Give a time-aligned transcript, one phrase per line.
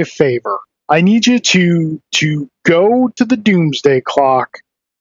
[0.00, 0.58] me a favor.
[0.88, 4.58] I need you to to go to the doomsday clock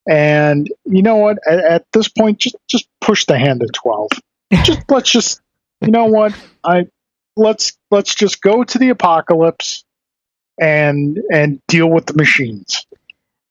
[0.09, 1.37] and you know what?
[1.47, 4.09] At, at this point, just just push the hand to twelve.
[4.63, 5.41] Just let's just
[5.79, 6.33] you know what?
[6.63, 6.87] I
[7.35, 9.83] let's let's just go to the apocalypse
[10.59, 12.87] and and deal with the machines.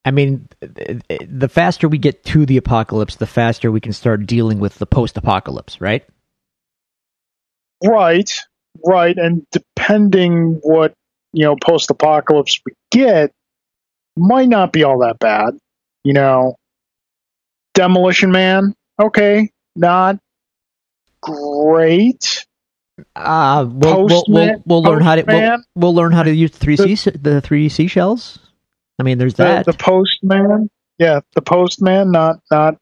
[0.04, 4.58] I mean, the faster we get to the apocalypse, the faster we can start dealing
[4.58, 6.04] with the post-apocalypse, right?
[7.84, 8.32] Right,
[8.84, 10.94] right, and depending what
[11.32, 13.32] you know post-apocalypse we get,
[14.16, 15.58] might not be all that bad.
[16.04, 16.56] You know,
[17.74, 20.18] Demolition Man, okay, not
[21.20, 22.46] great.
[23.14, 26.76] Uh, we'll, we'll, we'll, we'll learn how to we'll, we'll, learn how to use three
[26.76, 28.38] the, C the three seashells.
[28.98, 29.66] I mean, there's that.
[29.66, 32.74] The, the Postman, yeah, the Postman, not not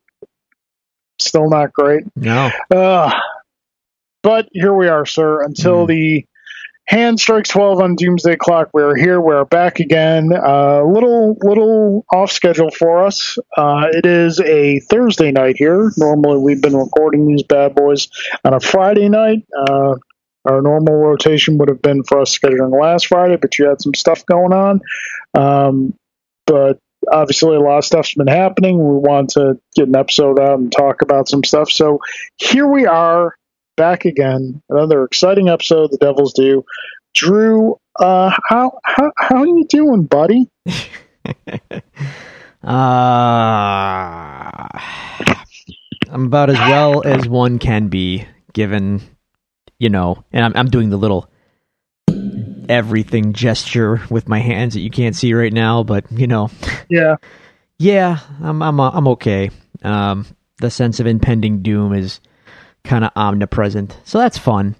[1.18, 2.04] still not great.
[2.16, 2.50] No.
[2.70, 3.12] Uh,
[4.22, 5.42] but here we are, sir.
[5.42, 5.88] Until mm.
[5.88, 6.26] the
[6.86, 8.70] hand strikes 12 on doomsday clock.
[8.72, 9.20] We are here.
[9.20, 10.30] We are back again.
[10.32, 13.38] A uh, little little off schedule for us.
[13.56, 15.90] Uh, it is a thursday night here.
[15.96, 18.08] Normally we've been recording these bad boys
[18.44, 19.44] on a friday night.
[19.56, 19.94] Uh,
[20.44, 23.94] our normal rotation would have been for us scheduling last friday but you had some
[23.94, 24.80] stuff going on.
[25.34, 25.94] Um,
[26.46, 26.78] but
[27.12, 28.78] obviously a lot of stuff's been happening.
[28.78, 31.70] We want to get an episode out and talk about some stuff.
[31.70, 32.00] So
[32.36, 33.34] here we are
[33.76, 34.62] back again.
[34.68, 36.64] Another exciting episode of The Devil's Due.
[37.14, 40.50] Drew, uh, how how how are you doing, buddy?
[40.66, 41.78] uh,
[46.10, 49.00] I'm about as well as one can be, given
[49.78, 51.30] you know, and I'm I'm doing the little
[52.68, 56.50] everything gesture with my hands that you can't see right now, but you know,
[56.90, 57.16] yeah,
[57.78, 59.50] yeah, I'm I'm I'm okay.
[59.82, 60.26] Um,
[60.58, 62.20] the sense of impending doom is
[62.86, 63.98] kind of omnipresent.
[64.04, 64.76] So that's fun.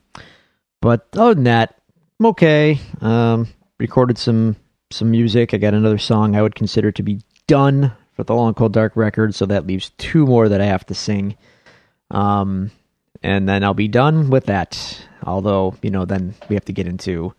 [0.81, 1.79] But other than that,
[2.19, 2.79] I'm okay.
[3.01, 4.57] Um, recorded some
[4.91, 5.53] some music.
[5.53, 8.97] I got another song I would consider to be done for the Long Cold Dark
[8.97, 9.35] record.
[9.35, 11.37] So that leaves two more that I have to sing.
[12.11, 12.71] Um,
[13.23, 15.03] and then I'll be done with that.
[15.25, 17.35] Although you know, then we have to get into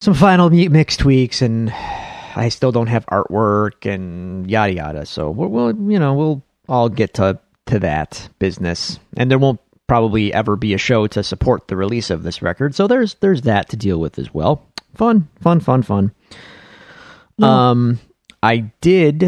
[0.00, 5.06] some final mix tweaks, and I still don't have artwork and yada yada.
[5.06, 9.60] So we'll, we'll you know, we'll all get to to that business, and there won't
[9.86, 12.74] probably ever be a show to support the release of this record.
[12.74, 14.66] So there's there's that to deal with as well.
[14.94, 16.12] Fun, fun, fun, fun.
[17.38, 17.70] Yeah.
[17.70, 18.00] Um,
[18.42, 19.24] I did,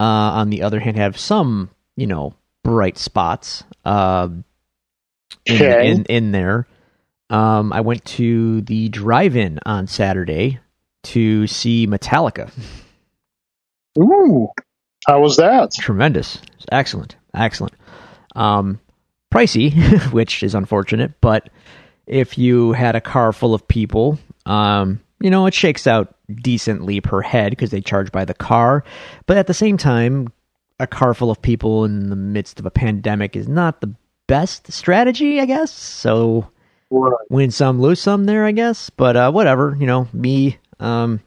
[0.00, 2.34] uh, on the other hand, have some you know
[2.64, 3.64] bright spots.
[3.84, 4.28] Uh,
[5.44, 5.90] in, okay.
[5.90, 6.66] in, in there.
[7.30, 10.60] Um, I went to the drive-in on Saturday
[11.04, 12.50] to see Metallica.
[13.98, 14.48] Ooh,
[15.06, 15.72] how was that?
[15.72, 16.38] Tremendous,
[16.70, 17.16] excellent.
[17.34, 17.74] Excellent.
[18.34, 18.80] Um,
[19.32, 19.72] pricey,
[20.12, 21.50] which is unfortunate, but
[22.06, 27.00] if you had a car full of people, um, you know, it shakes out decently
[27.00, 28.84] per head because they charge by the car.
[29.26, 30.32] But at the same time,
[30.80, 33.94] a car full of people in the midst of a pandemic is not the
[34.26, 35.70] best strategy, I guess.
[35.70, 36.48] So
[36.90, 37.12] right.
[37.30, 38.90] win some, lose some there, I guess.
[38.90, 41.20] But uh, whatever, you know, me, um,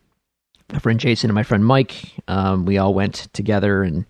[0.72, 4.06] my friend Jason, and my friend Mike, um, we all went together and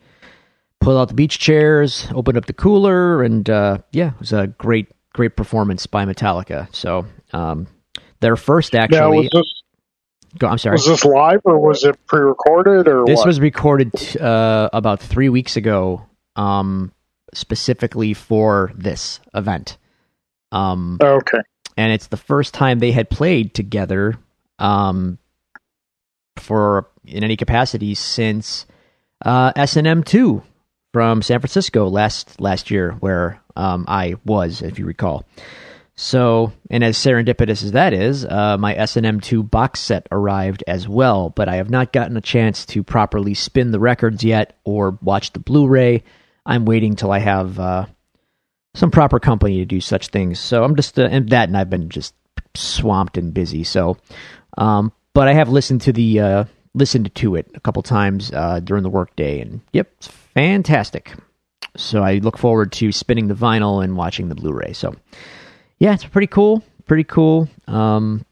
[0.85, 4.47] pulled out the beach chairs, opened up the cooler, and uh, yeah, it was a
[4.47, 6.73] great, great performance by Metallica.
[6.73, 7.65] So um,
[8.19, 9.17] their first actually.
[9.17, 9.63] was this,
[10.37, 10.75] go, I'm sorry.
[10.75, 13.25] Was this live or was it pre-recorded or this what?
[13.27, 16.05] was recorded uh, about three weeks ago,
[16.35, 16.91] um,
[17.33, 19.77] specifically for this event.
[20.51, 21.39] Um, okay.
[21.75, 24.19] And it's the first time they had played together
[24.59, 25.17] um,
[26.37, 28.67] for in any capacity since
[29.25, 30.43] uh, S and M two
[30.95, 35.25] from San Francisco last last year, where um, I was, if you recall.
[35.93, 41.31] So, and as serendipitous as that is, uh, my S&M2 box set arrived as well,
[41.31, 45.33] but I have not gotten a chance to properly spin the records yet or watch
[45.33, 46.01] the Blu-ray.
[46.45, 47.87] I'm waiting till I have uh,
[48.73, 50.39] some proper company to do such things.
[50.39, 52.13] So I'm just uh, and that, and I've been just
[52.53, 53.65] swamped and busy.
[53.65, 53.97] So,
[54.57, 56.43] um, but I have listened to the uh,
[56.73, 59.91] listened to it a couple times uh, during the workday, and yep,
[60.35, 61.13] fantastic.
[61.75, 64.73] So I look forward to spinning the vinyl and watching the Blu-ray.
[64.73, 64.95] So
[65.79, 66.63] yeah, it's pretty cool.
[66.85, 67.49] Pretty cool.
[67.67, 68.23] Um,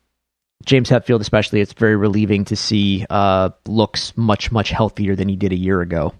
[0.65, 5.35] James Hetfield, especially, it's very relieving to see uh, looks much much healthier than he
[5.35, 6.13] did a year ago.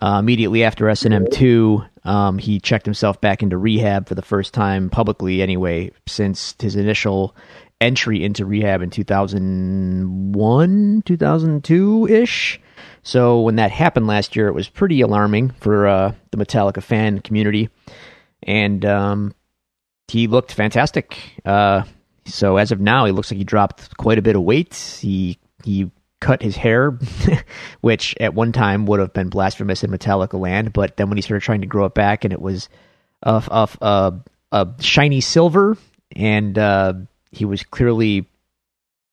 [0.00, 4.14] Uh, immediately after S and M two, um, he checked himself back into rehab for
[4.14, 7.34] the first time publicly, anyway, since his initial
[7.80, 12.60] entry into rehab in 2001, 2002 ish.
[13.06, 17.20] So when that happened last year, it was pretty alarming for uh, the Metallica fan
[17.20, 17.68] community,
[18.42, 19.32] and um,
[20.08, 21.16] he looked fantastic.
[21.44, 21.84] Uh,
[22.24, 24.74] So as of now, he looks like he dropped quite a bit of weight.
[25.00, 26.98] He he cut his hair,
[27.80, 31.22] which at one time would have been blasphemous in Metallica land, but then when he
[31.22, 32.68] started trying to grow it back, and it was
[33.22, 34.14] a a, a,
[34.50, 35.78] a shiny silver,
[36.16, 36.94] and uh,
[37.30, 38.26] he was clearly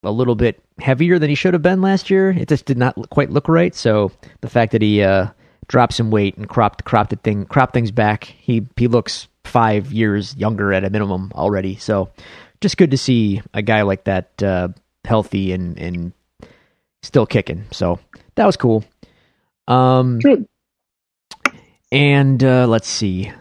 [0.01, 2.31] a little bit heavier than he should have been last year.
[2.31, 3.73] It just did not quite look right.
[3.75, 4.11] So
[4.41, 5.27] the fact that he uh,
[5.67, 9.91] dropped some weight and cropped cropped the thing cropped things back, he he looks five
[9.91, 11.75] years younger at a minimum already.
[11.75, 12.09] So
[12.61, 14.69] just good to see a guy like that uh,
[15.05, 16.13] healthy and and
[17.01, 17.65] still kicking.
[17.71, 17.99] So
[18.35, 18.83] that was cool.
[19.67, 20.47] Um, Good.
[21.91, 23.31] and uh, let's see.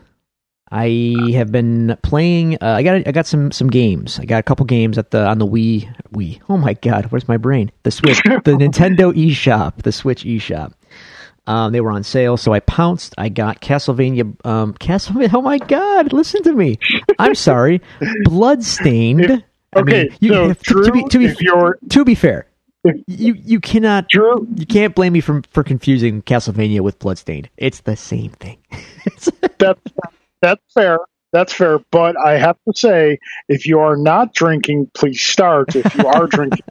[0.73, 2.57] I have been playing.
[2.63, 4.19] Uh, I got I got some some games.
[4.21, 5.95] I got a couple games at the on the Wii.
[6.15, 6.41] Wii.
[6.51, 7.73] Oh my God, where's my brain?
[7.85, 10.73] The Switch, the Nintendo eShop, the Switch eShop.
[11.47, 13.15] Um, they were on sale, so I pounced.
[13.19, 14.35] I got Castlevania.
[14.47, 15.35] Um, Castlevania.
[15.35, 16.13] Oh my God!
[16.15, 16.79] Listen to me.
[17.19, 17.83] I'm sorry.
[18.25, 19.45] Bloodstained.
[19.75, 21.35] I Okay, mean, you, so to, Drew, to be to be
[21.91, 22.47] to be fair,
[23.07, 27.51] you you cannot Drew, you can't blame me for for confusing Castlevania with Bloodstained.
[27.59, 28.59] It's the same thing.
[29.59, 29.81] that's
[30.43, 30.99] that's fair.
[31.33, 31.79] That's fair.
[31.91, 33.19] But I have to say,
[33.49, 35.75] if you are not drinking, please start.
[35.75, 36.65] If you are drinking,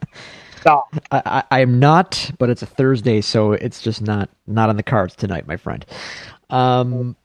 [0.60, 0.94] stop.
[1.10, 5.16] I, am not, but it's a Thursday, so it's just not not on the cards
[5.16, 5.84] tonight, my friend.
[6.50, 7.16] Um.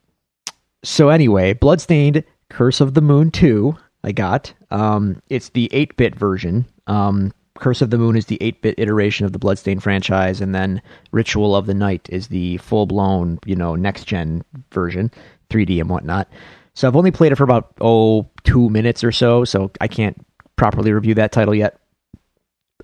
[0.83, 3.77] So anyway, Bloodstained: Curse of the Moon two.
[4.03, 4.51] I got.
[4.71, 5.21] Um.
[5.29, 6.65] It's the eight bit version.
[6.87, 7.33] Um.
[7.57, 10.79] Curse of the Moon is the 8 bit iteration of the Bloodstained franchise, and then
[11.11, 15.11] Ritual of the Night is the full blown, you know, next gen version,
[15.49, 16.27] 3D and whatnot.
[16.73, 20.15] So I've only played it for about, oh, two minutes or so, so I can't
[20.55, 21.79] properly review that title yet.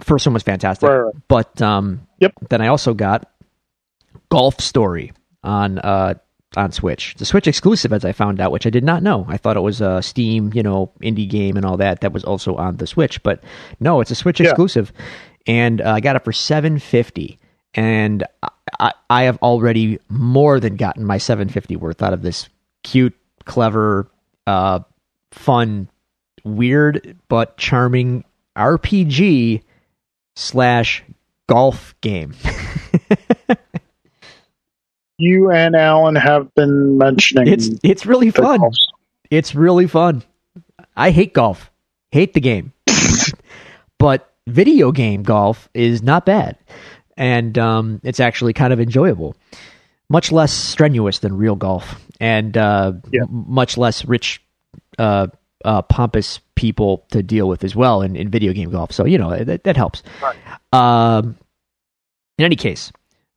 [0.01, 0.89] First one was fantastic.
[0.89, 1.13] Right, right.
[1.27, 2.33] But um, Yep.
[2.49, 3.29] then I also got
[4.29, 5.13] Golf Story
[5.43, 6.15] on uh,
[6.55, 7.13] on Switch.
[7.17, 9.25] The Switch exclusive, as I found out, which I did not know.
[9.27, 12.01] I thought it was a Steam, you know, indie game and all that.
[12.01, 13.43] That was also on the Switch, but
[13.79, 14.47] no, it's a Switch Yeah.
[14.49, 14.91] exclusive,
[15.45, 17.37] and uh, I got it for seven fifty.
[17.75, 18.49] And I,
[18.79, 22.49] I, I have already more than gotten my seven fifty worth out of this
[22.83, 24.09] cute, clever,
[24.47, 24.79] uh,
[25.31, 25.89] fun,
[26.43, 28.23] weird but charming
[28.55, 29.63] RPG
[30.35, 31.03] slash
[31.47, 32.35] golf game.
[35.19, 38.59] You and Alan have been mentioning it's it's really fun.
[38.59, 38.75] golf.
[39.29, 40.23] It's really fun.
[40.95, 41.71] I hate golf.
[42.11, 42.73] Hate the game.
[43.99, 46.57] but video game golf is not bad.
[47.15, 49.35] And um, it's actually kind of enjoyable.
[50.13, 51.99] Much less strenuous than real golf.
[52.21, 53.23] And uh, Yeah.
[53.29, 54.41] much less rich,
[54.97, 55.27] uh,
[55.65, 58.91] uh, pompous people to deal with as well in, in video game golf.
[58.93, 60.03] So, you know, that, that helps.
[60.21, 60.37] Right.
[60.71, 61.35] Um,
[62.37, 62.91] in any case,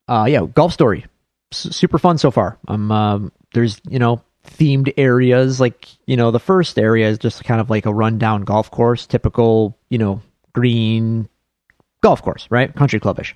[0.07, 1.05] uh, yeah, golf story.
[1.51, 2.57] S- super fun so far.
[2.67, 7.43] Um, um, there's, you know, themed areas like you know the first area is just
[7.43, 10.21] kind of like a rundown golf course typical you know
[10.53, 11.27] green
[11.99, 13.35] golf course right country clubbish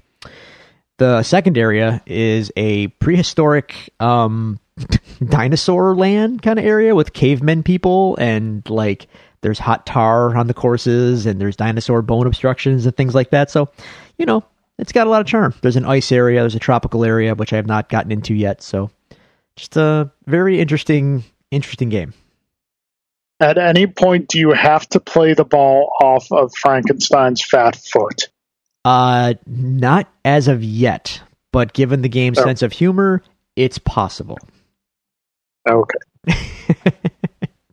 [1.01, 4.59] the second area is a prehistoric um
[5.25, 9.07] dinosaur land kind of area with cavemen people and like
[9.41, 13.49] there's hot tar on the courses and there's dinosaur bone obstructions and things like that.
[13.49, 13.71] So
[14.19, 14.43] you know
[14.77, 15.55] it's got a lot of charm.
[15.63, 18.61] There's an ice area there's a tropical area which i have not gotten into yet.
[18.61, 18.91] So
[19.55, 22.13] just a very interesting interesting game.
[23.39, 28.29] At any point, do you have to play the ball off of Frankenstein's fat foot?
[28.85, 31.21] Uh not as of yet
[31.51, 32.43] but given the game's Oh.
[32.43, 33.21] sense of humor
[33.55, 34.37] it's possible.
[35.69, 35.99] Okay,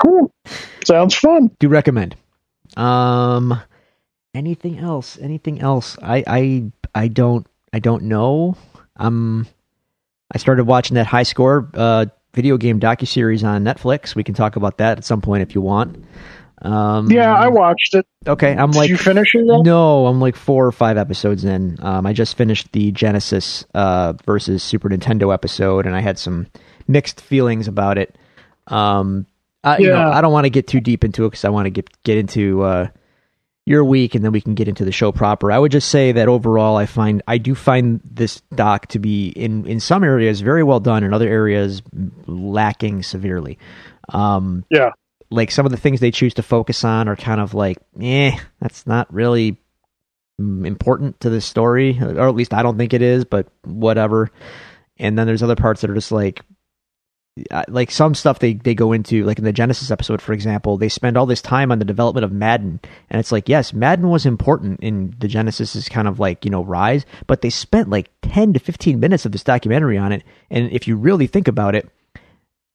[0.03, 0.33] cool.
[0.85, 1.51] Sounds fun.
[1.59, 2.17] do recommend.
[2.77, 3.61] Um
[4.35, 5.19] anything else?
[5.19, 5.97] Anything else?
[6.03, 8.57] I i i don't i don't know.
[8.97, 9.47] Um
[10.35, 14.15] i started watching that high score uh video game docu series on netflix.
[14.15, 16.05] We can talk about that at some point if you want
[16.63, 18.07] um Yeah, I watched it.
[18.27, 19.45] okay i'm Did like you finish it?
[19.45, 21.77] No, I'm like four or five episodes in.
[21.81, 26.47] Um, I just finished the Genesis uh, versus Super Nintendo episode, and I had some
[26.89, 28.17] mixed feelings about it.
[28.67, 29.27] Um,
[29.65, 30.11] I, you know, Yeah.
[30.11, 32.19] I don't want to get too deep into it because I want to get get
[32.19, 32.89] into uh,
[33.67, 35.53] your week, and then we can get into the show proper.
[35.53, 39.29] I would just say that overall, I find I do find this doc to be
[39.29, 41.83] in in some areas very well done, in other areas
[42.27, 43.59] lacking severely.
[44.09, 44.91] Um, Yeah.
[45.31, 48.37] Like some of the things they choose to focus on are kind of like, eh,
[48.61, 49.59] that's not really
[50.41, 54.31] mm, important to the story, or at least I don't think it is, but whatever.
[54.99, 56.43] And then there's other parts that are just like,
[57.69, 60.89] like some stuff they they go into, like in the Genesis episode, for example, they
[60.89, 62.81] spend all this time on the development of Madden,
[63.11, 66.51] and it's like, yes, Madden was important in the Genesis is kind of like you
[66.51, 70.25] know rise, but they spent like ten to fifteen minutes of this documentary on it,
[70.51, 71.89] and if you really think about it,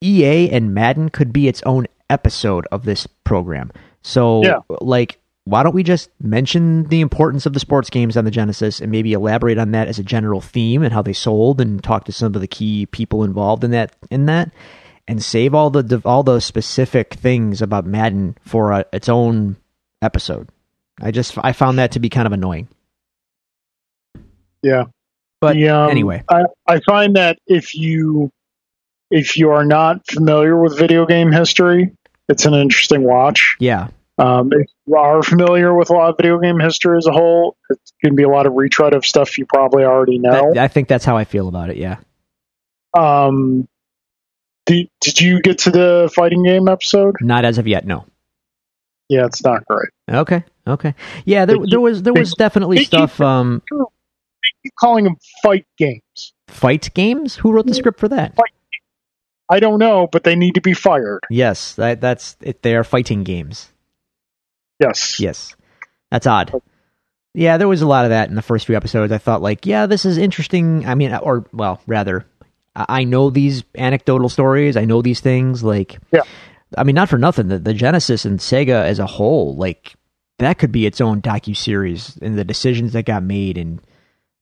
[0.02, 3.72] EA and Madden could be its own episode of this program.
[4.03, 4.60] So Yeah.
[4.82, 8.79] like why don't we just mention the importance of the sports games on the Genesis
[8.79, 12.05] and maybe elaborate on that as a general theme and how they sold and talk
[12.05, 14.51] to some of the key people involved in that in that
[15.05, 19.58] and save all the all the specific things about Madden for a, its own
[20.01, 20.48] episode.
[21.01, 22.70] I just I found that to be kind of annoying.
[24.62, 24.86] Yeah.
[25.41, 28.32] But The, um, anyway, I, I find that if you
[29.12, 31.91] if you are not familiar with video game history,
[32.30, 33.56] it's an interesting watch.
[33.60, 33.88] yeah.
[34.20, 37.58] Um, if you are familiar with a lot of video game history as a whole,
[37.72, 40.53] it can be a lot of retread of stuff you probably already know.
[40.53, 41.98] That- I think that's how I feel about it, yeah.
[42.94, 43.68] um,
[44.68, 47.15] did, did you get to the fighting game episode?
[47.22, 48.06] Not as of yet, no.
[49.10, 49.89] Yeah, it's not great.
[50.10, 50.44] Okay.
[50.68, 50.94] Okay.
[51.25, 53.62] Yeah, there They there was there they- was definitely they keep- stuff um
[54.63, 56.34] Keep calling them fight games.
[56.48, 57.36] fight games.
[57.38, 58.38] Who wrote the script for that?
[59.50, 61.20] I don't know, but they need to be fired.
[61.30, 63.72] Yes, that that's it, they are fighting games.
[64.80, 65.20] Yes.
[65.20, 65.56] Yes.
[66.12, 66.54] That's odd.
[67.34, 69.12] Yeah, there was a lot of that in the first few episodes.
[69.12, 70.86] I thought like, yeah, this is interesting.
[70.86, 72.26] I mean, or well, rather,
[72.76, 74.78] I know these anecdotal stories.
[74.78, 75.64] I know these things.
[75.64, 76.22] Like, Yeah.
[76.78, 77.48] I mean, not for nothing.
[77.50, 79.94] The, the Genesis and Sega as a whole, like,
[80.40, 83.58] that could be its own docu series and the decisions that got made.
[83.58, 83.80] And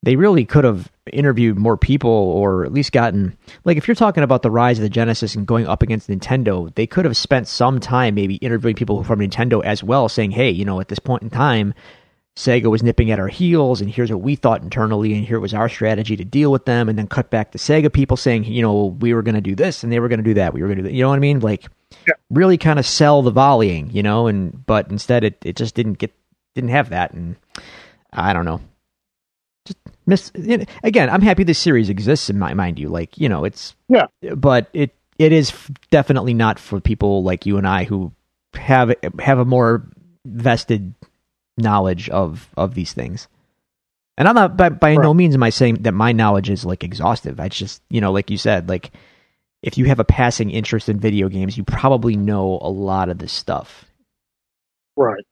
[0.04, 4.24] they really could have interviewed more people, or at least gotten like if you're talking
[4.24, 7.48] about the rise of the Genesis and going up against Nintendo, they could have spent
[7.48, 11.00] some time maybe interviewing people from Nintendo as well, saying, "Hey, you know, at this
[11.00, 11.74] point in time."
[12.38, 15.54] Sega was nipping at our heels, and here's what we thought internally, and here was
[15.54, 18.62] our strategy to deal with them, and then cut back to Sega people saying, you
[18.62, 20.62] know, we were going to do this, and they were going to do that, we
[20.62, 20.96] were going to do that.
[20.96, 21.42] You know what I mean?
[21.42, 21.66] Like,
[22.08, 22.14] Yeah.
[22.30, 25.98] really kind of sell the volleying, you know, and but instead it it just didn't
[25.98, 26.14] get
[26.56, 27.36] didn't have that, and
[28.14, 28.62] I don't know.
[30.06, 30.32] Miss
[30.84, 31.10] again.
[31.10, 34.06] I'm happy this series exists, in my mind you, like you know, it's Yeah.
[34.36, 38.12] but it it is f- definitely not for people like you and I who
[38.56, 39.88] have have a more
[40.26, 40.94] vested
[41.58, 43.28] knowledge of of these things.
[44.18, 46.84] And I'm not by, by no means am I saying that my knowledge is like
[46.84, 47.40] exhaustive.
[47.40, 48.92] I just you know, like you said, like
[49.62, 53.20] if you have a passing interest in video games, you probably know a lot of
[53.20, 53.86] this stuff.
[54.98, 55.24] Right.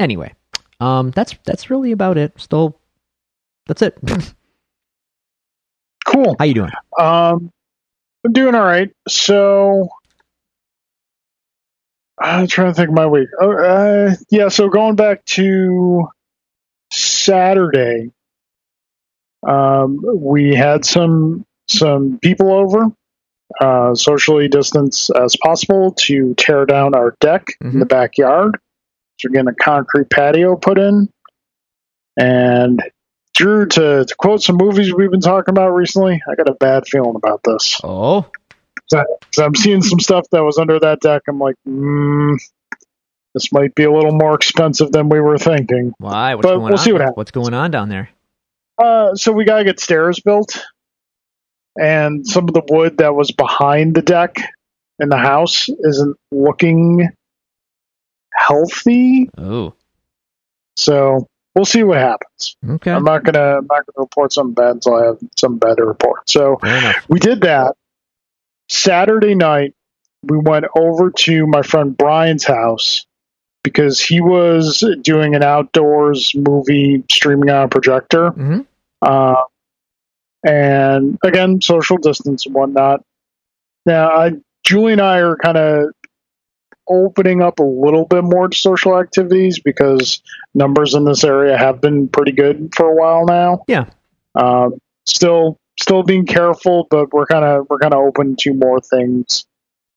[0.00, 0.34] Anyway,
[0.80, 2.32] um, that's that's really about it.
[2.36, 2.78] Still,
[3.66, 3.98] that's it.
[6.04, 6.36] Cool.
[6.38, 6.70] How you doing?
[6.98, 7.50] Um,
[8.24, 8.90] I'm doing all right.
[9.08, 9.88] So
[12.20, 13.28] I'm trying to think of my week.
[13.40, 14.48] Oh, uh, yeah.
[14.48, 16.08] So going back to
[16.92, 18.10] Saturday,
[19.46, 22.92] um, we had some some people over,
[23.60, 28.58] uh, socially distanced as possible, to tear down our deck in the backyard.
[29.18, 31.08] So we're getting a concrete patio put in,
[32.18, 32.82] and
[33.42, 36.86] Drew, to, to quote some movies we've been talking about recently, I got a bad
[36.86, 37.80] feeling about this.
[37.82, 38.26] Oh,
[38.86, 39.04] So
[39.44, 41.22] I'm seeing some stuff that was under that deck.
[41.28, 42.36] I'm like, mm,
[43.34, 45.92] this might be a little more expensive than we were thinking.
[45.98, 46.36] why?
[46.36, 46.78] What's But going we'll on?
[46.78, 47.16] see what happens.
[47.16, 48.10] What's going on down there?
[48.78, 50.64] Uh, so we gotta get stairs built,
[51.80, 54.36] and some of the wood that was behind the deck
[55.00, 57.08] in the house isn't looking
[58.34, 59.28] healthy.
[59.36, 59.74] Oh,
[60.76, 62.56] So we'll see what happens.
[62.68, 62.90] okay.
[62.90, 66.28] I'm not gonna I'm not gonna report something bad until I have some to report.
[66.28, 66.58] So
[67.08, 67.76] we did that.
[68.68, 69.74] Saturday night,
[70.22, 73.06] we went over to my friend Brian's house
[73.62, 78.30] because he was doing an outdoors movie streaming on a projector.
[78.30, 78.60] hmm
[79.02, 79.42] Uh,
[80.44, 83.04] and again, social distance and whatnot.
[83.86, 84.32] Now, I,
[84.64, 85.92] Julie and I are kind of
[86.88, 90.22] opening up a little bit more to social activities because
[90.54, 93.64] numbers in this area have been pretty good for a while now.
[93.68, 93.86] Yeah.
[94.34, 98.80] Um, still, still being careful, but we're kind of we're kind of open to more
[98.80, 99.44] things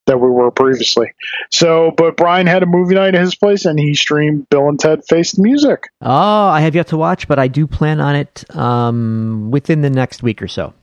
[0.07, 1.11] that we were previously.
[1.51, 4.79] So, but Brian had a movie night at his place, and he streamed Bill and
[4.79, 5.83] Ted Face the Music.
[6.01, 9.89] Oh, I have yet to watch, but I do plan on it um, within the
[9.89, 10.73] next week or so.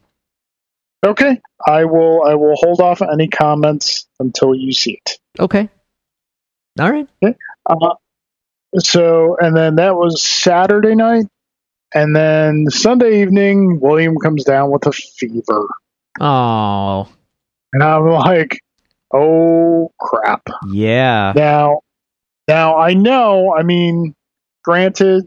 [1.04, 2.22] Okay, I will.
[2.24, 5.18] I will hold off any comments until you see it.
[5.38, 5.68] Okay.
[6.80, 7.06] All right.
[7.66, 7.94] Uh,
[8.78, 11.26] so, and then that was Saturday night,
[11.94, 15.68] and then Sunday evening, William comes down with a fever,
[16.20, 17.08] Oh,
[17.72, 18.58] and I'm like,
[19.12, 21.32] "Oh crap!" yeah.
[21.36, 21.80] Now,
[22.48, 23.54] now I know.
[23.54, 24.14] I mean,
[24.64, 25.24] granted,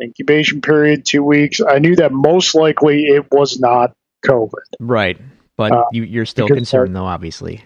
[0.00, 1.60] incubation period two weeks.
[1.60, 3.92] I knew that most likely it was not
[4.24, 4.50] COVID.
[4.80, 5.18] Right.
[5.56, 7.64] But Uh, you, you're still concerned, though, obviously.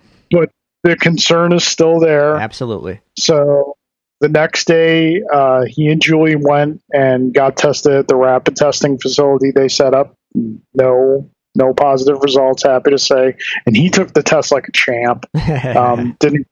[0.83, 2.37] The concern is still there.
[2.37, 3.01] Absolutely.
[3.19, 3.77] So
[4.21, 8.99] the next day, uh, he and Julie went and got tested at the rapid testing
[8.99, 10.15] facility they set up.
[10.35, 12.63] No, no positive results.
[12.63, 15.27] Happy to say, and he took the test like a champ.
[15.77, 16.47] Um, didn't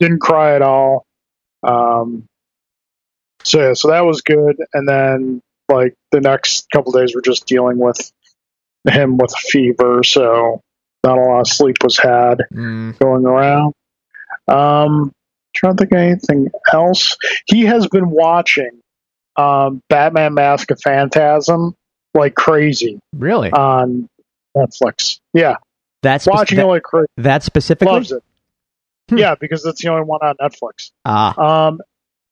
[0.00, 1.06] didn't cry at all.
[1.62, 2.24] Um,
[3.44, 4.56] So yeah, so that was good.
[4.74, 8.12] And then like the next couple days, we're just dealing with
[8.88, 10.60] him with fever, so
[11.04, 12.98] not a lot of sleep was had Mm.
[12.98, 13.74] going around.
[14.48, 15.12] Um,
[15.54, 17.16] trying to think of anything else.
[17.46, 18.80] He has been watching
[19.36, 21.74] um, Batman: Mask of Phantasm
[22.14, 23.50] like crazy Really?
[23.50, 24.08] on
[24.56, 25.20] Netflix.
[25.32, 25.56] Yeah,
[26.02, 27.06] That's watching that, it like crazy.
[27.18, 27.94] that specifically.
[27.94, 28.22] Loves it.
[29.08, 29.18] Hmm.
[29.18, 30.90] Yeah, because it's the only one on Netflix.
[31.06, 31.80] Ah, Um,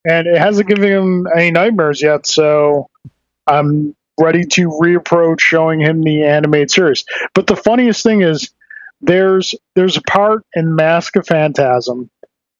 [0.08, 2.88] and it hasn't given him any nightmares yet, so
[3.46, 7.04] I'm ready to reapproach showing him the animated series.
[7.34, 8.50] But the funniest thing is
[9.00, 12.10] there's there's a part in Mask of Phantasm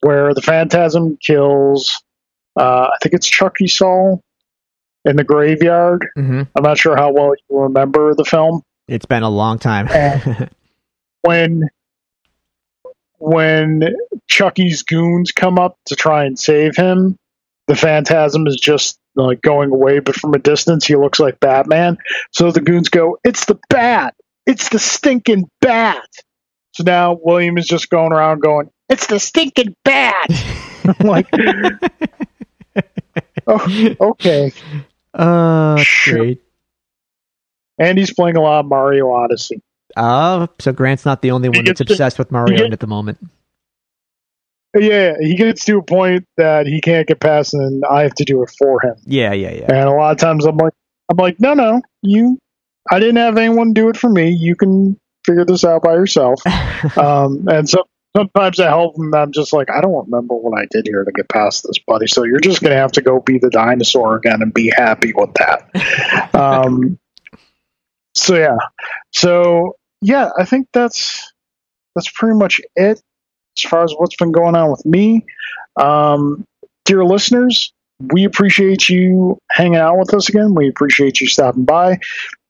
[0.00, 2.02] where the Phantasm kills
[2.59, 4.23] uh, I think it's Chuckie Sol
[5.04, 6.06] in the graveyard.
[6.14, 8.62] hmm I'm not sure how well you remember the film.
[8.88, 9.88] it's been a long time.
[11.23, 11.68] when
[13.18, 13.94] when
[14.28, 17.16] Chuckie's goons come up to try and save him,
[17.66, 21.99] the phantasm is just like going away, but from a distance he looks like Batman.
[22.32, 24.14] So the goons go, It's the bat!
[24.47, 26.09] It's the stinking bat!
[26.72, 30.28] So now William is just going around going, It's the stinking bat!
[31.00, 31.26] I'm like,
[33.47, 34.52] oh, okay.
[35.14, 36.18] uh, Sure.
[36.18, 36.42] great.
[37.78, 39.62] And he's playing a lot of Mario Odyssey.
[39.97, 42.86] Uh, so Grant's not the only one that's gets to- obsessed with Mario at the
[42.86, 43.18] moment.
[44.78, 48.25] Yeah, he gets to a point that he can't get past, and I have to
[48.25, 48.95] do it for him.
[49.04, 49.64] Yeah, yeah, yeah.
[49.68, 50.75] And a lot of times I'm like,
[51.10, 52.38] I'm like, no, no, you,
[52.88, 54.30] I didn't have anyone do it for me.
[54.30, 54.97] You can
[55.30, 56.43] figure this out by yourself.
[56.97, 57.84] um, and so
[58.16, 59.14] sometimes I help him.
[59.14, 62.06] I'm just like, I don't remember what I did here to get past this, buddy.
[62.06, 65.30] So you're just gonna have to go be the dinosaur again and be happy with
[65.34, 66.34] that.
[66.34, 66.99] um,
[68.14, 68.58] so yeah,
[69.12, 71.32] so yeah, I think that's
[71.95, 73.00] that's pretty much it
[73.56, 75.25] as far as what's been going on with me.
[75.80, 76.45] Um,
[76.84, 80.54] dear listeners, we appreciate you hanging out with us again.
[80.54, 81.99] We appreciate you stopping by.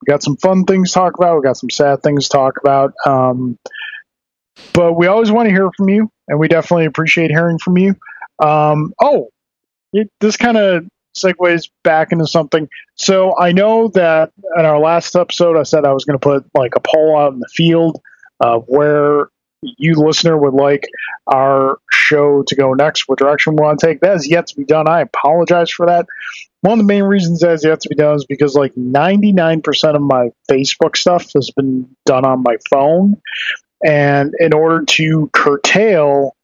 [0.01, 1.37] We got some fun things to talk about.
[1.37, 2.93] We got some sad things to talk about.
[3.05, 3.59] Um,
[4.73, 7.95] but we always want to hear from you, and we definitely appreciate hearing from you.
[8.39, 9.29] Um, oh,
[9.93, 10.87] it, this kind of
[11.17, 12.69] segues back into something.
[12.95, 16.45] So I know that in our last episode, I said I was going to put
[16.55, 18.01] like a poll out in the field
[18.41, 19.29] of where
[19.62, 20.85] you listener would like
[21.27, 24.01] our show to go next, what direction we want to take.
[24.01, 24.88] That is yet to be done.
[24.88, 26.07] I apologize for that.
[26.62, 29.94] One of the main reasons that is yet to be done is because like 99%
[29.94, 33.16] of my Facebook stuff has been done on my phone.
[33.85, 36.37] And in order to curtail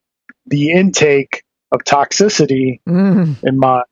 [0.47, 3.43] the intake of toxicity Mm.
[3.45, 3.83] in my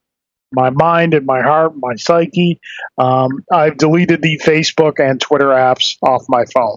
[0.53, 2.61] my mind and my heart, my psyche.
[2.97, 6.77] Um, I've deleted the Facebook and Twitter apps off my phone.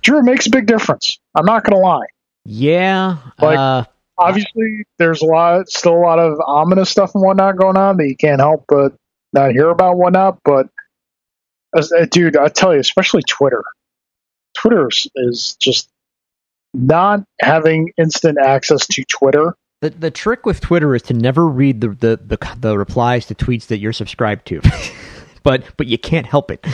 [0.00, 1.18] Drew, it makes a big difference.
[1.34, 2.06] I'm not going to lie.
[2.44, 3.16] Yeah.
[3.40, 3.84] Like- uh,
[4.18, 8.06] Obviously, there's a lot, still a lot of ominous stuff and whatnot going on that
[8.06, 8.92] you can't help but
[9.32, 10.38] not hear about and whatnot.
[10.44, 10.68] But,
[11.74, 13.64] uh, dude, I tell you, especially Twitter.
[14.58, 15.88] Twitter is, just
[16.74, 19.54] not having instant access to Twitter.
[19.80, 23.34] the the trick with Twitter is to never read the the the, the replies to
[23.34, 24.60] tweets that you're subscribed to,
[25.42, 26.66] but but you can't help it.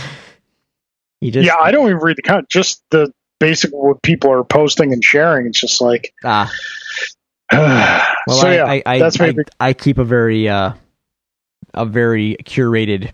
[1.20, 2.48] You just yeah, I don't even read the comment.
[2.48, 5.46] Just the basic what people are posting and sharing.
[5.46, 6.52] It's just like, ah.
[7.52, 10.72] well, so I, yeah, I, I, that's I, I keep a very uh,
[11.74, 13.12] a very curated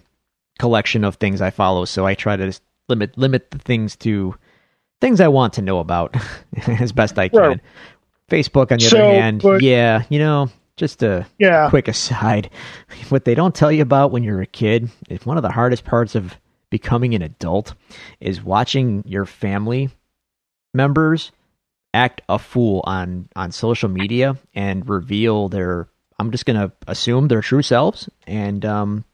[0.58, 2.52] collection of things I follow, so I try to
[2.88, 4.35] limit limit the things to
[5.00, 6.16] things I want to know about
[6.66, 7.40] as best I can.
[7.40, 7.61] Right.
[8.30, 12.48] Facebook, on the So, other hand, but- yeah, you know, just a yeah, quick aside,
[13.11, 15.85] what they don't tell you about when you're a kid is one of the hardest
[15.85, 16.35] parts of
[16.70, 17.74] becoming an adult
[18.20, 19.90] is watching your family
[20.74, 21.32] members
[21.94, 27.28] act a fool on on social media and reveal their I'm just going to assume
[27.28, 29.04] their true selves and um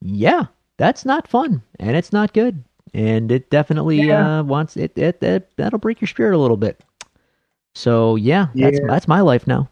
[0.00, 2.62] yeah, that's not fun and it's not good
[2.94, 4.40] and it definitely Yeah.
[4.40, 6.82] uh wants it, it it that'll break your spirit a little bit.
[7.74, 8.86] So yeah, that's Yeah.
[8.88, 9.70] that's my life now.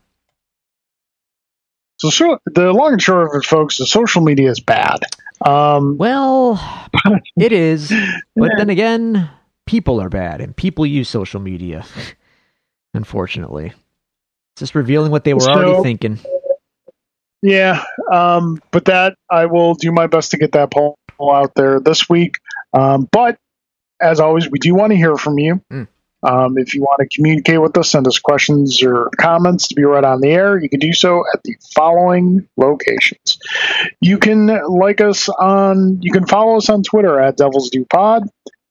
[1.99, 4.99] So, so the long and short of it, folks, the social media is bad.
[5.45, 6.61] Um, Well,
[7.39, 7.93] it is,
[8.37, 9.31] but then again,
[9.67, 11.85] people are bad, and people use social media.
[12.95, 16.19] Unfortunately, it's just revealing what they were already thinking.
[17.43, 21.81] yeah, um, but that I will do my best to get that poll out there
[21.81, 22.37] this week.
[22.73, 23.39] Um, but
[24.01, 25.61] as always, we do want to hear from you.
[25.73, 25.89] Mm.
[26.25, 29.85] Um, if you want to communicate with us, send us questions or comments to be
[29.85, 33.39] read on the air, you can do so at the following locations.
[34.01, 38.23] You can like us on, you can follow us on Twitter at Devils Due Pod.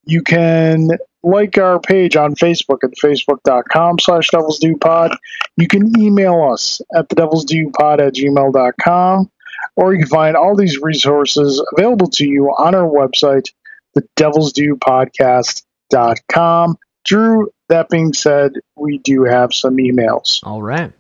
[0.05, 0.89] You can
[1.23, 5.15] like our page on Facebook at facebook.com slash Devils Due Pod.
[5.55, 9.31] You can email us at the Devils Due Pod at gmail.com.
[9.77, 13.45] or you can find all these resources available to you on our website,
[13.93, 16.77] the Devil's Due Podcast.com.
[17.05, 20.39] Drew, that being said, we do have some emails.
[20.43, 20.91] All right.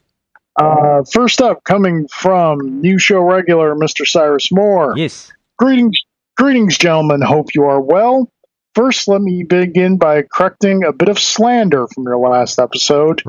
[0.55, 4.07] Uh, first up, coming from new show regular Mr.
[4.07, 4.93] Cyrus Moore.
[4.95, 5.31] Yes.
[5.57, 5.99] Greetings,
[6.37, 7.21] greetings, gentlemen.
[7.21, 8.29] Hope you are well.
[8.75, 13.21] First, let me begin by correcting a bit of slander from your last episode.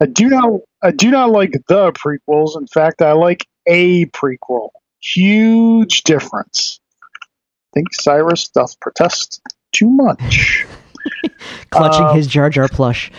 [0.00, 2.56] I do not, I do not like the prequels.
[2.58, 4.70] In fact, I like a prequel.
[5.00, 6.80] Huge difference.
[7.12, 10.66] I think Cyrus doth protest too much.
[11.70, 13.10] Clutching um, his Jar Jar plush.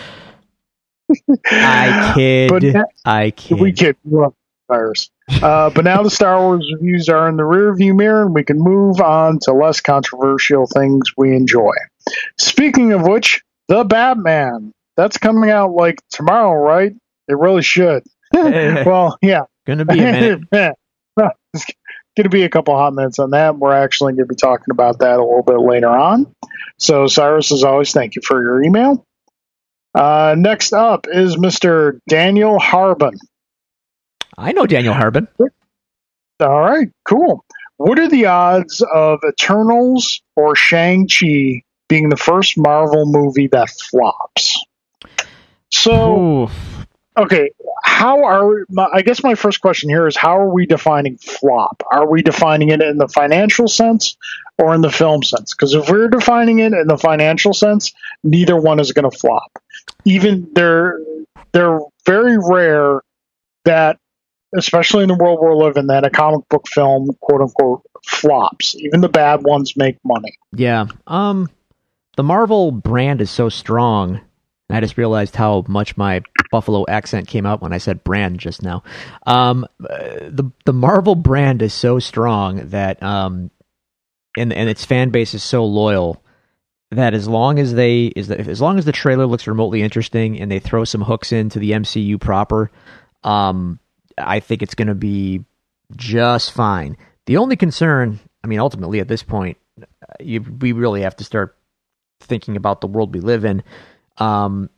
[1.46, 2.50] I kid.
[2.50, 3.60] But I kid.
[3.60, 3.98] We kid.
[4.68, 5.12] Cyrus.
[5.30, 8.60] Uh, but now the Star Wars reviews are in the rearview mirror, and we can
[8.60, 11.74] move on to less controversial things we enjoy.
[12.38, 14.72] Speaking of which, the Batman.
[14.98, 16.94] That's coming out like tomorrow, right?
[17.28, 18.04] It really should.
[18.34, 19.42] well, yeah.
[19.66, 20.76] Gonna be a minute.
[21.18, 23.58] gonna be a couple hot minutes on that.
[23.58, 26.32] We're actually gonna be talking about that a little bit later on.
[26.78, 29.04] So, Cyrus, as always, thank you for your email.
[29.94, 32.00] Uh, next up is Mr.
[32.08, 33.18] Daniel Harbin.
[34.38, 35.28] I know Daniel Harbin.
[36.40, 37.46] All right, cool.
[37.78, 44.66] What are the odds of Eternals or Shang-Chi being the first Marvel movie that flops?
[45.72, 46.50] So, Ooh.
[47.18, 47.52] okay,
[47.84, 48.64] how are we?
[48.94, 51.84] I guess my first question here is how are we defining flop?
[51.92, 54.16] Are we defining it in the financial sense
[54.58, 55.54] or in the film sense?
[55.54, 57.94] Because if we're defining it in the financial sense,
[58.24, 59.52] neither one is going to flop.
[60.06, 61.00] Even they're
[61.52, 63.02] they're very rare
[63.66, 64.00] that
[64.58, 68.76] especially in the world we're living, that a comic book film, quote unquote, flops.
[68.76, 70.38] Even the bad ones make money.
[70.54, 70.88] Yeah.
[71.08, 71.50] Um,
[72.16, 74.22] the Marvel brand is so strong.
[74.70, 78.64] I just realized how much my Buffalo accent came out when I said brand just
[78.64, 78.84] now.
[79.28, 83.52] Um, the the Marvel brand is so strong that um,
[84.38, 86.24] and and its fan base is so loyal
[86.92, 90.40] that as long as they is that as long as the trailer looks remotely interesting
[90.40, 92.72] and they throw some hooks into the MCU proper,
[93.24, 93.80] um,
[94.18, 95.44] I think it's going to be
[95.96, 96.98] just fine.
[97.26, 99.58] The only concern, I mean, ultimately at this point,
[100.20, 101.58] you, we really have to start
[102.20, 103.64] thinking about the world we live in.
[104.18, 104.70] Um,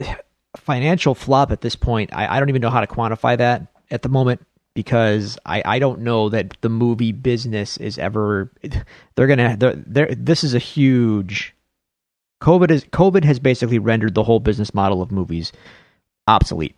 [0.56, 4.02] financial flop at this point, I, I don't even know how to quantify that at
[4.02, 8.52] the moment because I, I don't know that the movie business is ever
[9.14, 11.54] they're gonna they're, they're, this is a huge
[12.40, 15.52] COVID is COVID has basically rendered the whole business model of movies
[16.26, 16.76] obsolete.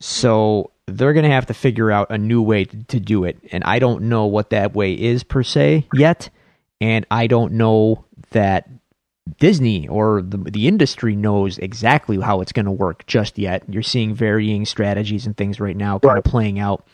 [0.00, 3.38] So they're going to have to figure out a new way to, to, do it.
[3.52, 6.30] And I don't know what that way is per se yet.
[6.80, 8.68] And I don't know that
[9.38, 13.62] Disney or the, the industry knows exactly how it's going to work just yet.
[13.68, 16.18] You're seeing varying strategies and things right now kind right.
[16.18, 16.86] of playing out.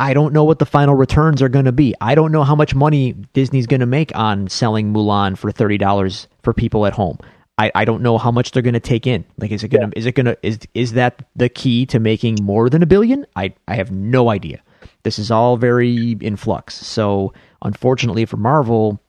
[0.00, 1.94] I don't know what the final returns are going to be.
[2.00, 6.26] I don't know how much money Disney's going to make on selling Mulan for $30
[6.42, 7.18] for people at home.
[7.56, 9.24] I, I don't know how much they're going to take in.
[9.38, 10.00] Like, is it going to yeah.
[10.00, 13.26] is it going to is is that the key to making more than a billion?
[13.36, 14.62] I I have no idea.
[15.04, 16.74] This is all very in flux.
[16.74, 19.00] So unfortunately for Marvel,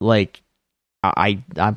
[0.00, 0.42] like
[1.02, 1.76] I I'm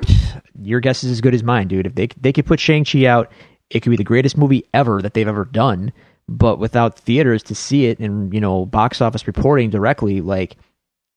[0.62, 1.86] your guess is as good as mine, dude.
[1.86, 3.30] If they they could put Shang Chi out,
[3.70, 5.92] it could be the greatest movie ever that they've ever done.
[6.28, 10.56] But without theaters to see it and you know box office reporting directly, like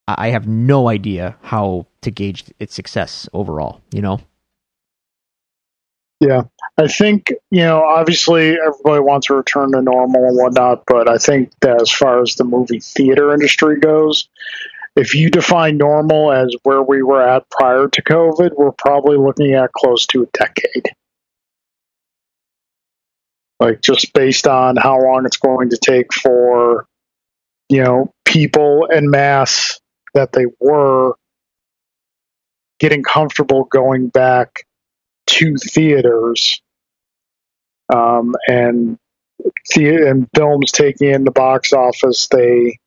[0.08, 3.82] I have no idea how to gauge its success overall.
[3.92, 4.20] You know.
[6.20, 6.44] Yeah,
[6.78, 7.82] I think you know.
[7.82, 12.22] Obviously, everybody wants a return to normal and whatnot, but I think that as far
[12.22, 14.28] as the movie theater industry goes,
[14.98, 19.54] if you define normal as where we were at prior to COVID, we're probably looking
[19.54, 20.88] at close to a decade.
[23.62, 26.86] Like just based on how long it's going to take for
[27.70, 29.80] you know people en mass
[30.16, 31.14] that they were
[32.80, 34.66] getting comfortable going back
[35.40, 36.62] to theaters
[37.94, 38.98] um, and
[39.76, 42.78] the, and films taking in the box office they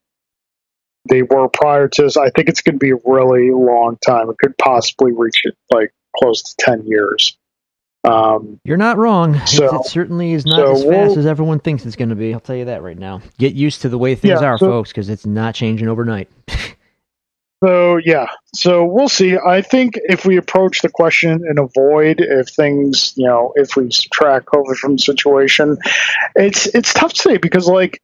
[1.08, 2.16] they were prior to this.
[2.16, 4.30] I think it's going to be a really long time.
[4.30, 7.36] It could possibly reach it like close to ten years.
[8.04, 9.44] Um, You're not wrong.
[9.46, 12.14] So, it certainly is not so as fast we'll, as everyone thinks it's going to
[12.14, 12.34] be.
[12.34, 13.20] I'll tell you that right now.
[13.38, 16.28] Get used to the way things yeah, are, so, folks, because it's not changing overnight.
[17.62, 19.36] So yeah, so we'll see.
[19.38, 23.88] I think if we approach the question and avoid if things, you know, if we
[23.92, 25.78] subtract COVID from the situation,
[26.34, 28.00] it's it's tough to say because like,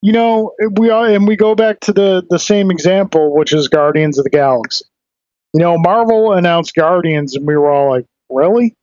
[0.00, 3.66] you know, we are and we go back to the the same example, which is
[3.66, 4.84] Guardians of the Galaxy.
[5.54, 8.76] You know, Marvel announced Guardians, and we were all like, really?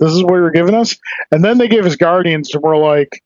[0.00, 0.96] This is what you're giving us?
[1.30, 3.22] And then they gave us Guardians, and we're like,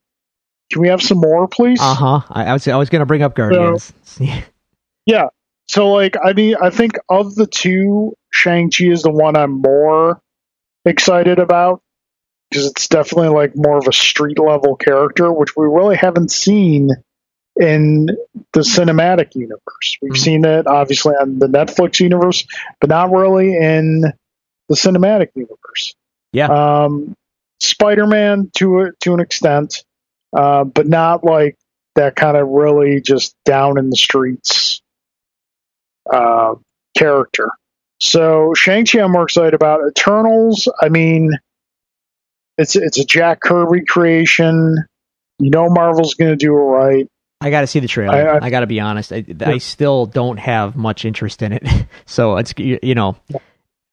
[0.73, 1.81] Can we have some more, please?
[1.81, 2.21] Uh huh.
[2.29, 3.92] I, I was I was gonna bring up Guardians.
[5.07, 5.29] yeah.
[5.68, 9.61] So like I mean I think of the two, Shang Chi is the one I'm
[9.61, 10.20] more
[10.85, 11.83] excited about
[12.50, 16.90] because it's definitely like more of a street level character, which we really haven't seen
[17.61, 18.07] in
[18.52, 19.98] the cinematic universe.
[20.00, 20.18] We've Mhm.
[20.18, 22.46] seen it obviously on the Netflix universe,
[22.81, 24.00] but not really in
[24.68, 25.94] the cinematic universe.
[26.33, 26.46] Yeah.
[26.46, 27.14] Um,
[27.61, 29.85] Spider-Man to a, to an extent,
[30.33, 31.57] uh, but not like
[31.96, 34.81] that kind of really just down in the streets
[36.12, 36.55] uh,
[36.97, 37.51] character.
[38.01, 39.81] So Shang-Chi I'm more excited about.
[39.88, 41.33] Eternals, I mean,
[42.57, 44.77] it's it's a Jack Kirby creation.
[45.38, 47.07] You know Marvel's going to do it right.
[47.40, 48.14] I got to see the trailer.
[48.14, 49.12] I- I, I- got to be honest.
[49.12, 51.64] I, I still don't have much interest in it.
[52.07, 53.16] so it's you, you know,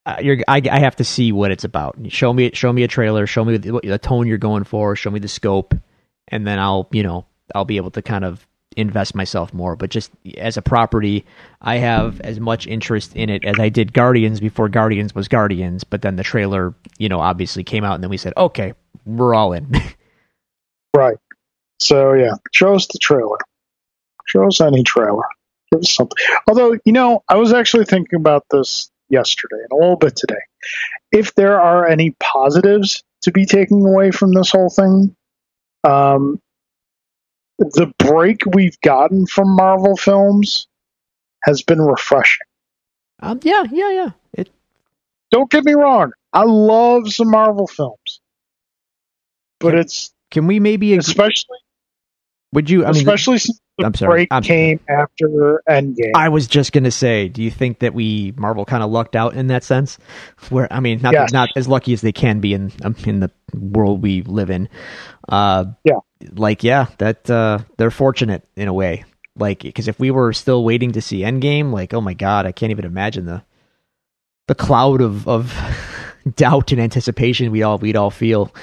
[0.04, 1.96] uh, you're I, I have to see what it's about.
[2.08, 3.26] Show me show me a trailer.
[3.26, 4.96] Show me the, what- the tone you're going for.
[4.96, 5.74] Show me the scope,
[6.28, 8.44] and then I'll you know I'll be able to kind of
[8.76, 9.76] invest myself more.
[9.76, 11.24] But just as a property,
[11.60, 15.84] I have as much interest in it as I did Guardians before Guardians was Guardians.
[15.84, 19.34] But then the trailer, you know, obviously came out, and then we said, okay, we're
[19.34, 19.72] all in.
[20.96, 21.18] Right.
[21.78, 23.36] So yeah, show us the trailer.
[24.26, 25.24] Show us any trailer.
[25.70, 26.16] Give us something.
[26.48, 30.40] Although, you know, I was actually thinking about this yesterday and a little bit today.
[31.12, 35.14] If there are any positives to be taken away from this whole thing,
[35.84, 36.40] um,
[37.58, 40.68] the break we've gotten from Marvel films
[41.44, 42.46] has been refreshing.
[43.20, 44.10] um, yeah, yeah, yeah.
[44.32, 44.50] It
[45.30, 46.12] Don't get me wrong.
[46.32, 48.20] I love some Marvel films.
[49.58, 51.58] But it's can we maybe especially
[52.52, 52.84] would you?
[52.84, 54.26] I mean, especially since I'm sorry.
[54.26, 56.12] break came after Endgame.
[56.14, 59.34] I was just gonna say, do you think that we Marvel kind of lucked out
[59.34, 59.98] in that sense?
[60.48, 61.32] Where I mean, not Yes.
[61.32, 64.68] not as lucky as they can be in um, in the world we live in.
[65.28, 65.98] Uh, Yeah.
[66.34, 69.04] like yeah, that uh, they're fortunate in a way.
[69.38, 72.52] Like because if we were still waiting to see Endgame, like oh my god, I
[72.52, 73.42] can't even imagine the
[74.48, 75.54] the cloud of of
[76.36, 78.54] doubt and anticipation we all we'd all feel.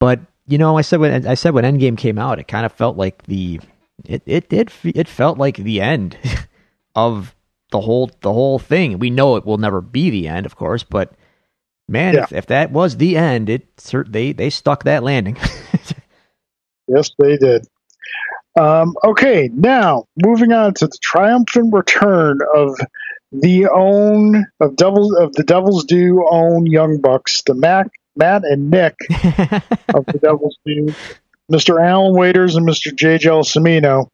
[0.00, 2.72] But you know, I said when I said when Endgame came out, it kind of
[2.72, 3.60] felt like the
[4.04, 6.16] it it it it felt like the end
[6.94, 7.34] of
[7.70, 8.98] the whole the whole thing.
[8.98, 11.12] We know it will never be the end, of course, but
[11.88, 12.22] man, Yeah.
[12.24, 13.66] if, if that was the end, it
[14.08, 15.36] they they stuck that landing.
[16.90, 17.66] Yes, they did.
[18.58, 22.78] Um, okay, now moving on to the triumphant return of
[23.30, 28.70] the own of Devils of the Devils Due own Young Bucks, the Mac, Matt and
[28.70, 28.94] Nick
[29.94, 30.94] of the Devils Due,
[31.50, 31.82] Mr.
[31.82, 32.94] Alan Waiters and Mr.
[32.94, 33.16] J.
[33.18, 34.08] Gelsomino.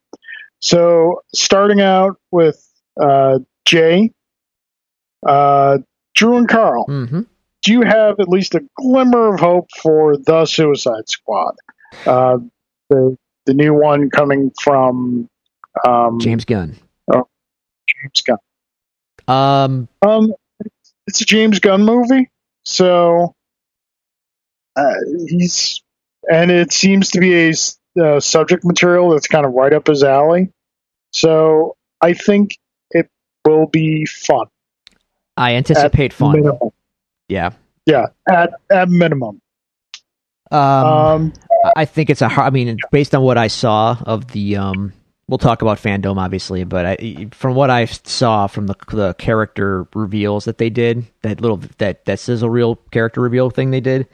[0.60, 2.62] So starting out with
[3.00, 4.12] uh, Jay,
[5.26, 5.78] uh,
[6.14, 6.84] Drew and Carl.
[6.86, 7.20] hmm
[7.62, 11.54] do you have at least a glimmer of hope for the Suicide Squad?
[12.06, 12.36] Uh,
[12.90, 13.16] the
[13.46, 15.28] the new one coming from
[15.86, 16.76] um, James Gunn.
[17.10, 18.38] James Gunn.
[19.26, 20.34] Um, Um,
[21.06, 22.30] it's a James Gunn movie,
[22.66, 23.34] so
[24.76, 24.94] uh,
[25.28, 25.80] he's
[26.30, 27.52] and it seems to be a
[28.02, 30.50] uh, subject material that's kind of right up his alley.
[31.12, 32.58] So I think
[32.90, 33.08] it
[33.44, 34.46] will be fun.
[35.36, 36.32] I anticipate fun.
[36.32, 36.70] Minimum.
[37.28, 37.50] Yeah.
[37.86, 39.40] Yeah, at at minimum.
[40.50, 41.32] Um, Um,
[41.76, 42.28] I think it's a.
[42.28, 44.92] har- I mean, based on what I saw of the, um,
[45.28, 49.86] we'll talk about Fandome obviously, but I, from what I saw from the the character
[49.94, 54.08] reveals that they did, that little that that sizzle reel character reveal thing they did,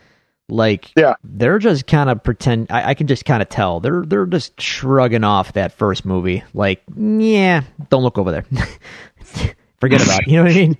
[0.50, 1.14] like Yeah.
[1.24, 2.66] they're just kind of pretend.
[2.70, 6.42] I, I can just kind of tell they're they're just shrugging off that first movie,
[6.54, 8.44] like yeah, don't look over there,
[9.80, 10.28] forget about it.
[10.28, 10.78] You know what I mean?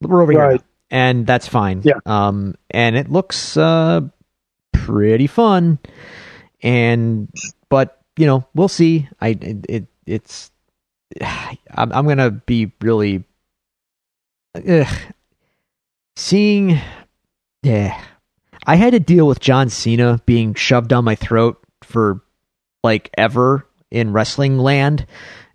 [0.00, 0.60] We're over here, Right.
[0.60, 0.66] now.
[0.90, 1.82] and that's fine.
[1.84, 1.94] Yeah.
[2.06, 4.02] Um, and it looks uh
[4.72, 5.78] pretty fun
[6.62, 7.28] and
[7.68, 10.50] but you know we'll see i it, it it's
[11.20, 13.22] I'm, I'm gonna be really
[14.56, 14.86] ugh,
[16.16, 16.78] seeing
[17.62, 18.00] yeah
[18.66, 22.20] i had to deal with john cena being shoved down my throat for
[22.82, 25.06] like ever in wrestling land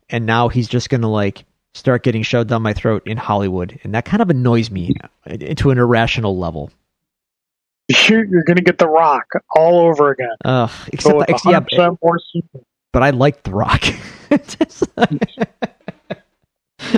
[0.09, 3.93] and now he's just gonna like start getting shoved down my throat in hollywood and
[3.95, 4.93] that kind of annoys me
[5.29, 6.71] uh, to an irrational level
[8.09, 9.23] you're, you're going to get the Rock
[9.55, 10.27] all over again.
[10.43, 12.17] Ugh, So except, ex- yeah, 100% more
[12.91, 13.81] but I like The Rock.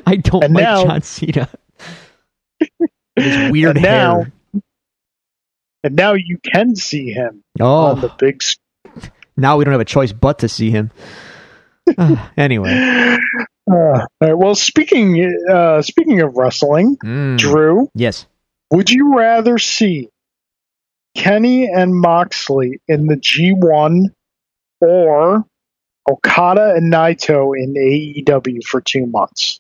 [0.07, 1.49] I don't And like now- John Cena.
[3.15, 4.31] His weird now- hair.
[5.83, 9.11] And now you can see him on the Oh, big screen.
[9.37, 10.91] now we don't have a choice but to see him.
[11.97, 13.17] Uh, anyway,
[13.71, 18.25] Uh, right, well, speaking uh, speaking of wrestling, Mm, Drew, yes.
[18.71, 20.09] would you rather see
[21.15, 24.05] Kenny and Moxley in the G1
[24.81, 25.45] or
[26.09, 29.59] Okada and Naito in AEW for two months.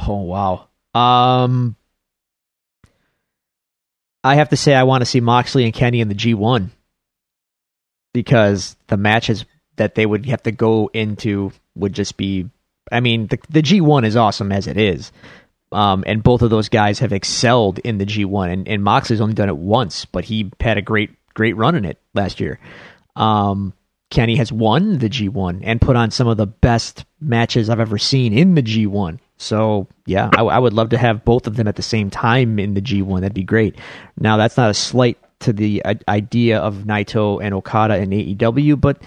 [0.00, 0.68] Oh wow.
[0.94, 1.76] Um,
[4.24, 6.70] I have to say I want to see Moxley and Kenny in the G1
[8.12, 9.44] because the matches
[9.76, 12.48] that they would have to go into would just be.
[12.90, 15.12] I mean, the the G1 is awesome as it is,
[15.72, 18.52] um, and both of those guys have excelled in the G1.
[18.52, 21.84] And, and Moxley's only done it once, but he had a great great run in
[21.84, 22.58] it last year.
[23.14, 23.72] Um,
[24.10, 27.98] Kenny has won the G1 and put on some of the best matches I've ever
[27.98, 29.18] seen in the G1.
[29.38, 32.58] So yeah, I, I, would love to have both of them at the same time
[32.58, 33.20] in the G1.
[33.20, 33.76] That'd be great.
[34.18, 39.00] Now that's not a slight to the idea of Naito and Okada and AEW, but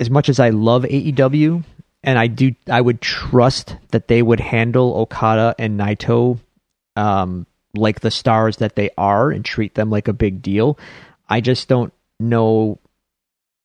[0.00, 1.64] as much as I love AEW,
[2.02, 6.38] and I do, I would trust that they would handle Okada and Naito
[6.96, 10.78] um, like the stars that they are and treat them like a big deal.
[11.28, 12.78] I just don't know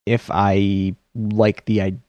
[0.05, 1.99] if I like the idea.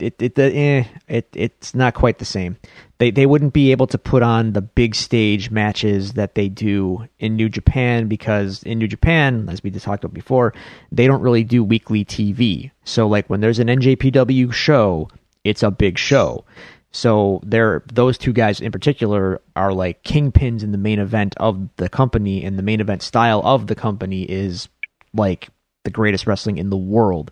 [0.00, 2.56] It it the, eh, it it's not quite the same.
[2.98, 7.06] They they wouldn't be able to put on the big stage matches that they do
[7.20, 10.52] in New Japan because in New Japan, as we just talked about before,
[10.90, 12.72] they don't really do weekly TV.
[12.84, 15.08] So like when there's an NJPW show,
[15.44, 16.44] it's a big show.
[16.90, 21.68] So they're those two guys in particular are like kingpins in the main event of
[21.76, 24.68] the company, and the main event style of the company is
[25.12, 25.48] like
[25.84, 27.30] the greatest wrestling in the world.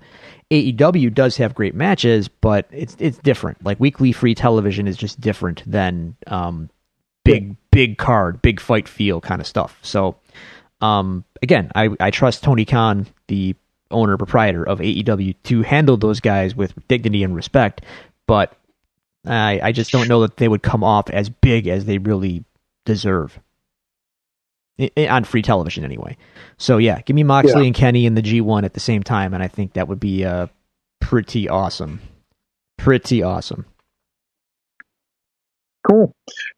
[0.52, 3.64] AEW does have great matches, but it's it's different.
[3.64, 6.68] Like weekly free television is just different than um,
[7.24, 9.78] big big card, big fight feel kind of stuff.
[9.80, 10.16] So
[10.82, 13.56] um, again, I, I trust Tony Khan, the
[13.90, 17.80] owner proprietor of AEW, to handle those guys with dignity and respect.
[18.26, 18.54] But
[19.26, 22.44] I I just don't know that they would come off as big as they really
[22.84, 23.40] deserve
[24.96, 26.16] on free television anyway.
[26.58, 27.66] So yeah, give me Moxley yeah.
[27.66, 30.24] and Kenny in the G1 at the same time, and I think that would be
[30.24, 30.48] uh,
[31.00, 32.00] pretty awesome.
[32.78, 33.66] Pretty awesome.
[35.88, 36.12] Cool.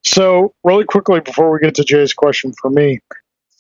[0.05, 3.01] So really quickly before we get to Jay's question for me,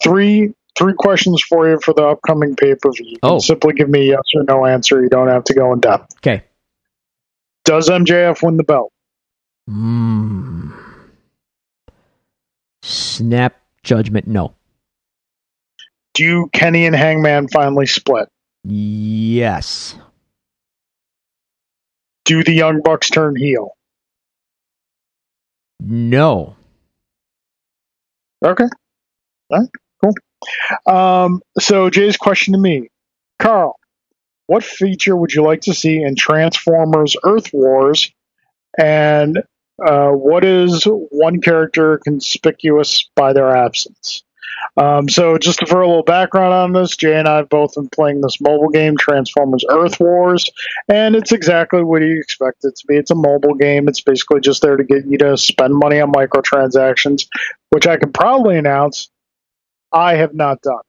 [0.02, 3.16] three three questions for you for the upcoming pay per view.
[3.22, 3.38] Oh.
[3.38, 5.02] Simply give me a yes or no answer.
[5.02, 6.16] You don't have to go in depth.
[6.18, 6.42] Okay.
[7.64, 8.92] Does MJF win the belt?
[9.66, 10.72] Hmm.
[12.82, 14.54] Snap judgment, no.
[16.14, 18.28] Do Kenny and Hangman finally split?
[18.64, 19.96] Yes.
[22.24, 23.76] Do the Young Bucks turn heel?
[25.80, 26.56] No.
[28.44, 28.64] Okay.
[29.50, 29.68] All right,
[30.02, 30.14] cool.
[30.86, 32.88] Um, so Jay's question to me,
[33.38, 33.78] Carl,
[34.46, 38.12] what feature would you like to see in Transformers Earth Wars?
[38.78, 39.42] And
[39.84, 44.22] uh, what is one character conspicuous by their absence?
[44.76, 47.88] Um, so, just for a little background on this, Jay and I have both been
[47.88, 50.50] playing this mobile game, Transformers Earth Wars,
[50.88, 52.96] and it's exactly what you expect it to be.
[52.96, 53.88] It's a mobile game.
[53.88, 57.26] It's basically just there to get you to spend money on microtransactions,
[57.70, 59.10] which I can probably announce
[59.92, 60.82] I have not done.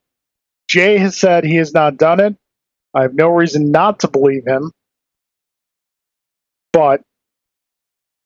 [0.68, 2.36] Jay has said he has not done it.
[2.94, 4.72] I have no reason not to believe him.
[6.74, 7.02] But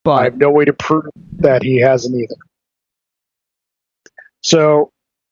[0.03, 1.05] but I have no way to prove
[1.37, 2.35] that he hasn't either.
[4.41, 4.91] So,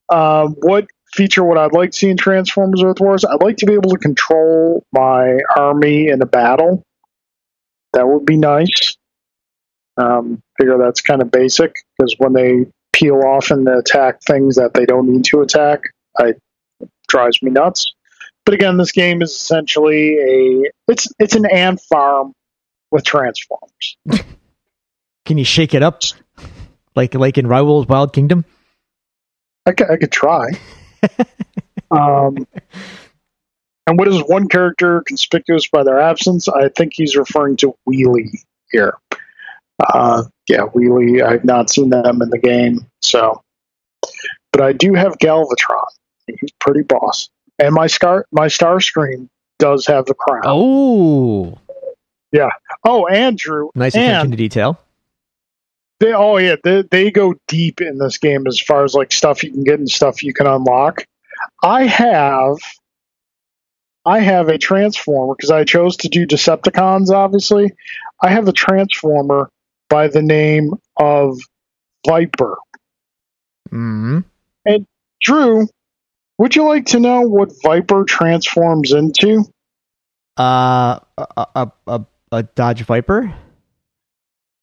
[0.10, 3.26] um, what feature would I like to see in Transformers Earth Wars?
[3.26, 6.84] I'd like to be able to control my army in a battle.
[7.94, 8.98] That would be nice.
[9.98, 14.74] Um, figure that's kind of basic because when they peel off and attack things that
[14.74, 15.82] they don't need to attack,
[16.20, 16.40] it
[17.08, 17.94] drives me nuts.
[18.46, 22.34] But again, this game is essentially a it's it's an ant farm
[22.92, 23.98] with transformers.
[25.28, 26.04] Can you shake it up,
[26.96, 28.46] like like in Raoul's Wild Kingdom?
[29.66, 30.52] I could, I could try.
[31.92, 32.48] um,
[33.86, 36.48] and what is one character conspicuous by their absence?
[36.48, 38.40] I think he's referring to Wheelie
[38.72, 38.98] here.
[39.86, 41.22] Uh, yeah, Wheelie.
[41.22, 43.44] I've not seen them in the game, so.
[44.54, 45.88] But I do have Galvatron.
[46.26, 47.28] He's pretty boss,
[47.60, 49.28] and my star my Starscream
[49.60, 50.44] does have the crown.
[50.46, 51.58] Oh,
[52.32, 52.52] yeah.
[52.86, 53.72] Oh, Andrew.
[53.76, 54.80] Nice attention to detail.
[56.00, 59.44] They oh yeah, they they go deep in this game as far as like stuff
[59.44, 61.06] you can get and stuff you can unlock.
[61.64, 62.58] I have
[64.06, 67.72] I have a transformer because I chose to do Decepticons obviously.
[68.22, 69.50] I have a transformer
[69.90, 71.40] by the name of
[72.06, 72.58] Viper.
[73.70, 74.20] Mm-hmm.
[74.66, 74.88] And
[75.22, 75.68] Drew,
[76.38, 79.46] would you like to know what Viper transforms into?
[80.38, 83.34] Uh, a a, a, a Dodge Viper.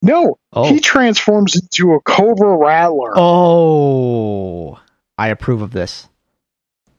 [0.05, 0.73] No, oh.
[0.73, 3.13] he transforms into a Cobra Rattler.
[3.17, 4.79] Oh,
[5.17, 6.09] I approve of this.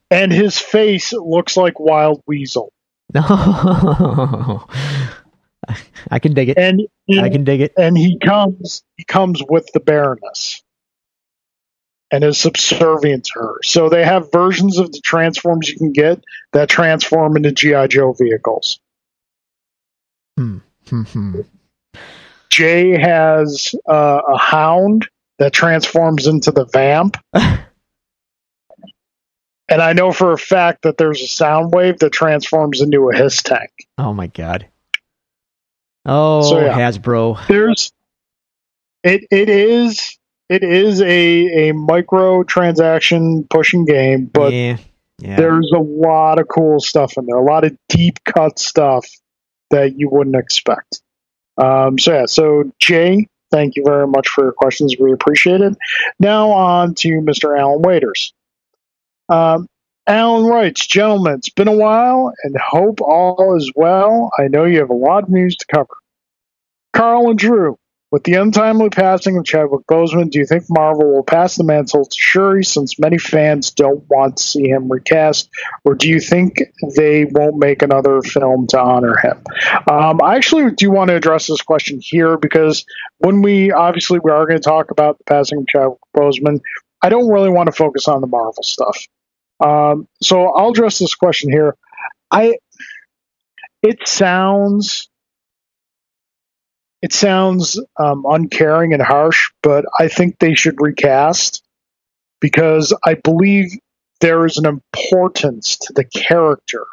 [0.10, 2.74] And his face looks like Wild Weasel.
[3.14, 3.22] No,
[6.12, 6.58] I can dig it.
[6.58, 7.74] And he, I can dig it.
[7.78, 10.64] and he comes he comes with the Baroness
[12.12, 13.60] and is subservient to her.
[13.64, 18.14] So they have versions of the transforms you can get that transform into GI Joe
[18.14, 18.80] vehicles.
[20.38, 20.60] Hmm.
[22.56, 27.18] Jay has uh, a hound that transforms into the vamp.
[27.34, 27.66] and
[29.70, 33.72] I know for a fact that there's a Soundwave that transforms into a hiss tank.
[33.98, 34.68] oh my god.
[36.06, 36.78] Oh, So, yeah.
[36.78, 37.46] Hasbro.
[37.48, 37.92] There's
[39.04, 44.78] it it is it is a a micro transaction pushing game, but yeah,
[45.20, 45.36] yeah.
[45.36, 49.06] there's a lot of cool stuff in there, a lot of deep cut stuff
[49.72, 51.02] that you wouldn't expect.
[51.58, 54.96] Um, so yeah, so Jay, thank you very much for your questions.
[55.00, 55.78] We appreciate it.
[56.20, 57.58] Now on to Mr.
[57.58, 58.34] Alan Waiters.
[59.30, 59.68] Um,
[60.08, 64.30] Alan writes, gentlemen, it's been a while and hope all is well.
[64.38, 65.98] I know you have a lot of news to cover.
[66.94, 67.78] Carl and Drew,
[68.16, 72.06] with the untimely passing of Chadwick Boseman, do you think Marvel will pass the mantle
[72.06, 75.50] to Shuri since many fans don't want to see him recast,
[75.84, 76.62] or do you think
[76.96, 79.44] they won't make another film to honor him?
[79.92, 82.86] Um, I actually do want to address this question here because
[83.18, 86.62] when we obviously we are going to talk about the passing of Chadwick Boseman,
[87.02, 88.98] I don't really want to focus on the Marvel stuff.
[89.60, 91.76] Um, so I'll address this question here.
[92.32, 92.60] I
[93.84, 95.10] it sounds
[97.06, 101.64] it sounds um, uncaring and harsh, but I think they should recast
[102.42, 103.68] because I believe
[104.22, 106.88] there is an importance to the character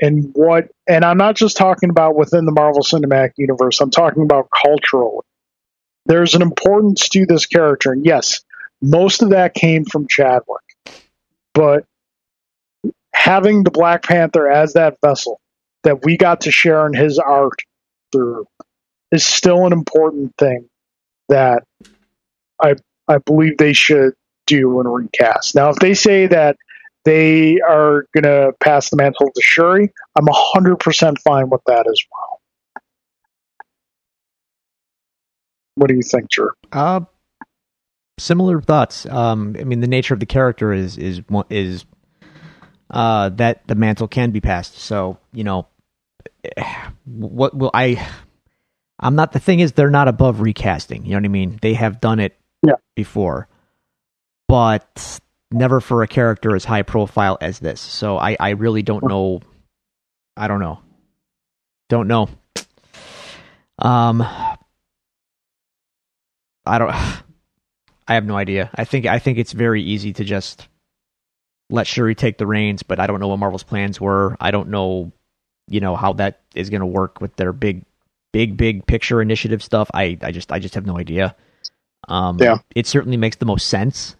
[0.00, 4.24] and what and I'm not just talking about within the Marvel Cinematic Universe, I'm talking
[4.24, 5.20] about culturally.
[6.06, 8.40] There's an importance to this character, and yes,
[8.82, 11.04] most of that came from Chadwick.
[11.54, 11.84] But
[13.14, 15.40] having the Black Panther as that vessel
[15.84, 17.60] that we got to share in his art
[18.10, 18.44] through
[19.12, 20.68] is still an important thing
[21.28, 21.64] that
[22.60, 22.74] I
[23.06, 24.14] I believe they should
[24.46, 25.54] do and recast.
[25.54, 26.56] Now, if they say that
[27.04, 32.02] they are going to pass the mantle to Shuri, I'm 100% fine with that as
[32.12, 32.40] well.
[35.76, 36.50] What do you think, Drew?
[36.72, 37.00] Uh,
[38.18, 39.06] similar thoughts.
[39.06, 41.84] Um, I mean, the nature of the character is is is
[42.90, 44.76] uh, that the mantle can be passed.
[44.76, 45.68] So you know,
[47.04, 48.06] what will I?
[49.00, 49.32] I'm not.
[49.32, 51.04] The thing is, they're not above recasting.
[51.04, 51.58] You know what I mean?
[51.62, 52.36] They have done it
[52.66, 52.74] Yeah.
[52.96, 53.48] before,
[54.48, 55.20] but
[55.50, 57.80] never for a character as high profile as this.
[57.80, 59.40] So I, I really don't know.
[60.36, 60.80] I don't know.
[61.88, 62.28] Don't know.
[63.78, 64.22] Um,
[66.66, 66.90] I don't.
[68.10, 68.70] I have no idea.
[68.74, 70.66] I think I think it's very easy to just
[71.68, 74.34] let Shuri take the reins, but I don't know what Marvel's plans were.
[74.40, 75.12] I don't know,
[75.68, 77.84] you know, how that is going to work with their big,
[78.32, 79.90] big, big picture initiative stuff.
[79.94, 81.34] I, I just, I just have no idea.
[82.08, 82.58] Um, Yeah.
[82.74, 84.16] it certainly makes the most sense,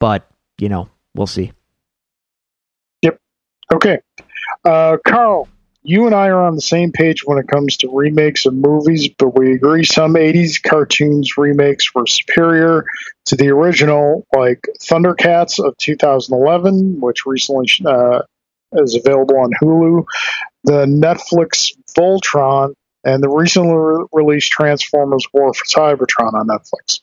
[0.00, 1.52] but you know, we'll see.
[3.02, 3.18] Yep.
[3.74, 3.98] Okay.
[4.64, 5.48] Uh, Carl,
[5.82, 9.08] you and I are on the same page when it comes to remakes of movies,
[9.08, 12.84] but we agree some 80s cartoons remakes were superior
[13.26, 18.22] to the original, like Thundercats of 2011, which recently uh,
[18.72, 20.04] is available on Hulu,
[20.64, 22.74] the Netflix Voltron,
[23.06, 27.00] and the recently re- released Transformers War for Cybertron on Netflix.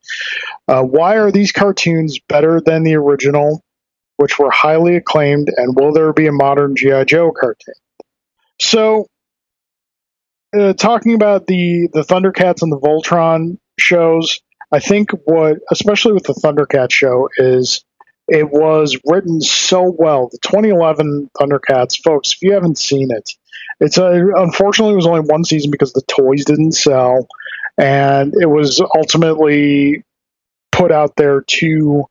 [0.68, 3.64] Uh, why are these cartoons better than the original?
[4.18, 7.74] which were highly acclaimed, and will there be a modern GI Joe cartoon?
[8.62, 9.08] So,
[10.58, 14.40] uh, talking about the the Thundercats and the Voltron shows,
[14.72, 17.84] I think what, especially with the Thundercat show, is
[18.28, 20.30] it was written so well.
[20.32, 23.32] The 2011 Thundercats, folks, if you haven't seen it,
[23.80, 27.28] it's a, unfortunately it was only one season because the toys didn't sell,
[27.78, 30.04] and it was ultimately
[30.72, 32.06] put out there to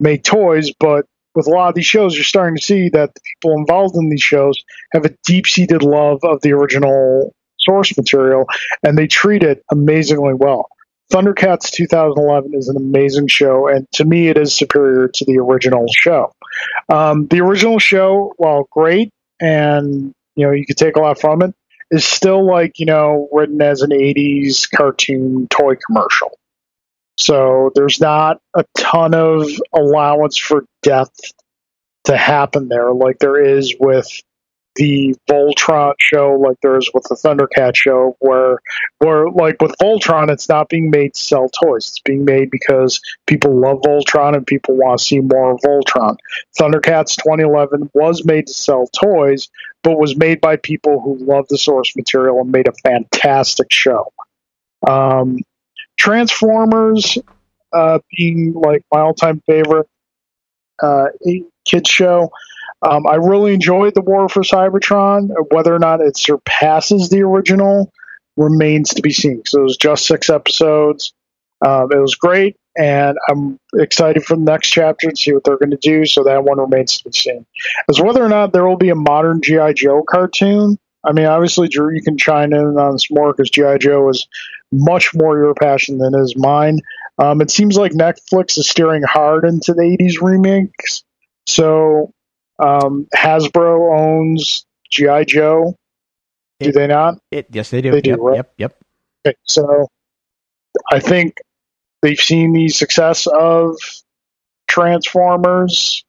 [0.00, 3.20] make toys, but with a lot of these shows, you're starting to see that the
[3.34, 4.62] people involved in these shows
[4.92, 8.44] have a deep seated love of the original source material
[8.82, 10.66] and they treat it amazingly well.
[11.12, 15.86] Thundercats 2011 is an amazing show, and to me, it is superior to the original
[15.94, 16.32] show.
[16.88, 21.42] Um, the original show, while great, and you know you could take a lot from
[21.42, 21.54] it,
[21.90, 26.38] is still like you know written as an 80s cartoon toy commercial.
[27.18, 31.32] So there's not a ton of allowance for depth
[32.04, 34.08] to happen there, like there is with
[34.74, 38.58] the Voltron show like there is with the Thundercat show, where
[38.98, 41.88] where like with Voltron, it's not being made to sell toys.
[41.88, 46.16] It's being made because people love Voltron and people want to see more of Voltron.
[46.58, 49.48] Thundercats 2011 was made to sell toys,
[49.82, 54.12] but was made by people who love the source material and made a fantastic show.
[54.88, 55.38] Um,
[55.98, 57.18] Transformers
[57.72, 59.88] uh, being like my all-time favorite
[60.82, 61.06] uh,
[61.64, 62.30] kids show.
[62.82, 65.28] Um, I really enjoyed the War for Cybertron.
[65.50, 67.92] Whether or not it surpasses the original
[68.36, 69.42] remains to be seen.
[69.46, 71.12] So it was just six episodes.
[71.64, 75.58] Um, it was great, and I'm excited for the next chapter to see what they're
[75.58, 76.04] going to do.
[76.06, 77.46] So that one remains to be seen.
[77.88, 80.78] As whether or not there will be a modern GI Joe cartoon.
[81.04, 84.26] I mean, obviously, Drew, you can chime in on this more because GI Joe is
[84.72, 86.80] much more your passion than is mine.
[87.18, 91.04] Um, it seems like Netflix is steering hard into the 80s remakes.
[91.46, 92.12] So
[92.58, 95.74] um, Hasbro owns GI Joe.
[96.60, 97.18] Do It- they not?
[97.30, 97.90] It, yes, they do.
[97.90, 98.36] They do, yep, right?
[98.36, 98.76] yep, yep.
[99.26, 99.88] Okay, so
[100.90, 101.36] I think
[102.02, 103.76] they've seen the success of
[104.68, 106.04] Transformers.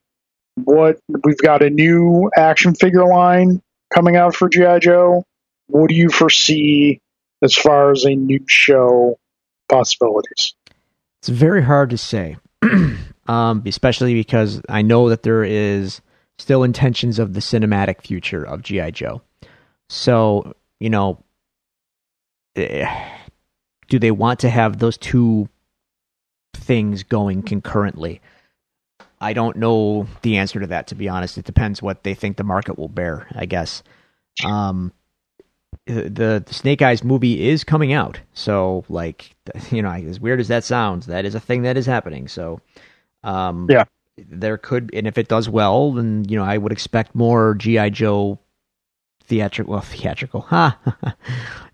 [0.64, 3.60] What we've got a new action figure line
[3.92, 5.24] coming out for GI Joe.
[5.66, 7.00] What do you foresee
[7.42, 9.18] as far as a new show
[9.68, 10.54] possibilities?
[11.20, 12.36] It's very hard to say,
[13.26, 16.00] um, especially because I know that there is
[16.38, 19.22] still intentions of the cinematic future of GI Joe.
[19.88, 21.22] So you know,
[22.56, 23.08] eh,
[23.88, 25.48] do they want to have those two
[26.54, 28.20] things going concurrently?
[29.20, 30.88] I don't know the answer to that.
[30.88, 33.26] To be honest, it depends what they think the market will bear.
[33.34, 33.82] I guess.
[34.44, 34.92] Um,
[35.86, 39.34] the the Snake Eyes movie is coming out, so like
[39.70, 42.28] you know, as weird as that sounds, that is a thing that is happening.
[42.28, 42.60] So,
[43.22, 43.84] um, Yeah.
[44.16, 47.90] There could, and if it does well, then you know, I would expect more GI
[47.90, 48.38] Joe
[49.24, 50.78] theatrical, well, theatrical, ha,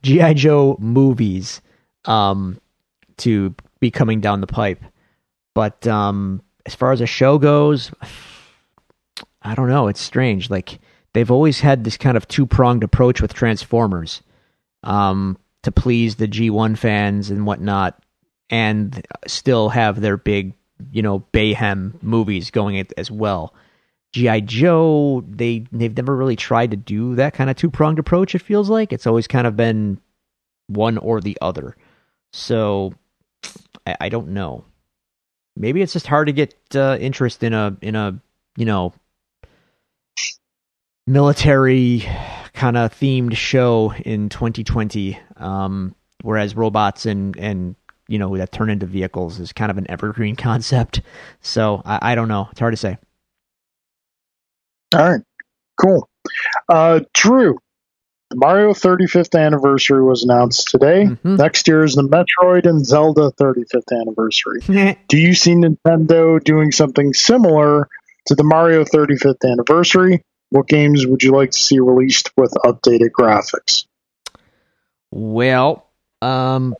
[0.02, 1.60] GI Joe movies,
[2.04, 2.60] um,
[3.18, 4.82] to be coming down the pipe.
[5.54, 7.90] But um, as far as a show goes,
[9.42, 9.88] I don't know.
[9.88, 10.50] It's strange.
[10.50, 10.78] Like
[11.12, 14.22] they've always had this kind of two pronged approach with Transformers,
[14.82, 18.02] um, to please the G1 fans and whatnot,
[18.48, 20.54] and still have their big,
[20.92, 23.54] you know, Bayhem movies going as well.
[24.12, 28.34] GI Joe, they they've never really tried to do that kind of two pronged approach.
[28.34, 30.00] It feels like it's always kind of been
[30.66, 31.76] one or the other.
[32.32, 32.94] So
[33.86, 34.64] I, I don't know.
[35.56, 38.20] Maybe it's just hard to get uh, interest in a in a
[38.56, 38.92] you know
[41.06, 42.04] military
[42.52, 47.74] kind of themed show in 2020 um, whereas robots and and
[48.10, 51.00] you know that turn into vehicles is kind of an evergreen concept
[51.40, 52.98] so i, I don't know it's hard to say
[54.94, 55.20] All right,
[55.80, 56.08] cool.
[56.68, 57.58] Uh, Drew,
[58.30, 61.06] the Mario 35th anniversary was announced today.
[61.06, 61.38] Mhm.
[61.38, 64.96] Next year is the Metroid and Zelda 35th anniversary.
[65.08, 67.88] Do you see Nintendo doing something similar
[68.26, 70.22] to the Mario 35th anniversary?
[70.50, 73.84] What games would you like to see released with updated graphics?
[75.12, 75.86] Well,
[76.20, 76.74] um,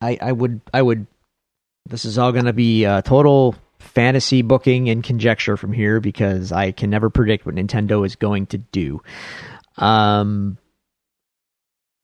[0.00, 1.06] I I would I would.
[1.86, 6.52] This is all going to be uh, total fantasy booking and conjecture from here because
[6.52, 9.02] I can never predict what Nintendo is going to do.
[9.76, 10.58] Um,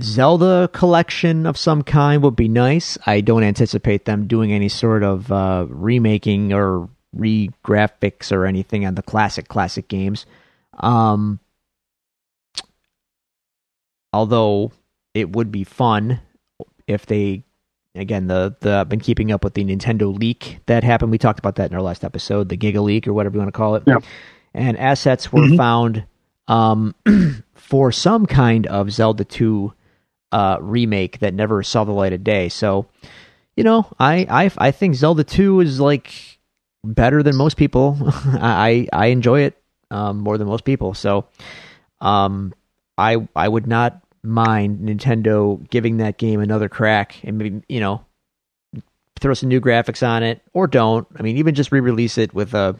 [0.02, 2.98] Zelda collection of some kind would be nice.
[3.06, 8.94] I don't anticipate them doing any sort of uh, remaking or re-graphics or anything on
[8.94, 10.26] the classic classic games.
[10.78, 11.40] Um,
[14.12, 14.72] although
[15.14, 16.20] it would be fun
[16.86, 17.44] if they
[17.96, 21.10] again the the I've been keeping up with the Nintendo leak that happened.
[21.10, 23.48] We talked about that in our last episode, the Giga leak or whatever you want
[23.52, 23.82] to call it.
[23.86, 23.98] Yeah.
[24.54, 25.56] And assets were Mhm.
[25.56, 26.04] found
[26.48, 26.94] um,
[27.54, 29.72] for some kind of Zelda 2
[30.32, 32.48] uh, remake that never saw the light of day.
[32.48, 32.86] So,
[33.56, 36.38] you know, I I I think Zelda 2 is like
[36.84, 37.96] better than most people.
[38.04, 39.56] I I enjoy it
[39.90, 40.94] um, more than most people.
[40.94, 41.26] So,
[42.00, 42.54] um,
[42.98, 48.04] I I would not mind Nintendo giving that game another crack and maybe you know
[49.20, 51.06] throw some new graphics on it or don't.
[51.16, 52.74] I mean, even just re-release it with uh,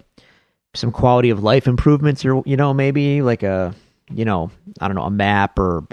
[0.75, 3.75] some quality of life improvements or you know maybe like a
[4.11, 5.87] you know I don't know a map or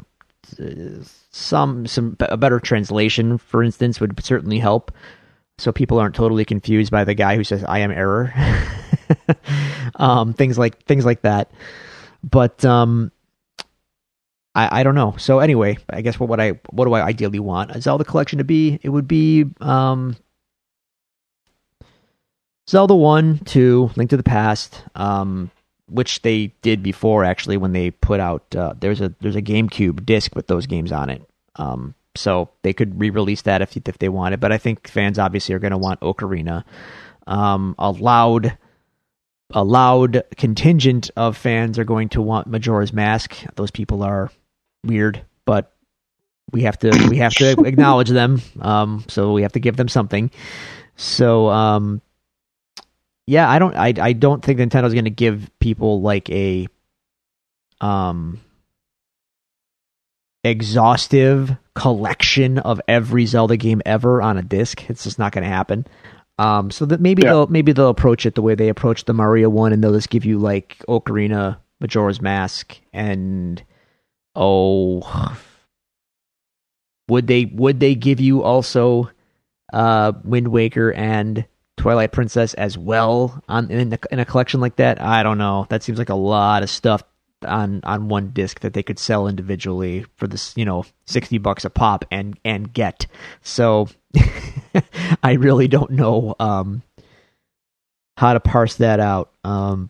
[0.60, 4.92] uh, some some a better translation for instance would certainly help
[5.58, 8.34] so people aren't totally confused by the guy who says I am error.
[9.96, 11.52] um, things like things like that.
[12.24, 13.12] But um,
[14.56, 15.16] I, I don't know.
[15.18, 18.38] So anyway, I guess what would I what do I ideally want a Zelda collection
[18.38, 18.80] to be?
[18.84, 20.16] It would be um,
[22.70, 25.50] Zelda One, Two, Link to the Past, um,
[25.90, 30.06] which they did before actually when they put out uh, there's a there's a GameCube
[30.06, 31.28] disc with those games on it.
[31.56, 35.56] Um, so they could re-release that if if they wanted, but I think fans obviously
[35.56, 36.64] are going to want Ocarina.
[37.26, 38.58] Um, a loud
[39.52, 43.36] a loud contingent of fans are going to want Majora's Mask.
[43.56, 44.32] Those people are
[44.84, 45.74] weird, but
[46.52, 48.42] we have to we have to acknowledge them.
[48.60, 50.32] Um, so we have to give them something.
[50.96, 52.02] So um,
[53.26, 56.68] yeah, I don't I I don't think Nintendo's going to give people like a
[57.82, 58.40] um
[60.44, 64.90] exhaustive collection of every Zelda game ever on a disc.
[64.90, 65.88] It's just not going to happen.
[66.40, 67.30] Um, so that maybe yeah.
[67.30, 70.10] they'll maybe they'll approach it the way they approached the Mario one, and they'll just
[70.10, 73.64] give you like Ocarina, Majora's Mask, and
[74.36, 75.38] oh,
[77.08, 79.10] would they would they give you also
[79.72, 81.46] uh, Wind Waker and
[81.78, 85.02] Twilight Princess as well on in a, in a collection like that?
[85.02, 85.68] I don't know.
[85.70, 87.04] That seems like a lot of stuff
[87.46, 91.66] on on one disc that they could sell individually for this, you know, 60 bucks
[91.66, 93.06] a pop and and get.
[93.42, 93.90] So
[95.24, 96.84] I really don't know um,
[98.18, 99.32] how to parse that out.
[99.44, 99.90] Um,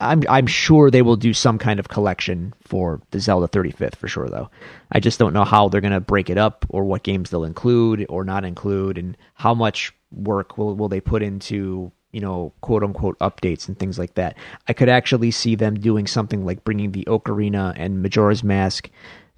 [0.00, 4.06] I'm I'm sure they will do some kind of collection for the Zelda 35th for
[4.06, 4.48] sure though.
[4.92, 7.44] I just don't know how they're going to break it up or what games they'll
[7.44, 12.52] include or not include and how much work will will they put into you know,
[12.60, 14.36] quote unquote updates and things like that.
[14.66, 18.88] I could actually see them doing something like bringing the Ocarina and Majora's Mask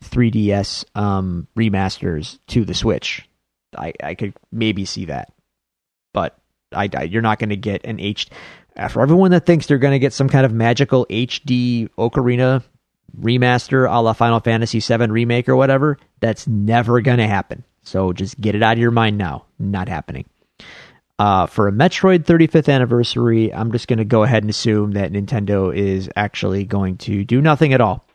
[0.05, 3.29] 3DS um, remasters to the Switch.
[3.77, 5.33] I, I could maybe see that,
[6.13, 6.39] but
[6.73, 8.29] I, I you're not going to get an H.
[8.89, 12.63] For everyone that thinks they're going to get some kind of magical HD Ocarina
[13.19, 17.65] remaster a la Final Fantasy VII remake or whatever, that's never going to happen.
[17.83, 19.47] So just get it out of your mind now.
[19.59, 20.27] Not happening.
[21.19, 25.13] Uh, for a Metroid 35th anniversary, I'm just going to go ahead and assume that
[25.13, 28.07] Nintendo is actually going to do nothing at all,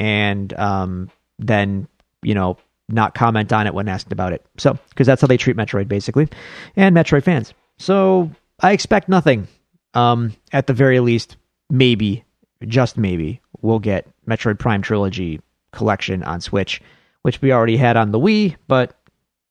[0.00, 1.86] and um, then
[2.20, 4.44] you know not comment on it when asked about it.
[4.58, 6.28] So because that's how they treat Metroid basically,
[6.74, 7.54] and Metroid fans.
[7.78, 8.28] So
[8.58, 9.46] I expect nothing.
[9.94, 11.36] Um, at the very least,
[11.70, 12.24] maybe,
[12.66, 15.40] just maybe, we'll get Metroid Prime Trilogy
[15.72, 16.80] collection on Switch,
[17.22, 18.98] which we already had on the Wii, but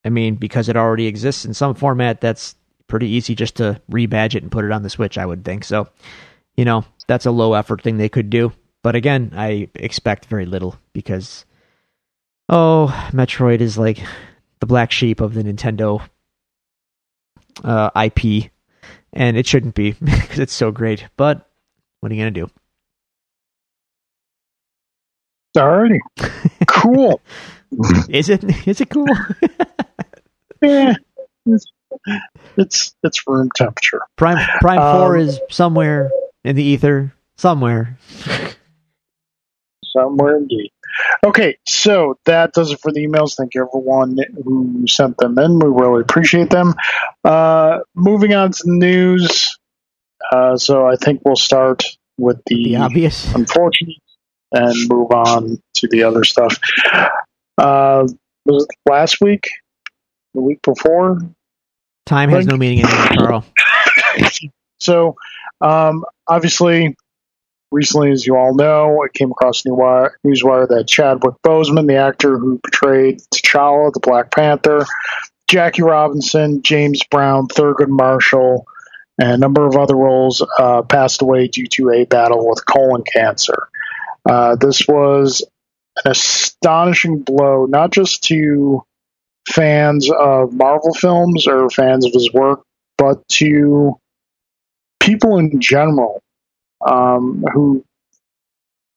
[0.04, 2.56] I mean, because it already exists in some format, that's
[2.88, 5.64] pretty easy just to rebadge it and put it on the Switch, I would think.
[5.64, 5.90] So,
[6.58, 8.52] you know, that's a low effort thing they could do.
[8.84, 11.46] But again, I expect very little because,
[12.50, 14.00] oh, Metroid is like
[14.60, 16.02] the black sheep of the Nintendo
[17.64, 18.52] uh, IP,
[19.14, 21.06] and it shouldn't be because it's so great.
[21.18, 21.48] But
[22.00, 22.52] what are you going to do?
[25.58, 26.00] Alrighty.
[26.68, 27.22] Cool.
[28.10, 28.44] is it?
[28.68, 29.08] Is it cool?
[30.62, 30.94] yeah
[32.58, 34.02] it's it's room temperature.
[34.16, 36.12] Prime Prime um, Four is somewhere
[36.44, 37.98] in the ether, somewhere.
[39.86, 40.72] somewhere indeed.
[41.26, 43.36] Okay, so that does it for the emails.
[43.36, 45.60] Thank you everyone who sent them in.
[45.60, 46.74] We really appreciate them.
[47.24, 49.58] Uh, moving on to the news.
[50.32, 51.84] Uh, so I think we'll start
[52.18, 53.98] with the, the obvious, unfortunate,
[54.52, 56.58] and move on to the other stuff.
[57.58, 58.08] Uh,
[58.46, 59.50] was it last week?
[60.34, 61.20] The week before?
[62.06, 63.46] Time has no meaning anymore, Carl.
[64.80, 65.16] so,
[65.62, 66.96] um, obviously,
[67.72, 72.60] recently, as you all know, it came across Newswire, that Chadwick Boseman, the actor who
[72.60, 74.86] portrayed T'Challa, the Black Panther,
[75.48, 78.66] Jackie Robinson, James Brown, Thurgood Marshall,
[79.20, 83.04] and a number of other roles uh, passed away due to a battle with colon
[83.04, 83.68] cancer.
[84.30, 85.46] Uh, this was
[86.04, 88.84] an astonishing blow, not just to
[89.50, 92.64] fans of Marvel films or fans of his work,
[92.98, 93.98] but to
[95.00, 96.22] people in general
[96.86, 97.84] um, who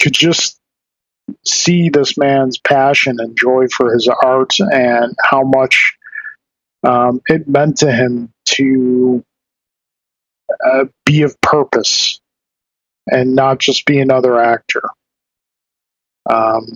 [0.01, 0.59] could just
[1.45, 5.97] see this man's passion and joy for his art and how much
[6.83, 9.25] um, it meant to him to
[10.65, 12.21] uh, be of purpose
[13.11, 14.83] and not just be another actor.
[16.31, 16.67] Um,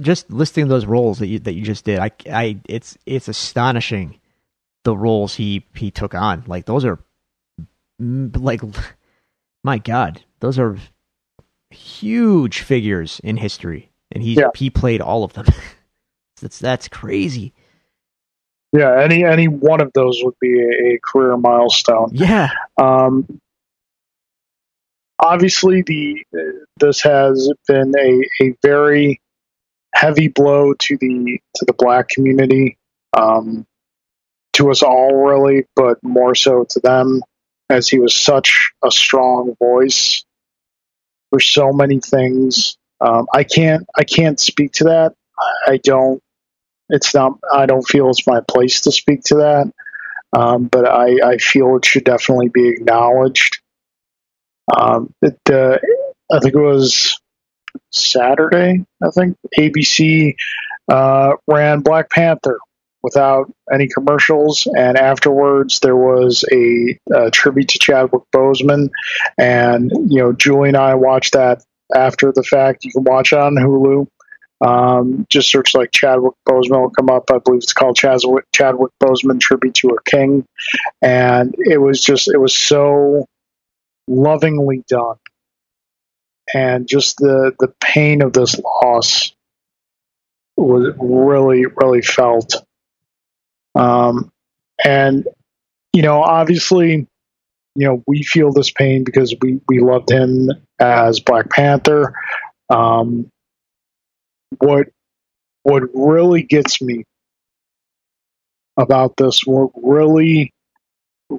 [0.00, 4.20] just listing those roles that you that you just did, I, I, it's it's astonishing
[4.84, 6.44] the roles he he took on.
[6.46, 6.98] Like those are
[7.98, 8.62] like,
[9.64, 10.76] my God, those are
[11.70, 14.50] huge figures in history, and he yeah.
[14.54, 15.46] he played all of them.
[16.40, 17.54] that's that's crazy.
[18.72, 22.10] Yeah, any any one of those would be a, a career milestone.
[22.12, 22.48] Yeah.
[22.80, 23.40] Um,
[25.18, 26.24] obviously, the
[26.78, 29.20] this has been a, a very
[29.94, 32.78] heavy blow to the to the black community,
[33.16, 33.66] um,
[34.54, 37.22] to us all really, but more so to them
[37.72, 40.24] as he was such a strong voice
[41.30, 42.76] for so many things.
[43.00, 45.14] Um, I can't I can't speak to that.
[45.66, 46.22] I don't.
[46.88, 47.38] It's not.
[47.52, 49.72] I don't feel it's my place to speak to that.
[50.34, 53.60] Um, but I, I feel it should definitely be acknowledged.
[54.74, 55.78] Um, it, uh,
[56.30, 57.20] I think it was
[57.90, 58.84] Saturday.
[59.02, 60.34] I think ABC
[60.88, 62.58] uh, ran Black Panther
[63.02, 68.90] without any commercials, and afterwards there was a, a tribute to Chadwick Boseman.
[69.38, 72.84] And you know, Julie and I watched that after the fact.
[72.84, 74.06] You can watch it on Hulu.
[74.64, 77.24] Um, just search like Chadwick Boseman will come up.
[77.32, 80.44] I believe it's called Chadwick, Chadwick Boseman Tribute to a King,
[81.00, 83.26] and it was just it was so
[84.06, 85.16] lovingly done,
[86.54, 89.34] and just the the pain of this loss
[90.56, 92.54] was really really felt.
[93.74, 94.30] Um,
[94.84, 95.26] and
[95.92, 97.06] you know, obviously,
[97.74, 102.14] you know, we feel this pain because we we loved him as Black Panther.
[102.70, 103.28] Um,
[104.58, 104.88] what
[105.62, 107.04] what really gets me
[108.76, 110.52] about this, what really,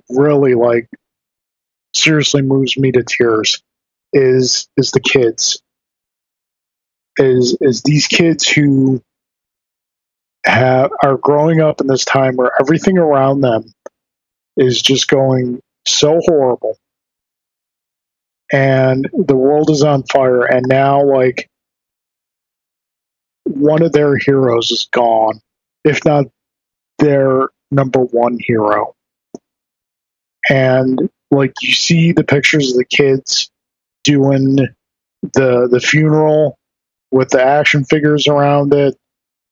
[0.09, 0.87] really like
[1.95, 3.61] seriously moves me to tears,
[4.11, 5.61] is is the kids.
[7.17, 9.01] Is is these kids who
[10.45, 13.63] have are growing up in this time where everything around them
[14.57, 16.77] is just going so horrible.
[18.51, 20.43] And the world is on fire.
[20.43, 21.49] And now like
[23.45, 25.39] one of their heroes is gone,
[25.83, 26.25] if not
[26.99, 28.95] their number one hero.
[30.49, 33.49] And like you see the pictures of the kids
[34.03, 34.57] doing
[35.21, 36.59] the the funeral
[37.11, 38.97] with the action figures around it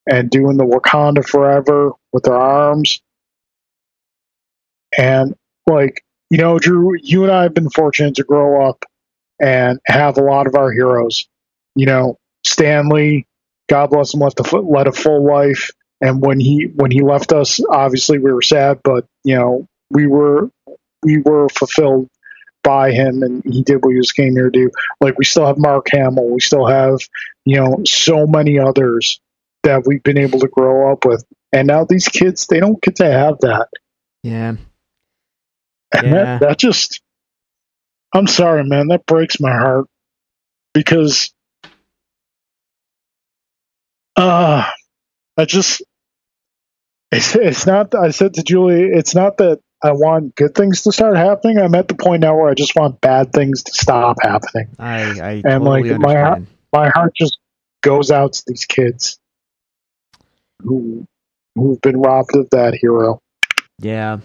[0.09, 3.01] and doing the Wakanda forever with their arms.
[4.97, 5.35] And
[5.67, 8.85] like, you know, Drew, you and I have been fortunate to grow up
[9.41, 11.27] and have a lot of our heroes.
[11.75, 13.25] You know, Stan Lee,
[13.69, 15.71] God bless him, left a led a full life.
[16.01, 20.07] And when he when he left us, obviously we were sad, but you know we
[20.07, 20.49] were
[21.03, 22.09] we were fulfilled
[22.63, 24.71] by him, and he did what he was came here to do.
[24.99, 26.99] Like we still have Mark Hamill, we still have
[27.45, 29.21] you know so many others
[29.63, 32.95] that we've been able to grow up with, and now these kids they don't get
[32.97, 33.67] to have that.
[34.23, 34.55] Yeah,
[35.93, 36.09] and Yeah.
[36.11, 37.01] that that just
[38.13, 39.85] I'm sorry, man, that breaks my heart
[40.73, 41.33] because
[44.15, 44.69] uh
[45.37, 45.81] I just
[47.11, 50.91] it's it's not I said to Julie, it's not that I want good things to
[50.91, 51.57] start happening.
[51.57, 54.67] I'm at the point now where I just want bad things to stop happening.
[54.77, 56.41] I I And, totally like, my-
[56.73, 57.37] My heart just
[57.81, 59.19] goes out to these kids
[60.63, 61.05] who
[61.55, 63.19] who've been robbed of that hero.
[63.79, 64.19] Yeah,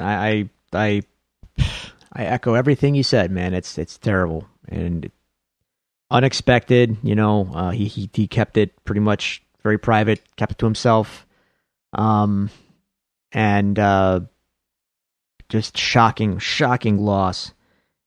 [0.00, 1.02] I, I I
[2.12, 3.54] I echo everything you said, man.
[3.54, 5.10] It's it's terrible and
[6.10, 6.96] unexpected.
[7.02, 10.66] You know, uh, he he he kept it pretty much very private, kept it to
[10.66, 11.26] himself,
[11.92, 12.50] um,
[13.32, 14.20] and uh,
[15.48, 17.52] just shocking, shocking loss,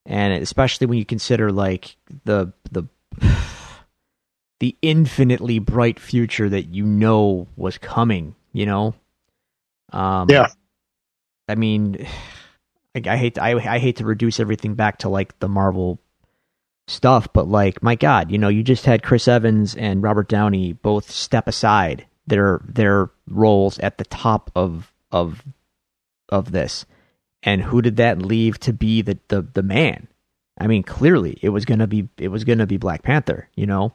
[0.05, 1.95] and especially when you consider like
[2.25, 2.85] the the
[4.59, 8.35] the infinitely bright future that you know was coming.
[8.53, 8.95] You know,
[9.91, 10.47] um, Yeah.
[11.47, 12.07] I mean,
[12.95, 15.99] I, I hate to, I I hate to reduce everything back to like the Marvel
[16.87, 20.73] stuff, but like my God, you know, you just had Chris Evans and Robert Downey
[20.73, 25.43] both step aside their their roles at the top of of
[26.29, 26.85] of this,
[27.43, 30.07] and who did that leave to be the the the man?
[30.57, 33.93] I mean, clearly it was gonna be it was gonna be Black Panther, you know,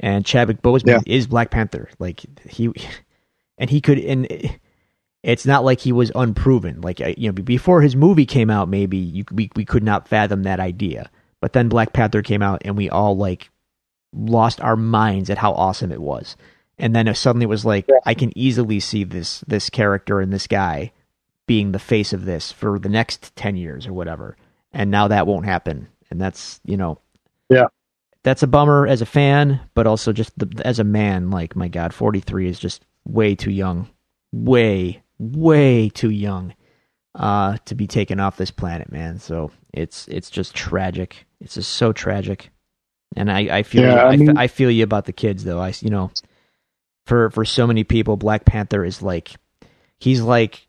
[0.00, 1.00] and Chadwick Boseman Yeah.
[1.06, 2.70] is Black Panther, like he
[3.58, 4.26] and he could and
[5.22, 6.80] it's not like he was unproven.
[6.80, 10.42] Like you know, before his movie came out, maybe you, we we could not fathom
[10.44, 11.10] that idea.
[11.40, 13.50] But then Black Panther came out, and we all like
[14.12, 16.36] lost our minds at how awesome it was.
[16.78, 17.98] And then suddenly it suddenly was like, Yeah.
[18.06, 20.92] I can easily see this this character and this guy
[21.46, 24.36] being the face of this for the next ten years or whatever.
[24.72, 26.98] And now that won't happen, and that's you know,
[27.50, 27.66] Yeah.
[28.22, 31.30] That's a bummer as a fan, but also just the, as a man.
[31.30, 33.88] Like my God, forty three is just way too young,
[34.32, 36.54] way way too young
[37.16, 39.18] uh to be taken off this planet man.
[39.18, 41.26] So it's it's just tragic.
[41.40, 42.50] It's just so tragic.
[43.16, 45.42] And i i feel Yeah, you, I I, mean- I feel you about the kids
[45.44, 45.58] though.
[45.60, 46.10] I you know
[47.06, 49.32] for for so many people black panther is like
[49.98, 50.66] he's like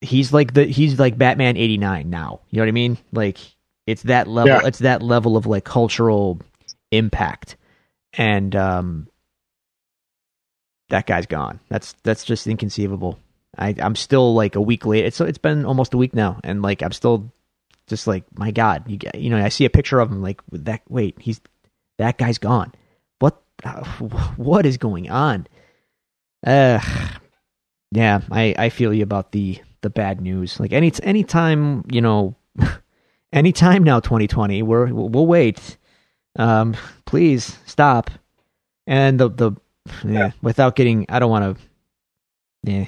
[0.00, 2.40] he's like the he's like batman 89 now.
[2.50, 2.96] You know what i mean?
[3.12, 3.38] Like
[3.86, 4.66] it's that level Yeah.
[4.66, 6.40] it's that level of like cultural
[6.90, 7.56] impact
[8.14, 9.08] and um
[10.88, 13.18] that guy's gone that's that's just inconceivable
[13.58, 15.04] I, I'm still like a week late.
[15.04, 17.32] It's it's been almost a week now, and like I'm still
[17.86, 20.40] just like my God, you get, you know, I see a picture of him like
[20.52, 20.82] that.
[20.88, 21.40] Wait, he's
[21.98, 22.72] that guy's gone.
[23.18, 23.40] What
[24.36, 25.46] what is going on?
[26.46, 26.80] Uh,
[27.92, 30.60] yeah, I I feel you about the the bad news.
[30.60, 32.36] Like any anytime you know,
[33.32, 35.78] anytime now, 2020, we're we'll wait.
[36.36, 38.10] Um, please stop.
[38.86, 39.52] And the the
[40.04, 41.62] yeah, without getting, I don't want to.
[42.62, 42.86] Yeah.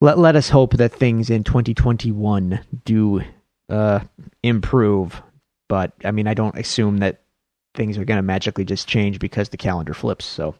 [0.00, 3.22] Let let us hope that things in 2021 do
[3.68, 4.00] uh,
[4.42, 5.22] improve.
[5.68, 7.22] But I mean, I don't assume that
[7.74, 10.24] things are going to magically just change because the calendar flips.
[10.24, 10.54] So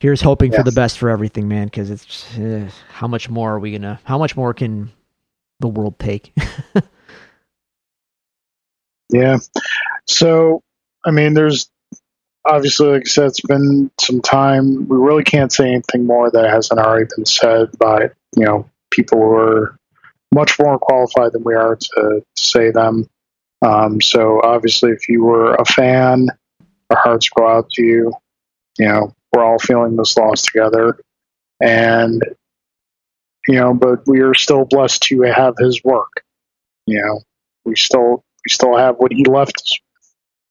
[0.00, 0.60] here's hoping yes.
[0.60, 1.66] for the best for everything, man.
[1.66, 4.00] Because it's uh, how much more are we gonna?
[4.04, 4.92] How much more can
[5.60, 6.32] the world take?
[9.10, 9.38] yeah.
[10.06, 10.62] So
[11.06, 11.70] I mean, there's
[12.44, 14.88] obviously, like I said, it's been some time.
[14.88, 19.18] We really can't say anything more that hasn't already been said by you know people
[19.18, 19.78] who are
[20.34, 23.08] much more qualified than we are to, say them.
[23.62, 26.28] Um, so obviously, if you were a fan,
[26.90, 28.12] our hearts go out to you.
[28.78, 30.98] You know, we're all feeling this loss together,
[31.60, 32.20] and
[33.46, 36.24] you know, but we are still blessed to have his work.
[36.86, 37.20] You know,
[37.64, 39.78] we still we still have what he left us.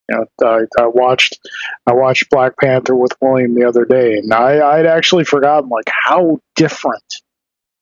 [0.10, 1.40] You know, I, I watched
[1.88, 5.90] I watched Black Panther with William the other day, and I I'd actually forgotten like
[5.90, 7.22] how different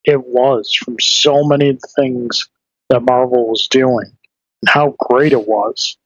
[0.06, 2.50] it was from so many things
[2.90, 4.12] that Marvel was doing
[4.62, 5.98] and how great it was.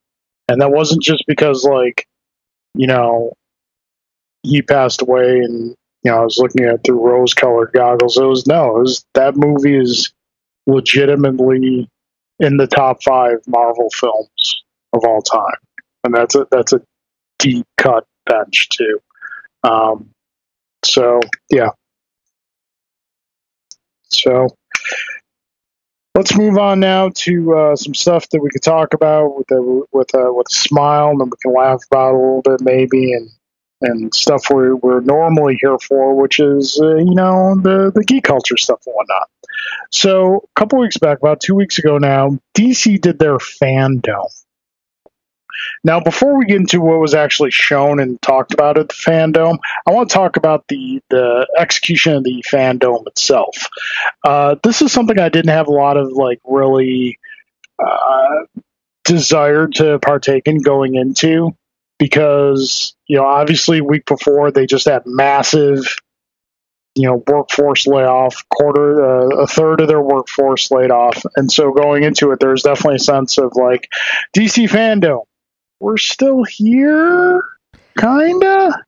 [0.47, 2.07] And that wasn't just because, like,
[2.73, 3.33] you know,
[4.43, 8.17] he passed away and, you know, I was looking at through rose colored goggles.
[8.17, 10.13] It was no, it was, that movie is
[10.67, 11.89] legitimately
[12.39, 14.63] in the top five Marvel films
[14.93, 15.57] of all time.
[16.03, 16.81] And that's a, that's a
[17.39, 18.99] deep cut bench, too.
[19.63, 20.09] Um,
[20.83, 21.19] so,
[21.49, 21.69] yeah,
[24.09, 24.47] so
[26.15, 29.83] let's move on now to uh, some stuff that we could talk about with a,
[29.91, 33.29] with a, with a smile, and we can laugh about a little bit maybe, and
[33.79, 38.23] and stuff we're, we're normally here for, which is uh, you know the the geek
[38.23, 39.29] culture stuff and whatnot.
[39.91, 44.43] So a couple weeks back, about two weeks ago now, DC did their Fandome.
[45.83, 49.57] Now, before we get into what was actually shown and talked about at the Fandome,
[49.87, 53.69] I want to talk about the the execution of the Fandome itself.
[54.23, 57.17] Uh, this is something I didn't have a lot of like really
[57.79, 58.45] uh,
[59.03, 61.55] desire to partake in going into
[61.97, 65.95] because you know obviously week before they just had massive
[66.95, 71.71] you know workforce layoff quarter uh, a third of their workforce laid off and so
[71.71, 73.87] going into it there's definitely a sense of like
[74.35, 75.25] dc Fandome
[75.79, 77.41] we're still here,
[77.97, 78.83] kinda.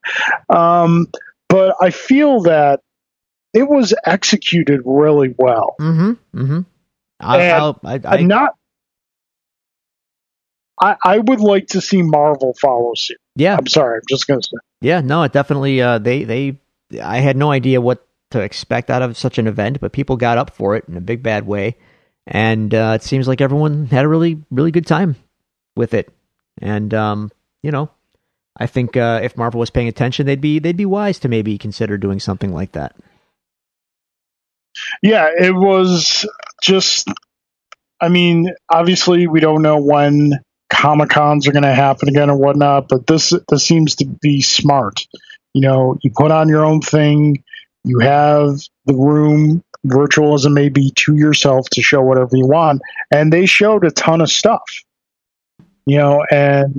[0.49, 1.07] Um,
[1.47, 2.81] but I feel that
[3.53, 5.75] it was executed really well.
[5.79, 6.39] Mm-hmm.
[6.39, 6.59] Mm-hmm.
[7.19, 8.55] I, I, I, not.
[10.79, 13.17] I, I would like to see Marvel follow suit.
[13.35, 13.97] Yeah, I'm sorry.
[13.97, 14.57] I'm just gonna say.
[14.81, 15.81] Yeah, no, it definitely.
[15.81, 16.59] Uh, they they.
[17.01, 20.37] I had no idea what to expect out of such an event, but people got
[20.37, 21.75] up for it in a big bad way,
[22.25, 25.17] and uh, it seems like everyone had a really really good time
[25.75, 26.09] with it.
[26.61, 27.31] And um,
[27.63, 27.89] you know,
[28.57, 31.57] I think uh, if Marvel was paying attention, they'd be they'd be wise to maybe
[31.57, 32.95] consider doing something like that.
[35.01, 36.25] Yeah, it was
[36.61, 37.07] just.
[38.01, 40.39] I mean, obviously, we don't know when
[40.69, 44.41] Comic Cons are going to happen again or whatnot, but this this seems to be
[44.41, 45.05] smart.
[45.53, 47.43] You know, you put on your own thing.
[47.83, 52.45] You have the room, virtual as it may be, to yourself to show whatever you
[52.45, 52.81] want,
[53.11, 54.63] and they showed a ton of stuff
[55.89, 56.75] you know, and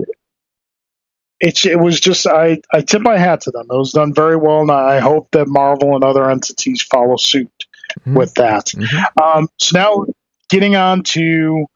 [1.40, 3.66] it's it was just I I tip my hat to them.
[3.70, 7.50] It was done very well, and I hope that Marvel and other entities follow suit
[8.00, 8.14] mm-hmm.
[8.14, 8.66] with that.
[8.66, 9.22] Mm-hmm.
[9.22, 10.06] Um, so now
[10.48, 11.66] getting on to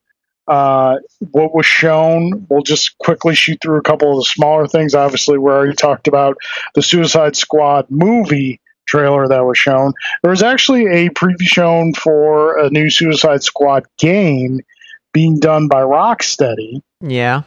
[0.47, 0.97] uh,
[1.31, 4.95] what was shown, we'll just quickly shoot through a couple of the smaller things.
[4.95, 6.37] Obviously, we already talked about
[6.75, 9.95] the Suicide Squad movie trailer that was shown.
[10.23, 14.61] There was actually a preview shown for a new Suicide Squad game
[15.15, 16.83] being done by Rocksteady.
[17.01, 17.45] Yeah.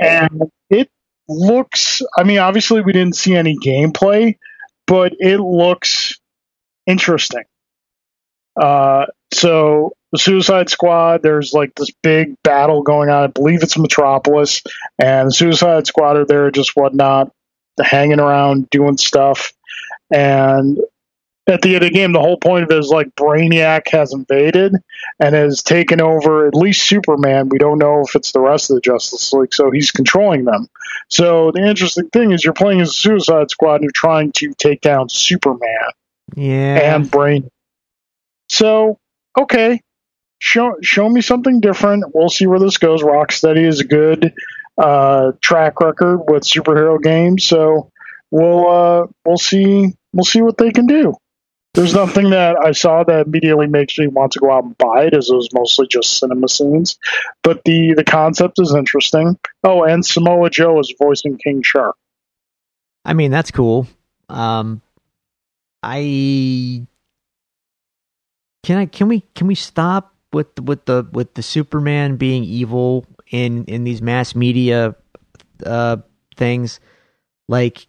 [0.00, 0.90] And it
[1.28, 4.36] looks, I mean, obviously we didn't see any gameplay,
[4.88, 6.18] but it looks
[6.86, 7.44] interesting.
[8.60, 13.24] Uh, so the Suicide Squad, there's like this big battle going on.
[13.24, 14.62] I believe it's Metropolis,
[14.98, 17.30] and the Suicide Squad are there just whatnot,
[17.80, 19.52] hanging around doing stuff.
[20.10, 20.78] And
[21.46, 24.12] at the end of the game, the whole point of it is like Brainiac has
[24.12, 24.76] invaded
[25.18, 27.48] and has taken over at least Superman.
[27.48, 30.68] We don't know if it's the rest of the Justice League, so he's controlling them.
[31.08, 34.54] So the interesting thing is you're playing as a Suicide Squad and you're trying to
[34.54, 35.90] take down Superman
[36.36, 36.94] yeah.
[36.94, 37.50] and Brain.
[38.48, 38.98] So,
[39.36, 39.80] okay,
[40.38, 42.04] show show me something different.
[42.14, 43.02] We'll see where this goes.
[43.02, 44.32] Rocksteady is a good
[44.78, 47.90] uh, track record with superhero games, so
[48.30, 51.14] we'll uh, we'll see we'll see what they can do.
[51.74, 55.06] There's nothing that I saw that immediately makes me want to go out and buy
[55.06, 56.98] it, as it was mostly just cinema scenes.
[57.42, 59.38] But the the concept is interesting.
[59.64, 61.96] Oh, and Samoa Joe is voicing King Shark.
[63.04, 63.86] I mean, that's cool.
[64.28, 64.82] Um,
[65.82, 66.86] I
[68.62, 73.06] can I can we can we stop with with the with the Superman being evil
[73.30, 74.94] in in these mass media
[75.64, 75.96] uh
[76.36, 76.80] things
[77.48, 77.86] like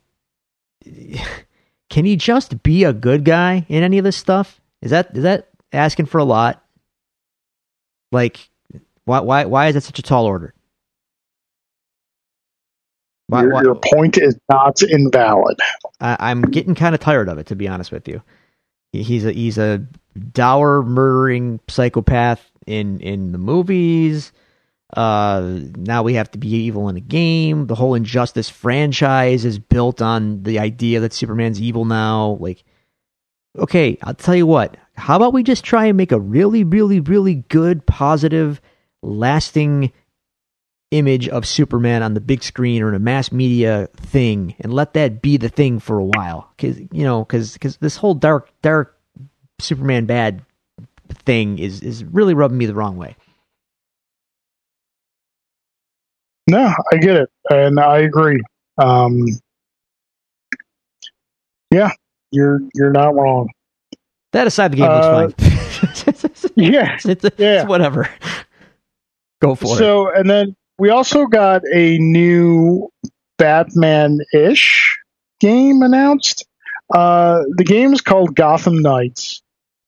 [1.94, 4.60] can he just be a good guy in any of this stuff?
[4.82, 6.66] Is that is that asking for a lot?
[8.12, 8.50] Like
[9.06, 10.56] why why why is that such a tall order?
[13.28, 15.60] Why, your, why, your point is not invalid.
[16.02, 18.24] I, i'm getting kind of tired of it to be honest with you.
[18.92, 19.86] He's a he's a
[20.32, 24.32] dour murdering psychopath in in the movies.
[24.94, 27.68] Uh, now we have to be evil in a game.
[27.68, 32.38] The whole Injustice franchise is built on the idea that Superman's evil now.
[32.40, 32.64] Like,
[33.58, 34.78] okay, I'll tell you what.
[34.96, 38.62] How about we just try and make a really, really, really good, positive,
[39.02, 39.92] lasting
[40.92, 44.94] image of Superman on the big screen or in a mass media thing, and let
[44.94, 46.52] that be the thing for a while?
[46.56, 48.96] Because you know, because because this whole dark, dark
[49.60, 50.46] Superman bad
[51.26, 53.16] thing is is really rubbing me the wrong way.
[56.48, 58.42] No, I get it, and I agree.
[58.78, 59.26] Um,
[61.72, 61.92] yeah,
[62.32, 63.50] you're you're not wrong.
[64.34, 66.52] That aside, the game uh, looks fine.
[66.56, 68.10] yeah, it's, it's, yeah, whatever.
[69.42, 69.78] Go for so, it.
[69.78, 72.90] So, and then we also got a new
[73.38, 75.00] Batman-ish
[75.40, 76.46] game announced.
[76.94, 79.42] Uh, the game is called Gotham Knights,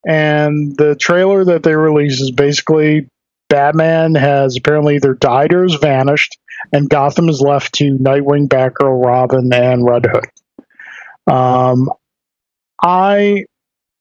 [0.07, 3.09] and the trailer that they released is basically
[3.49, 6.37] Batman has apparently either died or has vanished,
[6.71, 10.25] and Gotham is left to Nightwing, Batgirl, Robin, and Red Hood.
[11.33, 11.89] Um,
[12.81, 13.45] I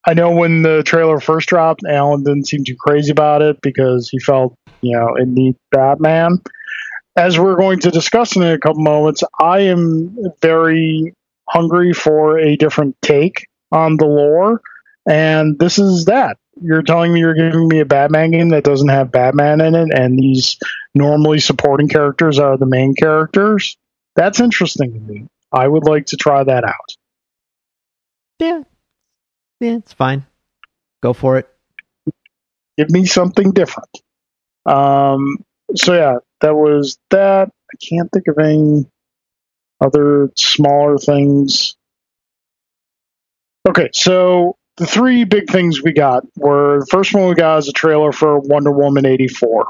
[0.06, 4.08] I know when the trailer first dropped, Alan didn't seem too crazy about it because
[4.08, 6.40] he felt you know it needs Batman.
[7.16, 11.14] As we're going to discuss in a couple moments, I am very
[11.48, 14.60] hungry for a different take on the lore
[15.06, 16.38] and this is that.
[16.60, 19.88] You're telling me you're giving me a Batman game that doesn't have Batman in it,
[19.92, 20.56] and these
[20.94, 23.76] normally supporting characters are the main characters?
[24.16, 25.26] That's interesting to me.
[25.52, 26.96] I would like to try that out.
[28.38, 28.62] Yeah.
[29.60, 30.26] Yeah, it's fine.
[31.02, 31.48] Go for it.
[32.76, 33.90] Give me something different.
[34.66, 35.44] Um,
[35.74, 37.48] so yeah, that was that.
[37.48, 38.86] I can't think of any
[39.80, 41.76] other smaller things.
[43.68, 47.68] Okay, so the three big things we got were the first one we got is
[47.68, 49.68] a trailer for Wonder Woman 84.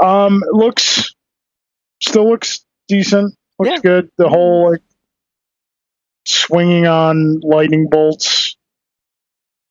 [0.00, 1.14] Um, it looks
[2.00, 3.34] still looks decent.
[3.58, 3.80] Looks yeah.
[3.80, 4.10] good.
[4.16, 4.82] The whole like
[6.24, 8.56] swinging on lightning bolts.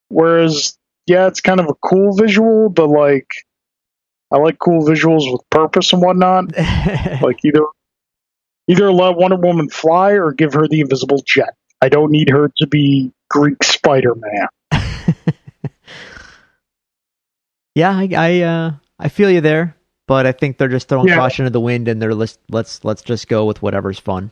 [0.10, 3.28] Whereas, yeah, it's kind of a cool visual, but like,
[4.32, 6.56] I like cool visuals with purpose and whatnot.
[7.22, 7.66] like either
[8.68, 11.56] either let Wonder Woman fly or give her the invisible jet.
[11.82, 14.48] I don't need her to be Greek Spider Man.
[17.76, 19.76] yeah, I I, uh, I feel you there,
[20.08, 21.16] but I think they're just throwing yeah.
[21.16, 24.32] caution to the wind, and they're let's let's let's just go with whatever's fun.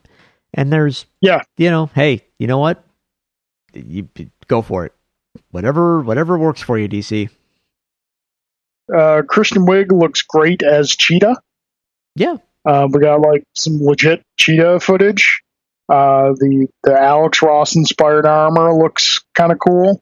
[0.53, 2.83] And there's yeah, you know, hey, you know what?
[3.73, 4.07] You
[4.47, 4.93] go for it.
[5.51, 7.29] Whatever whatever works for you, DC.
[8.93, 11.37] Uh, Kristen Wiig looks great as Cheetah.
[12.15, 15.41] Yeah, uh, we got like some legit Cheetah footage.
[15.89, 20.01] Uh, the the Alex Ross inspired armor looks kind of cool.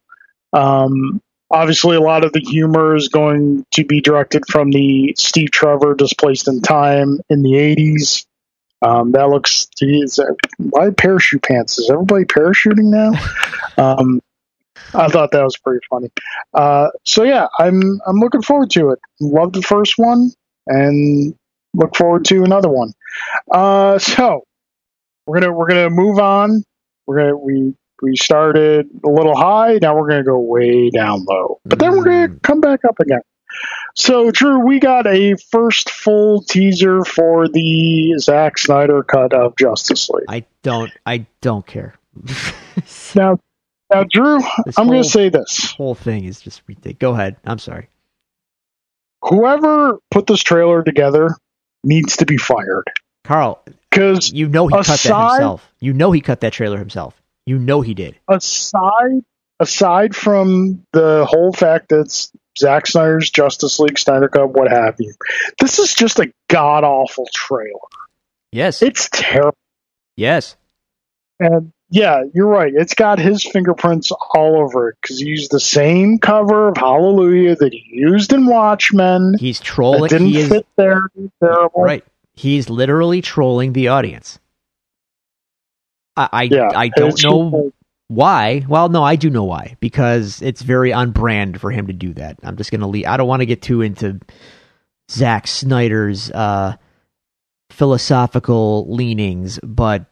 [0.53, 1.21] Um,
[1.51, 5.93] obviously, a lot of the humor is going to be directed from the Steve Trevor
[5.93, 8.25] displaced in time in the '80s.
[8.81, 9.67] Um, that looks.
[9.77, 10.19] Geez,
[10.57, 11.77] why parachute pants?
[11.77, 13.11] Is everybody parachuting now?
[13.77, 14.21] um,
[14.93, 16.09] I thought that was pretty funny.
[16.53, 18.99] Uh, so yeah, I'm I'm looking forward to it.
[19.19, 20.31] Love the first one
[20.67, 21.35] and
[21.73, 22.93] look forward to another one.
[23.51, 24.43] Uh, so
[25.25, 26.63] we're gonna we're gonna move on.
[27.05, 29.79] We're gonna we we started a little high.
[29.81, 32.41] Now we're gonna go way down low, but then we're gonna mm.
[32.41, 33.21] come back up again.
[33.95, 40.09] So, Drew, we got a first full teaser for the Zack Snyder cut of Justice
[40.09, 40.25] League.
[40.27, 41.95] I don't, I don't care.
[43.15, 43.39] now,
[43.93, 46.97] now, Drew, this I'm going to say this whole thing is just ridiculous.
[46.99, 47.37] Go ahead.
[47.45, 47.87] I'm sorry.
[49.21, 51.29] Whoever put this trailer together
[51.83, 52.85] needs to be fired.
[53.23, 53.63] Carl,
[53.95, 55.73] because you know he aside, cut that himself.
[55.79, 57.21] You know he cut that trailer himself.
[57.45, 58.15] You know he did.
[58.27, 59.23] Aside
[59.59, 64.95] aside from the whole fact that it's Zack Snyder's Justice League, Snyder Cut, what have
[64.99, 65.13] you.
[65.59, 67.71] This is just a god awful trailer.
[68.51, 68.81] Yes.
[68.81, 69.57] It's terrible.
[70.15, 70.55] Yes.
[71.39, 72.73] And yeah, you're right.
[72.73, 77.57] It's got his fingerprints all over it because he used the same cover of Hallelujah
[77.57, 79.35] that he used in Watchmen.
[79.37, 80.05] He's trolling.
[80.05, 81.09] It didn't he is, fit there.
[81.41, 81.83] Terrible.
[81.83, 82.03] Right.
[82.35, 84.39] He's literally trolling the audience.
[86.17, 87.75] I I, Yeah, I don't know just-
[88.07, 88.63] why.
[88.67, 92.13] Well, no, I do know why because it's very on brand for him to do
[92.13, 92.37] that.
[92.43, 93.05] I'm just gonna leave.
[93.05, 94.19] I don't want to get too into
[95.09, 96.75] Zack Snyder's uh,
[97.71, 100.05] philosophical leanings, but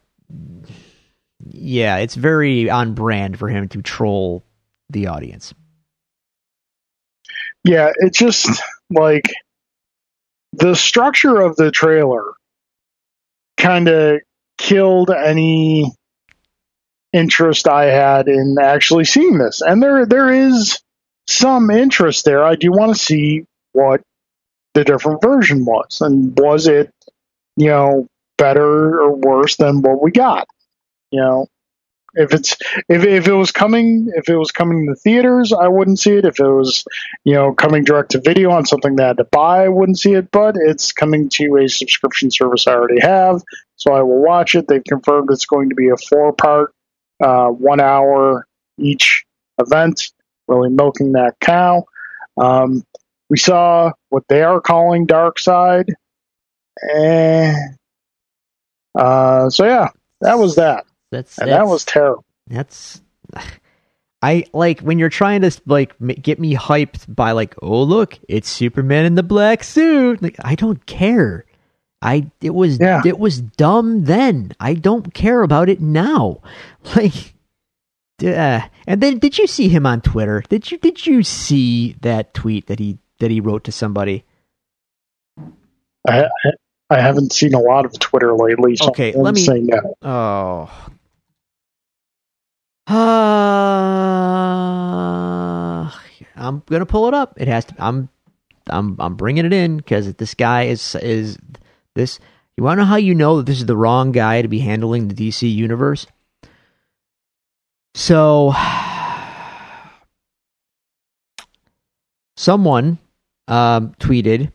[1.46, 4.44] yeah, it's very on brand for him to troll
[4.90, 5.54] the audience.
[7.64, 8.50] Yeah, it's just
[8.90, 9.24] like
[10.58, 12.34] the structure of the trailer
[13.56, 14.20] kind of
[14.58, 15.92] killed any
[17.12, 19.62] interest I had in actually seeing this.
[19.62, 20.80] And there there is
[21.26, 22.44] some interest there.
[22.44, 24.02] I do want to see what
[24.74, 26.90] the different version was and was it,
[27.56, 30.46] you know, better or worse than what we got.
[31.10, 31.46] You know,
[32.14, 32.56] if it's
[32.88, 36.24] if if it was coming if it was coming to theaters, I wouldn't see it.
[36.24, 36.84] If it was
[37.24, 39.98] you know coming direct to video on something that I had to buy, I wouldn't
[39.98, 40.30] see it.
[40.30, 43.42] But it's coming to a subscription service I already have,
[43.76, 44.68] so I will watch it.
[44.68, 46.72] They've confirmed it's going to be a four part,
[47.22, 48.46] uh, one hour
[48.78, 49.24] each
[49.58, 50.10] event.
[50.46, 51.86] Really milking that cow.
[52.36, 52.84] Um,
[53.30, 55.88] we saw what they are calling Darkseid.
[56.92, 57.54] Eh.
[58.94, 59.88] Uh, so yeah,
[60.20, 60.84] that was that,
[61.14, 62.24] That's, and that's that was terrible.
[62.48, 63.00] That's
[64.22, 68.48] I like when you're trying to like get me hyped by like, oh look, it's
[68.48, 70.22] Superman in the black suit.
[70.22, 71.44] Like I don't care.
[72.00, 73.02] I it was Yeah.
[73.04, 74.52] it was dumb then.
[74.58, 76.40] I don't care about it now.
[76.96, 77.34] Like,
[78.22, 80.42] uh, and then did you see him on Twitter?
[80.48, 84.24] Did you did you see that tweet that he that he wrote to somebody?
[86.06, 86.26] I,
[86.90, 88.76] I haven't seen a lot of Twitter lately.
[88.76, 89.96] So Okay, let me- say no.
[90.02, 90.70] Oh.
[92.86, 92.94] Uh,
[96.36, 97.34] I'm gonna pull it up.
[97.40, 97.74] It has to.
[97.78, 98.10] I'm,
[98.68, 101.38] I'm, I'm bringing it in because this guy is is
[101.94, 102.20] this.
[102.56, 104.60] You want to know how you know that this is the wrong guy to be
[104.60, 106.06] handling the DC universe?
[107.96, 108.52] So,
[112.36, 112.98] someone
[113.48, 114.52] um, tweeted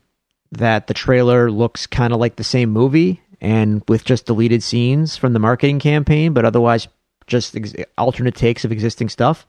[0.52, 5.16] that the trailer looks kind of like the same movie and with just deleted scenes
[5.16, 6.88] from the marketing campaign, but otherwise
[7.30, 9.48] just ex- alternate takes of existing stuff,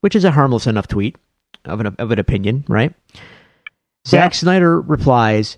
[0.00, 1.16] which is a harmless enough tweet
[1.64, 2.92] of an of an opinion, right?
[4.06, 5.56] Zack Snyder replies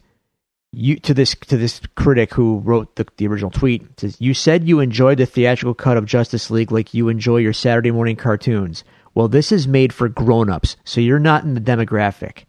[0.72, 4.66] you to this to this critic who wrote the, the original tweet says you said
[4.66, 8.84] you enjoyed the theatrical cut of Justice League like you enjoy your Saturday morning cartoons.
[9.14, 12.44] Well, this is made for grown-ups, so you're not in the demographic.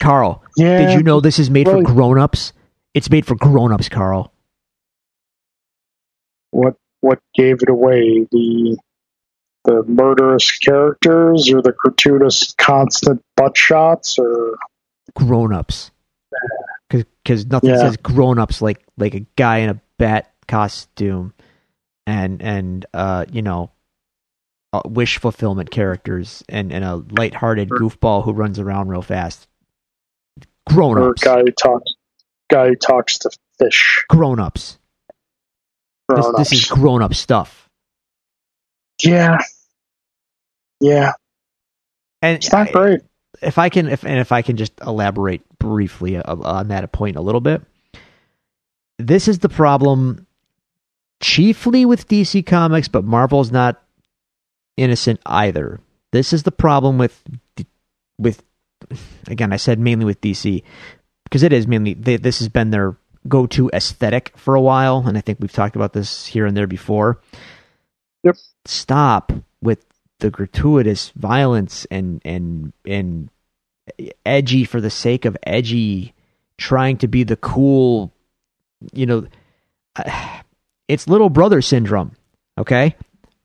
[0.00, 2.52] Carl, Yeah, did you know this is made really- for grown-ups?
[2.94, 4.32] It's made for grown-ups, Carl.
[6.50, 8.26] What what gave it away?
[8.30, 8.76] The
[9.64, 14.56] the murderous characters or the gratuitous constant butt shots or?
[15.14, 15.90] Grown-ups.
[16.88, 17.76] Because nothing Yeah.
[17.78, 21.32] says grown-ups like like a guy in a bat costume
[22.06, 23.70] and and uh you know
[24.72, 29.46] uh, wish fulfillment characters and and a light-hearted goofball who runs around real fast.
[30.68, 31.22] Grown-ups.
[31.22, 31.92] Guy who talks
[32.48, 34.04] guy who talks to fish.
[34.08, 34.78] grown-ups
[36.16, 37.68] this, this is grown-up stuff
[39.04, 39.38] yeah,
[40.80, 41.12] yeah.
[42.22, 43.00] and It's not great.
[43.42, 47.20] if I can, if and if I can just elaborate briefly on that point a
[47.20, 47.62] little bit,
[48.98, 50.26] this is the problem,
[51.22, 53.82] chiefly with DC Comics, but Marvel's not
[54.76, 55.80] innocent either.
[56.12, 57.22] This is the problem with
[58.18, 58.42] with
[59.28, 60.62] again, I said mainly with DC
[61.24, 62.96] because it is mainly they, this has been their
[63.28, 66.66] go-to aesthetic for a while, and I think we've talked about this here and there
[66.66, 67.20] before.
[68.22, 68.36] Yep.
[68.64, 69.32] Stop
[69.62, 69.84] with
[70.20, 73.30] the gratuitous violence and and and
[74.24, 76.14] edgy for the sake of edgy,
[76.58, 78.12] trying to be the cool,
[78.92, 79.26] you know,
[80.88, 82.12] it's little brother syndrome.
[82.58, 82.94] Okay,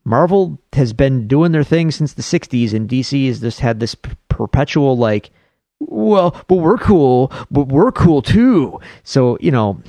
[0.04, 3.96] Marvel has been doing their thing since the '60s, and DC has just had this
[4.30, 5.32] perpetual like,
[5.80, 8.80] well, but we're cool, but we're cool too.
[9.04, 9.82] So you know.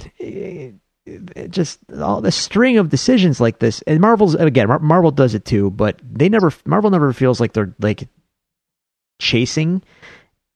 [1.50, 5.44] just all the string of decisions like this and marvel's again Mar- marvel does it
[5.44, 8.08] too but they never marvel never feels like they're like
[9.20, 9.82] chasing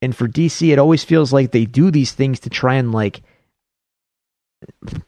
[0.03, 3.23] and for dc it always feels like they do these things to try and like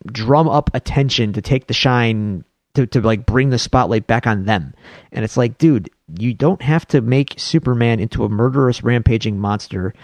[0.07, 2.45] drum up attention to take the shine
[2.75, 4.75] to to like bring the spotlight back on them.
[5.13, 9.95] And it's like, dude, you don't have to make Superman into a murderous rampaging monster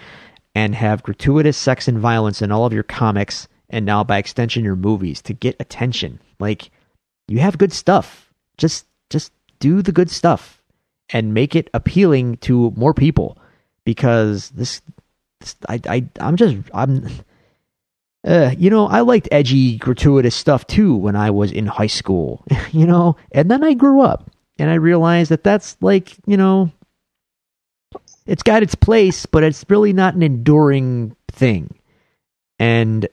[0.55, 4.63] and have gratuitous sex and violence in all of your comics and now by extension
[4.63, 6.19] your movies to get attention.
[6.39, 6.71] Like
[7.27, 8.31] you have good stuff.
[8.57, 10.61] Just just do the good stuff
[11.11, 13.37] and make it appealing to more people
[13.83, 14.81] because this,
[15.39, 17.07] this I I I'm just I'm
[18.25, 22.43] uh, you know, I liked edgy, gratuitous stuff too when I was in high school,
[22.71, 26.71] you know, and then I grew up and I realized that that's like, you know,
[28.25, 31.73] it's got its place, but it's really not an enduring thing.
[32.59, 33.07] And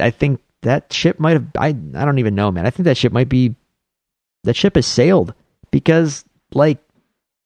[0.00, 1.72] I think that ship might have, I, I
[2.04, 2.66] don't even know, man.
[2.66, 3.54] I think that ship might be,
[4.44, 5.34] that ship has sailed
[5.70, 6.78] because, like,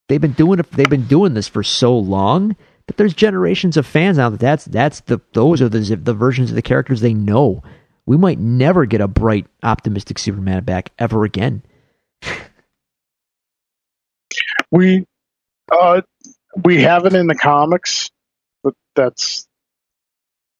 [0.09, 2.57] they've been doing it, they've been doing this for so long
[2.89, 6.49] but there's generations of fans now that that's that's the those are the the versions
[6.49, 7.63] of the characters they know.
[8.07, 11.63] We might never get a bright, optimistic Superman back ever again.
[14.71, 15.05] we
[15.71, 16.01] uh
[16.65, 18.11] we have it in the comics,
[18.65, 19.47] but that's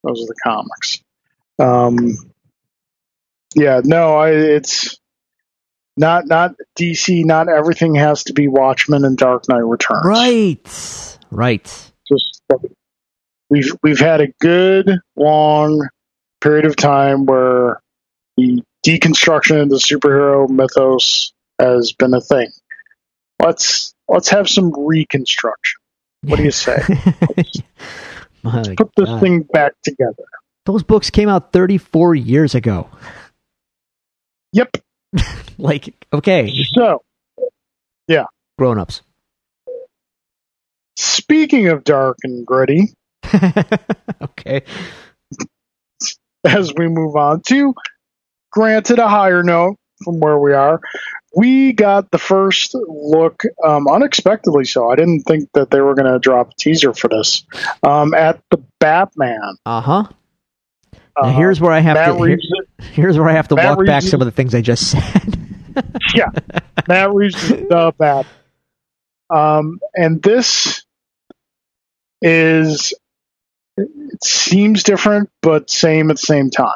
[0.03, 1.01] those are the comics.
[1.57, 2.15] Um
[3.55, 4.99] yeah, no, I, it's
[5.97, 7.25] not not DC.
[7.25, 10.05] Not everything has to be Watchmen and Dark Knight Returns.
[10.05, 12.41] Right, right just
[13.49, 15.87] we've we've had a good long
[16.41, 17.81] period of time where
[18.37, 22.49] the deconstruction of the superhero mythos has been a thing.
[23.41, 25.79] Let's let's have some reconstruction.
[26.23, 26.81] What do you say?
[28.43, 29.21] let's, put this God.
[29.21, 30.25] thing back together.
[30.65, 32.89] Those books came out 34 years ago.
[34.51, 34.77] Yep.
[35.57, 36.51] like, okay.
[36.73, 37.03] So,
[38.07, 38.25] yeah.
[38.57, 39.01] Grown ups.
[40.99, 42.93] Speaking of dark and gritty,
[44.21, 44.63] okay.
[46.43, 47.73] As we move on to,
[48.51, 50.81] granted, a higher note from where we are,
[51.33, 54.65] we got the first look um, unexpectedly.
[54.65, 57.45] So I didn't think that they were going to drop a teaser for this
[57.81, 59.55] um, at the Batman.
[59.65, 60.03] Uh-huh.
[61.21, 62.39] Now here's where I have to here,
[62.91, 64.91] here's where I have to Matt walk Reeves back some of the things I just
[64.91, 65.37] said.
[66.13, 66.31] yeah,
[66.89, 68.25] Matt Reeves the Bat.
[69.29, 70.83] Um, and this
[72.21, 72.93] is
[73.77, 76.73] it seems different but same at the same time.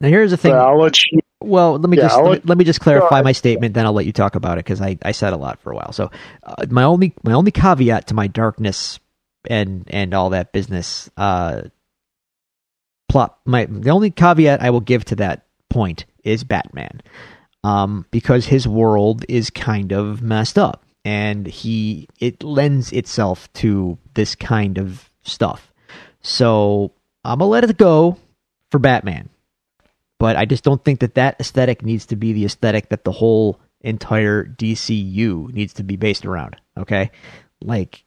[0.00, 0.52] Now here's the thing.
[0.52, 1.20] So I'll let you.
[1.42, 3.74] Well, let me yeah, just let, let, me, let, me, just clarify my statement.
[3.74, 5.76] Then I'll let you talk about it because I, I said a lot for a
[5.76, 5.92] while.
[5.92, 6.10] So
[6.42, 8.98] uh, my only my only caveat to my darkness
[9.48, 11.62] and and all that business uh,
[13.08, 17.00] plot my the only caveat I will give to that point is Batman,
[17.64, 23.98] um, because his world is kind of messed up and he it lends itself to
[24.14, 25.72] this kind of stuff.
[26.22, 26.92] So
[27.24, 28.18] I'm gonna let it go
[28.70, 29.28] for Batman,
[30.18, 33.12] but I just don't think that that aesthetic needs to be the aesthetic that the
[33.12, 36.56] whole entire DCU needs to be based around.
[36.76, 37.10] Okay,
[37.62, 38.04] like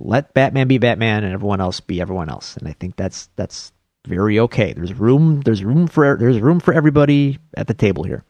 [0.00, 3.72] let Batman be Batman and everyone else be everyone else, and I think that's that's
[4.06, 4.72] very okay.
[4.72, 5.40] There's room.
[5.40, 8.24] There's room for there's room for everybody at the table here.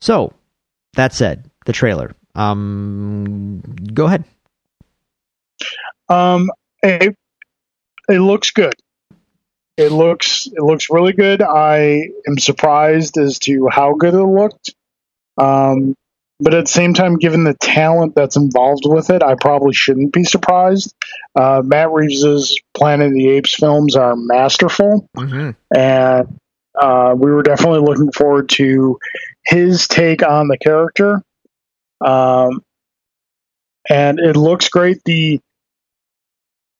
[0.00, 0.32] So
[0.94, 2.14] that said, the trailer.
[2.34, 3.60] Um,
[3.92, 4.24] go ahead.
[6.08, 6.50] Um,
[6.82, 7.16] it,
[8.08, 8.74] it looks good.
[9.76, 11.42] It looks it looks really good.
[11.42, 14.74] I am surprised as to how good it looked.
[15.36, 15.96] Um,
[16.40, 20.12] but at the same time, given the talent that's involved with it, I probably shouldn't
[20.12, 20.94] be surprised.
[21.34, 25.50] Uh, Matt Reeves's Planet of the Apes films are masterful, mm-hmm.
[25.74, 26.40] and
[26.80, 28.98] uh, we were definitely looking forward to
[29.46, 31.22] his take on the character.
[32.04, 32.62] Um,
[33.88, 35.02] and it looks great.
[35.04, 35.40] The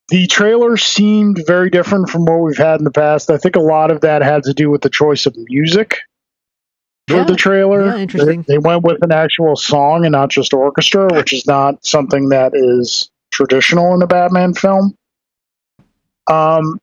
[0.09, 3.31] the trailer seemed very different from what we've had in the past.
[3.31, 5.97] I think a lot of that had to do with the choice of music
[7.07, 7.87] for yeah, the trailer.
[7.87, 8.43] Yeah, interesting.
[8.47, 12.29] They, they, went with an actual song and not just orchestra, which is not something
[12.29, 14.95] that is traditional in a Batman film.
[16.27, 16.79] Um,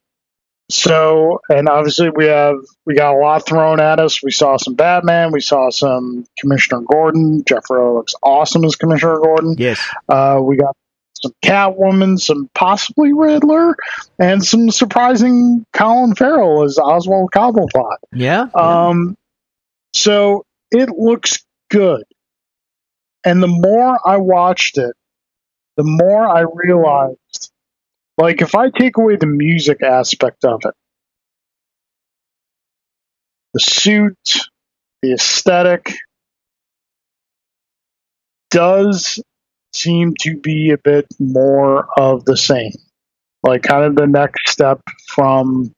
[0.73, 4.23] so, and obviously we have we got a lot thrown at us.
[4.23, 7.45] We saw some Batman, we saw some Commissioner Gordon.
[7.47, 9.55] Jeffrey looks awesome as Commissioner Gordon.
[9.59, 9.81] Yes.
[10.09, 10.77] Uh, we got
[11.23, 13.77] some Catwoman, some possibly Riddler,
[14.19, 17.97] and some surprising Colin Farrell as Oswald Cobblepot.
[18.13, 18.49] Yeah.
[18.55, 19.09] Um.
[19.09, 19.15] Yeah.
[19.95, 22.05] So it looks good,
[23.25, 24.95] and the more I watched it,
[25.77, 27.19] the more I realized
[28.19, 30.75] like if I take away the music aspect of it,
[33.55, 34.39] the suit,
[35.03, 35.95] the aesthetic
[38.51, 39.23] does
[39.73, 42.73] seem to be a bit more of the same.
[43.43, 45.75] Like kind of the next step from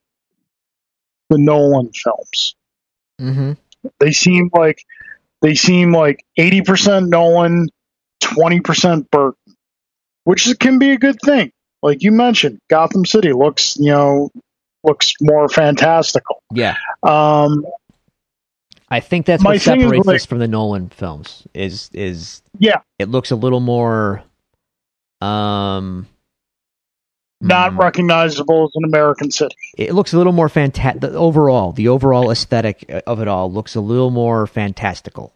[1.31, 2.57] the Nolan films.
[3.21, 3.53] Mm-hmm.
[4.01, 4.85] They seem like
[5.43, 7.69] They seem like 80% Nolan,
[8.23, 9.57] 20% Burton,
[10.25, 11.53] which can be a good thing.
[11.85, 14.31] Like you mentioned, Gotham City looks, you know,
[14.83, 16.43] looks more fantastical.
[16.51, 16.77] Yeah.
[17.03, 17.65] Um,
[18.89, 21.47] I think that's what separates like- this from the Nolan films.
[21.53, 22.79] Is is Yeah.
[22.99, 24.23] it looks a little more,
[25.21, 26.07] um,
[27.43, 29.55] not mm, recognizable as an American city.
[29.77, 31.05] it looks a little more fantastic.
[31.05, 35.35] Overall, the overall aesthetic of it all looks a little more fantastical,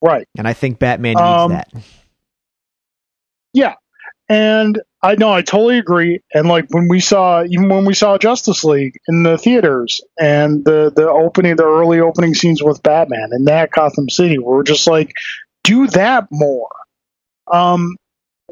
[0.00, 0.26] Right.
[0.36, 1.38] and I think Batman needs that.
[1.38, 1.72] Um, that.
[4.28, 6.20] And I know I totally agree.
[6.32, 10.64] And like when we saw, even when we saw Justice League in the theaters, and
[10.64, 14.62] the the opening, the early opening scenes with Batman and that Gotham City, we were
[14.64, 15.12] just like,
[15.64, 16.70] do that more.
[17.52, 17.96] Um,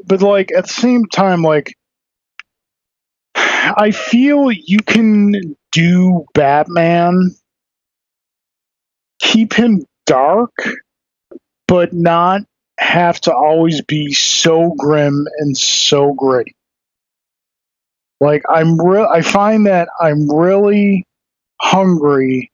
[0.05, 1.73] but like at the same time, like
[3.35, 5.33] I feel you can
[5.71, 7.31] do Batman,
[9.19, 10.51] keep him dark,
[11.67, 12.41] but not
[12.81, 16.55] have to always be so grim and so gritty.
[18.19, 21.05] Like I'm real I find that I'm really
[21.61, 22.51] hungry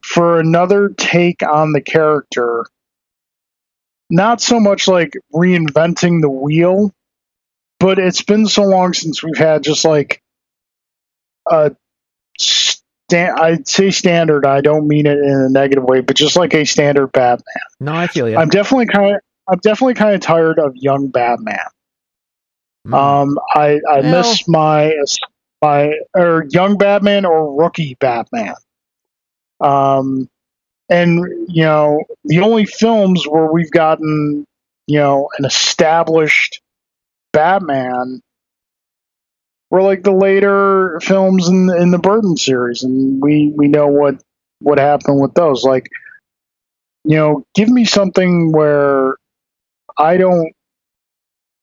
[0.00, 2.66] for another take on the character.
[4.10, 6.92] Not so much like reinventing the wheel,
[7.78, 10.20] but it's been so long since we've had just like
[11.50, 11.74] a
[13.12, 14.46] sta- I'd say standard.
[14.46, 17.44] I don't mean it in a negative way, but just like a standard Batman.
[17.80, 18.36] No, I feel you.
[18.36, 21.58] I'm definitely kind of I'm definitely kind of tired of young Batman.
[22.86, 22.94] Mm.
[22.94, 24.92] Um, I I Well- miss my
[25.62, 28.54] my or young Batman or rookie Batman.
[29.60, 30.28] Um,
[30.88, 34.44] and you know the only films where we've gotten
[34.86, 36.60] you know an established
[37.32, 38.20] Batman
[39.72, 44.22] were like the later films in in the Burton series, and we we know what
[44.60, 45.64] what happened with those.
[45.64, 45.88] Like
[47.04, 49.16] you know, give me something where
[49.98, 50.52] I don't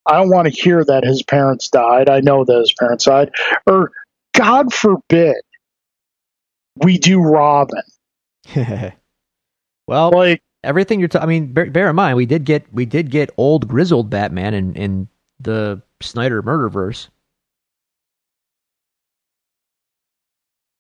[0.06, 2.10] I don't want to hear that his parents died.
[2.10, 3.32] I know that his parents died.
[3.68, 3.92] Or
[4.34, 5.38] God forbid
[6.78, 7.84] we do Robin.
[9.88, 11.10] well, Like everything you're.
[11.10, 14.10] ta- I mean, bear, bear in mind, we did get we did get old grizzled
[14.10, 15.08] Batman in in
[15.40, 17.10] the Snyder Murderverse.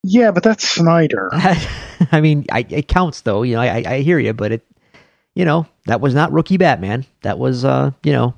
[0.03, 1.29] Yeah, but that's Snyder.
[2.11, 3.43] I mean, I, it counts though.
[3.43, 4.65] You know, I, I hear you, but it,
[5.35, 7.05] you know, that was not rookie Batman.
[7.21, 8.33] That was, uh, you know,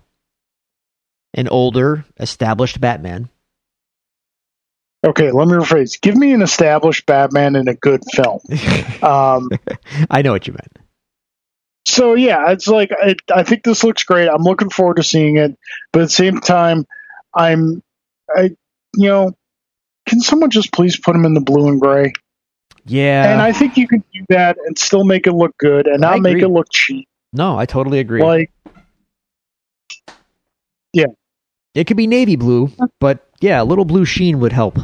[1.34, 3.30] an older, established Batman.
[5.04, 6.00] Okay, let me rephrase.
[6.00, 8.40] Give me an established Batman in a good film.
[9.04, 9.50] Um,
[10.12, 10.78] I know what you meant.
[11.88, 14.28] so yeah, it's like I, I think this looks great.
[14.30, 15.58] I'm looking forward to seeing it,
[15.92, 16.86] but at the same time,
[17.34, 17.82] I'm,
[18.30, 18.52] I,
[18.96, 19.32] you know,
[20.06, 22.14] can someone just please put him in the blue and gray?
[22.86, 23.32] Yeah.
[23.32, 26.20] and I think you can do that and still make it look good and not
[26.20, 27.08] make it look cheap.
[27.32, 28.24] no, I totally agree.
[28.24, 28.52] Like,
[30.94, 31.06] yeah.
[31.76, 34.80] it could be navy blue, but yeah, a little blue sheen would help.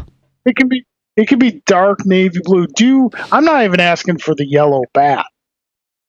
[0.46, 0.86] it can be,
[1.16, 2.68] it could be dark navy blue.
[2.68, 5.26] Do I'm not even asking for the yellow bat.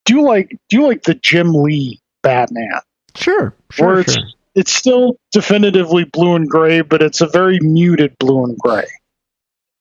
[0.05, 2.81] Do you like, do you like the Jim Lee Batman,
[3.15, 4.25] Sure, where sure, it's sure.
[4.55, 8.87] it's still definitively blue and gray, but it's a very muted blue and gray.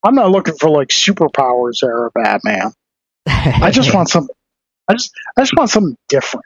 [0.03, 2.73] I'm not looking for like superpowers era Batman.
[3.27, 4.27] I just want some.
[4.87, 6.45] I just I just want something different.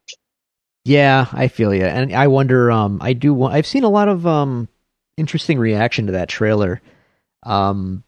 [0.83, 2.71] Yeah, I feel you, and I wonder.
[2.71, 3.43] Um, I do.
[3.43, 4.67] I've seen a lot of um
[5.17, 6.81] interesting reaction to that trailer.
[7.43, 8.03] Um,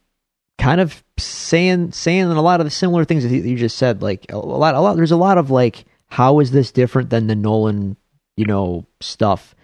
[0.58, 4.02] kind of saying saying a lot of the similar things that you just said.
[4.02, 4.96] Like a lot, a lot.
[4.96, 7.98] There's a lot of like, how is this different than the Nolan,
[8.38, 9.56] you know, stuff?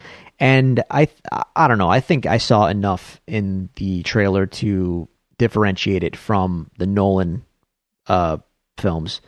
[0.41, 1.10] And I,
[1.56, 1.89] I don't know.
[1.89, 5.10] I think I saw enough in the trailer to
[5.40, 7.44] differentiate it from the Nolan
[8.06, 8.38] uh
[8.78, 9.22] films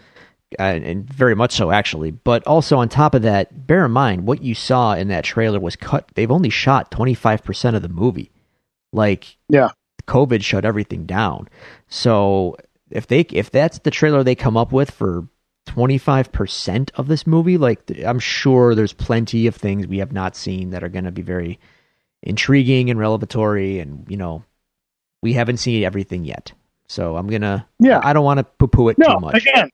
[0.59, 2.11] uh, and very much so actually.
[2.11, 5.59] But also on top of that, bear in mind what you saw in that trailer
[5.59, 6.11] was cut.
[6.13, 8.31] They've only shot twenty five percent of the movie.
[8.93, 9.69] Like Yeah.
[10.07, 11.47] COVID shut everything down.
[11.87, 12.57] So
[12.89, 15.27] if they if that's the trailer they come up with for
[15.65, 20.11] twenty five percent of this movie, like I'm sure there's plenty of things we have
[20.11, 21.59] not seen that are going to be very
[22.23, 24.43] intriguing and revelatory, and you know
[25.21, 26.51] we haven't seen everything yet.
[26.87, 27.99] So I'm gonna Yeah.
[28.03, 29.35] I don't want to poo poo it No, too much.
[29.45, 29.69] again,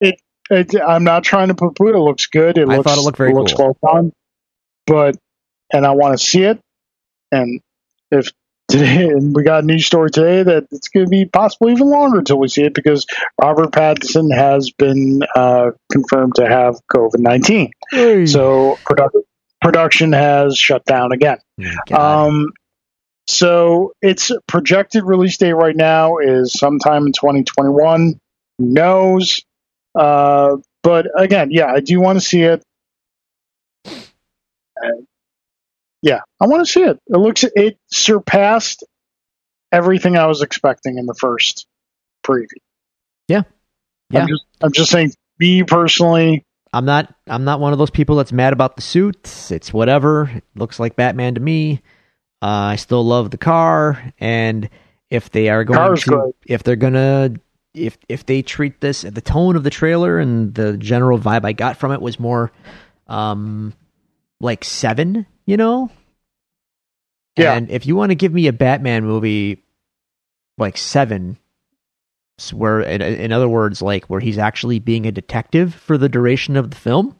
[0.00, 0.14] it,
[0.50, 0.74] it.
[0.80, 1.94] I'm not trying to poo-poo it.
[1.94, 2.58] It looks good.
[2.58, 3.76] It I looks, thought it looked very looks cool.
[3.82, 4.12] well done.
[4.86, 5.16] But
[5.72, 6.60] and I want to see it.
[7.32, 7.60] And
[8.10, 8.30] if
[8.68, 11.88] today, and we got a news story today that it's going to be possibly even
[11.88, 13.06] longer until we see it because
[13.40, 17.70] Robert Pattinson has been uh, confirmed to have COVID nineteen.
[18.26, 19.22] So produ-
[19.62, 21.38] production has shut down again.
[21.92, 22.52] Um,
[23.26, 28.20] so its projected release date right now is sometime in 2021.
[28.58, 29.42] Who knows?
[29.98, 32.62] Uh, but again, yeah, I do want to see it.
[36.02, 36.98] Yeah, I want to see it.
[37.08, 38.84] It looks it surpassed
[39.72, 41.66] everything I was expecting in the first
[42.22, 42.48] preview.
[43.26, 43.42] Yeah,
[44.10, 44.20] yeah.
[44.20, 46.44] I'm just, I'm just saying, me personally,
[46.74, 49.50] I'm not I'm not one of those people that's mad about the suits.
[49.50, 50.30] It's whatever.
[50.34, 51.80] It looks like Batman to me.
[52.44, 54.68] Uh, I still love the car, and
[55.08, 56.34] if they are going Car's to, great.
[56.44, 57.30] if they're gonna,
[57.72, 61.52] if if they treat this, the tone of the trailer and the general vibe I
[61.52, 62.52] got from it was more,
[63.06, 63.72] um,
[64.40, 65.90] like seven, you know.
[67.38, 67.54] Yeah.
[67.54, 69.62] And if you want to give me a Batman movie,
[70.58, 71.38] like seven,
[72.52, 76.58] where in, in other words, like where he's actually being a detective for the duration
[76.58, 77.16] of the film,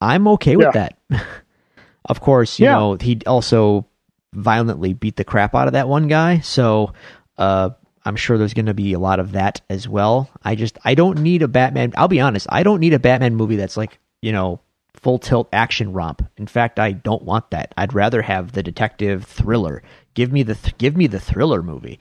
[0.00, 0.96] I'm okay with that.
[2.04, 2.74] of course, you Yeah.
[2.74, 3.84] know he also
[4.32, 6.92] violently beat the crap out of that one guy, so
[7.38, 7.70] uh,
[8.04, 10.30] I'm sure there's going to be a lot of that as well.
[10.42, 11.92] I just I don't need a Batman.
[11.96, 14.60] I'll be honest, I don't need a Batman movie that's like you know
[14.94, 16.22] full tilt action romp.
[16.36, 17.72] In fact, I don't want that.
[17.76, 19.82] I'd rather have the detective thriller.
[20.14, 21.98] Give me the th- give me the thriller movie.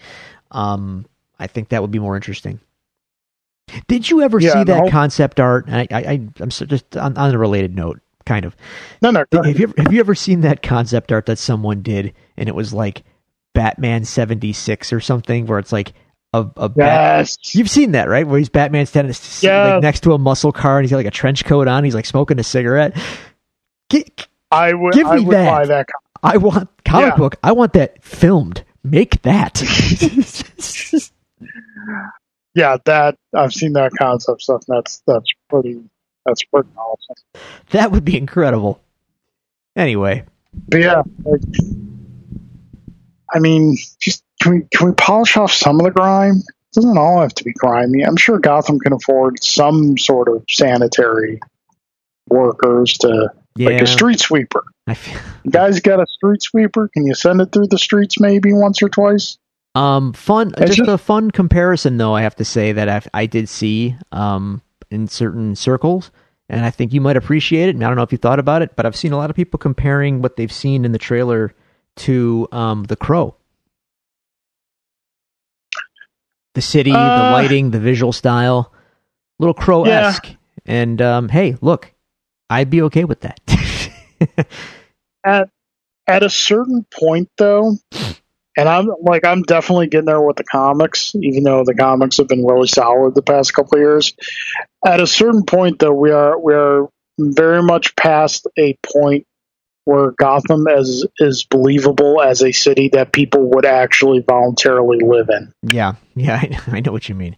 [0.52, 1.06] Um,
[1.40, 2.60] I think that would be more interesting.
[3.88, 5.66] Did you ever Yeah, see that whole- concept art?
[5.70, 8.56] I, I, I I'm so just on, on a related note, kind of.
[9.02, 9.24] no, no.
[9.34, 12.54] Have you ever, have you ever seen that concept art that someone did, and it
[12.54, 13.04] was like
[13.56, 15.94] Batman seventy six or something, where it's like
[16.34, 16.78] a, a Bat-
[17.20, 18.28] yes, You've seen that, right?
[18.28, 19.76] Where he's Batman standing s- Yeah.
[19.76, 21.84] like, next to a muscle car, and he's got like a trench coat on.
[21.84, 22.96] He's like smoking a cigarette.
[23.90, 25.50] Get, I would, give I me would that.
[25.50, 25.86] buy that.
[26.22, 27.16] I want comic Yeah.
[27.16, 27.36] book.
[27.44, 28.64] I want that filmed.
[28.84, 29.62] Make that.
[32.56, 34.64] Yeah, that I've seen that concept stuff.
[34.68, 35.80] That's that's pretty
[36.28, 37.16] that's pretty awesome.
[37.72, 38.80] that would be incredible.
[39.76, 40.26] Anyway,
[40.68, 41.42] But yeah, like,
[43.34, 46.36] I mean, just can we can we polish off some of the grime?
[46.38, 48.04] It doesn't all have to be grimy.
[48.04, 51.40] I'm sure Gotham can afford some sort of sanitary
[52.30, 54.64] workers to yeah, like a street sweeper.
[54.86, 56.90] I feel, You guys got a street sweeper?
[56.90, 59.38] Can you send it through the streets maybe once or twice?
[59.76, 60.54] um, fun.
[60.58, 62.16] Just just- a fun comparison, though.
[62.16, 66.12] I have to say that I, I did see um in certain circles,
[66.50, 67.76] and I think you might appreciate it.
[67.76, 69.36] And I don't know if you thought about it, but I've seen a lot of
[69.36, 71.54] people comparing what they've seen in the trailer
[71.98, 73.36] to um the Crow.
[76.56, 78.74] The city, the Uh, lighting, the visual style,
[79.40, 80.28] little crow esque.
[80.66, 81.94] And um, hey, look,
[82.50, 83.40] I'd be okay with that.
[85.24, 85.50] At
[86.08, 87.74] at a certain point though,
[88.58, 92.28] and I'm like I'm definitely getting there with the comics, even though the comics have
[92.28, 94.14] been really solid the past couple of years.
[94.88, 96.88] At a certain point though, we are we are
[97.20, 99.26] very much past a point
[99.84, 105.52] where Gotham is is believable as a city that people would actually voluntarily live in.
[105.62, 107.36] yeah, yeah, I, I know what you mean.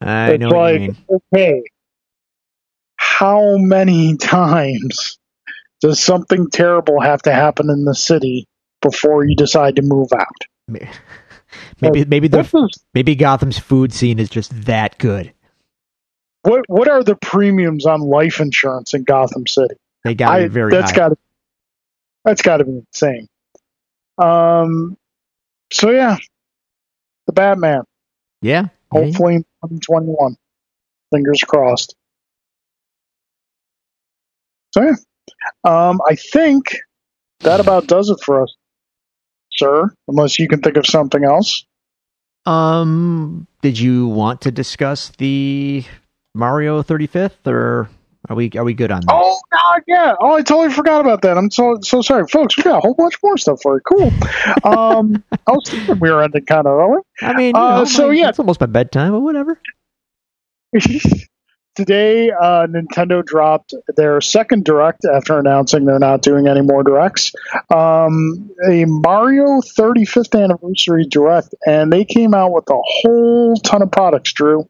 [0.00, 0.96] I it's know what like, you mean.
[1.32, 1.62] okay,
[2.96, 5.18] how many times
[5.80, 8.46] does something terrible have to happen in the city
[8.80, 10.86] before you decide to move out?
[11.80, 15.33] Maybe, maybe the maybe Gotham's food scene is just that good.
[16.44, 19.74] What what are the premiums on life insurance in Gotham City?
[20.04, 20.96] They got I, it very that's high.
[20.96, 21.16] got to
[22.24, 23.28] that's got to be insane.
[24.18, 24.96] Um,
[25.72, 26.18] so yeah,
[27.26, 27.82] the Batman.
[28.42, 30.36] yeah, yeah, Hopefully in 2021.
[31.12, 31.96] Fingers crossed.
[34.72, 34.94] So yeah,
[35.64, 36.76] um, I think
[37.40, 38.54] that about does it for us,
[39.52, 39.94] sir.
[40.08, 41.64] Unless you can think of something else.
[42.44, 45.84] Um, did you want to discuss the
[46.34, 47.88] Mario 35th, or
[48.28, 49.10] are we are we good on that?
[49.12, 50.14] Oh God, yeah.
[50.20, 51.36] Oh, I totally forgot about that.
[51.38, 52.56] I'm so so sorry, folks.
[52.56, 53.80] We got a whole bunch more stuff for you.
[53.80, 54.10] Cool.
[54.64, 57.02] Um, I was thinking we were ending kind of early.
[57.22, 58.28] I mean, uh, know, so my- yeah.
[58.30, 59.60] it's almost my bedtime, but whatever.
[61.74, 67.32] Today, uh, Nintendo dropped their second direct after announcing they're not doing any more directs.
[67.68, 73.90] Um, a Mario 35th anniversary direct, and they came out with a whole ton of
[73.90, 74.32] products.
[74.32, 74.68] Drew,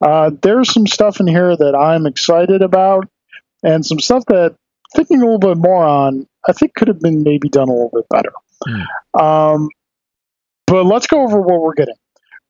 [0.00, 3.06] uh, there's some stuff in here that I'm excited about,
[3.62, 4.56] and some stuff that
[4.94, 7.92] thinking a little bit more on, I think could have been maybe done a little
[7.92, 8.32] bit better.
[9.12, 9.68] Um,
[10.66, 11.96] but let's go over what we're getting.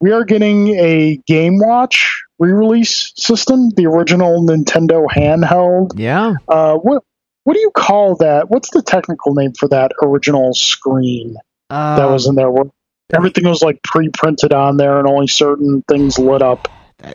[0.00, 5.92] We are getting a Game Watch re-release system, the original Nintendo handheld.
[5.98, 7.02] Yeah, Uh, what
[7.44, 8.50] what do you call that?
[8.50, 11.36] What's the technical name for that original screen
[11.70, 12.50] uh, that was in there?
[12.50, 12.64] Where
[13.14, 16.68] everything was like pre-printed on there, and only certain things lit up.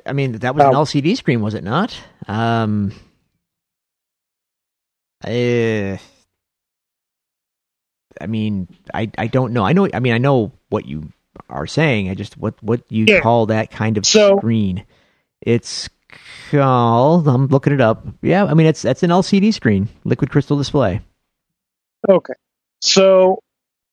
[0.06, 1.94] I- mean, that was an Uh, LCD screen, was it not?
[2.28, 2.94] Um,
[5.24, 6.00] I,
[8.20, 9.64] I mean, I I don't know.
[9.64, 9.88] I know.
[9.94, 11.12] I mean, I know what you
[11.50, 12.10] are saying.
[12.10, 13.20] I just what what you Yeah.
[13.22, 14.86] call that kind of So- screen.
[15.42, 15.90] It's
[16.52, 17.28] called.
[17.28, 18.06] I'm looking it up.
[18.22, 21.02] Yeah, I mean it's that's an LCD screen, liquid crystal display.
[22.08, 22.34] Okay.
[22.82, 23.40] So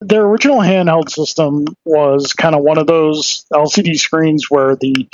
[0.01, 5.09] their original handheld system was kind of one of those LCD screens where the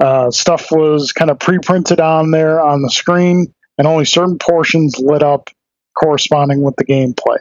[0.00, 4.98] uh, stuff was kind of pre-printed on there on the screen, and only certain portions
[4.98, 5.50] lit up
[5.96, 7.38] corresponding with the gameplay.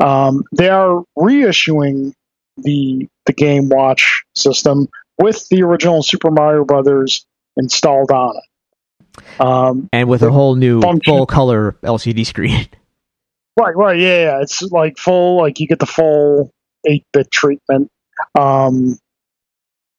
[0.00, 2.12] Um, they are reissuing
[2.56, 4.88] the the Game Watch system
[5.18, 7.26] with the original Super Mario Brothers
[7.58, 12.66] installed on it, um, and with a whole new function- full color LCD screen.
[13.60, 14.40] Right, right, yeah, yeah.
[14.40, 16.52] It's like full, like you get the full
[16.86, 17.90] eight bit treatment,
[18.38, 18.96] um,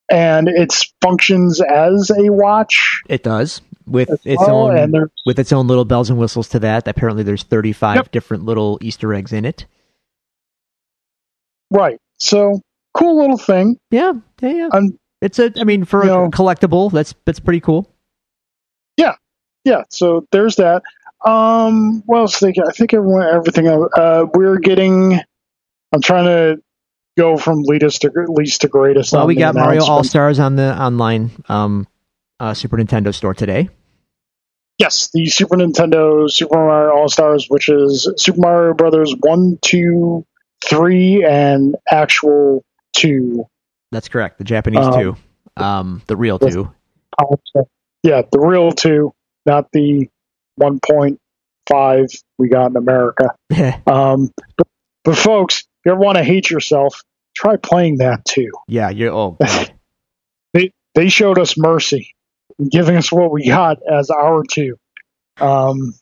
[0.09, 5.67] and it functions as a watch It does with its well, own with its own
[5.67, 6.87] little bells and whistles to that.
[6.87, 8.11] Apparently, there's 35 Yep.
[8.11, 9.65] different little Easter eggs in it.
[11.69, 11.99] right.
[12.17, 12.61] So
[12.93, 13.77] cool little thing.
[13.91, 14.69] Yeah, yeah, yeah.
[15.21, 15.51] It's a.
[15.57, 17.91] I mean, for you a know- collectible, that's that's pretty cool.
[18.97, 19.15] yeah,
[19.63, 19.83] yeah.
[19.89, 20.83] so there's that.
[21.25, 22.39] Um, what else?
[22.39, 23.67] Think I think everyone, everything.
[23.67, 25.19] Uh, we're getting.
[25.91, 26.61] I'm trying to
[27.17, 29.11] go from least to least to greatest.
[29.11, 30.03] Well, we got Mario All.
[30.03, 31.87] Stars on the online um,
[32.39, 33.69] uh, Super Nintendo store today.
[34.77, 40.25] Yes, the Super Nintendo Super Mario All Stars, which is Super Mario Brothers one, two,
[40.65, 42.63] three, and actual
[42.93, 43.45] two.
[43.91, 44.37] That's correct.
[44.37, 45.15] The Japanese Um, two,
[45.57, 46.71] um, the real two.
[48.03, 49.13] Yeah, the real two,
[49.45, 50.07] not the
[50.55, 51.19] one point
[51.69, 52.07] five
[52.37, 53.35] we got in America.
[53.87, 54.67] Um, but,
[55.03, 57.01] but folks, if you ever want to hate yourself,
[57.35, 58.51] try playing that too.
[58.67, 59.13] yeah, you're.
[59.13, 59.37] Oh.
[60.53, 62.15] They they showed us mercy,
[62.71, 64.77] giving us what we got as our two.
[65.39, 65.93] Um,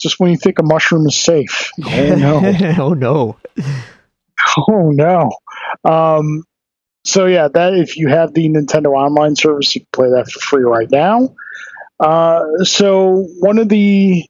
[0.00, 2.40] just when you think a mushroom is safe, oh no,
[2.78, 3.36] oh no.
[4.68, 5.30] oh no.
[5.88, 6.42] Um,
[7.04, 10.40] so yeah, that if you have the Nintendo Online service, you can play that for
[10.40, 11.34] free right now.
[12.00, 14.24] Uh, so one of the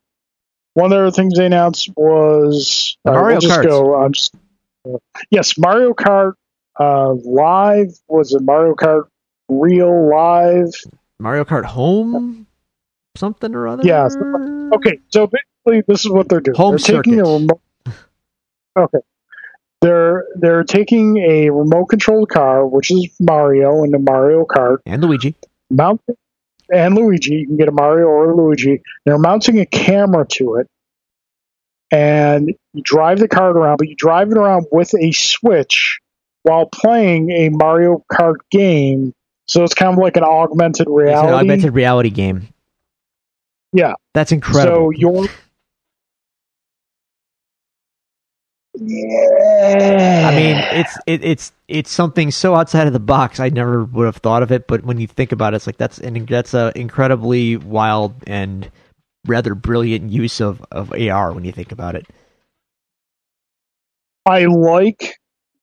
[0.75, 3.63] one of the other things they announced was right, Mario we'll Karts.
[3.65, 3.95] go.
[3.95, 4.35] I'm just,
[5.31, 6.33] yes, Mario Kart
[6.81, 9.05] uh, Live was it Mario Kart
[9.49, 10.73] Real Live?
[11.19, 12.47] Mario Kart Home,
[13.17, 13.83] something or other.
[13.85, 14.09] Yeah,
[14.75, 16.57] Okay, so basically, this is what they're doing.
[16.57, 17.33] Home they're taking a circuit.
[17.33, 17.61] remote.
[18.77, 18.99] Okay,
[19.83, 25.03] they're they're taking a remote controlled car, which is Mario and the Mario Kart, and
[25.03, 25.35] Luigi.
[25.71, 26.17] mounting
[26.73, 27.35] and Luigi.
[27.35, 28.81] You can get a Mario or a Luigi.
[29.05, 30.69] They're mounting a camera to it,
[31.91, 35.99] and you drive the cart around, but you drive it around with a switch
[36.43, 39.13] while playing a Mario Kart game.
[39.49, 41.33] So it's kind of like an augmented It's an reality.
[41.35, 42.49] augmented reality game.
[43.73, 43.95] Yeah.
[44.15, 44.77] That's incredible.
[44.77, 45.27] So you're.
[48.75, 50.29] Yeah.
[50.31, 53.39] I mean, it's it, it's it's something so outside of the box.
[53.39, 55.77] I never would have thought of it, but when you think about it, it's like
[55.77, 58.71] that's an that's a incredibly wild and
[59.27, 62.07] rather brilliant use of of AR when you think about it.
[64.25, 65.19] I like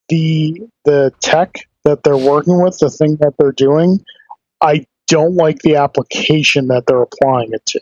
[0.10, 1.56] the the tech
[1.86, 4.04] that they're working with, the thing that they're doing.
[4.62, 7.82] I don't like the application that they're applying it to.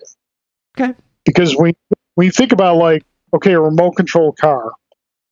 [0.79, 0.93] Okay.
[1.25, 1.73] Because when
[2.15, 4.71] when you think about like, okay, a remote control car,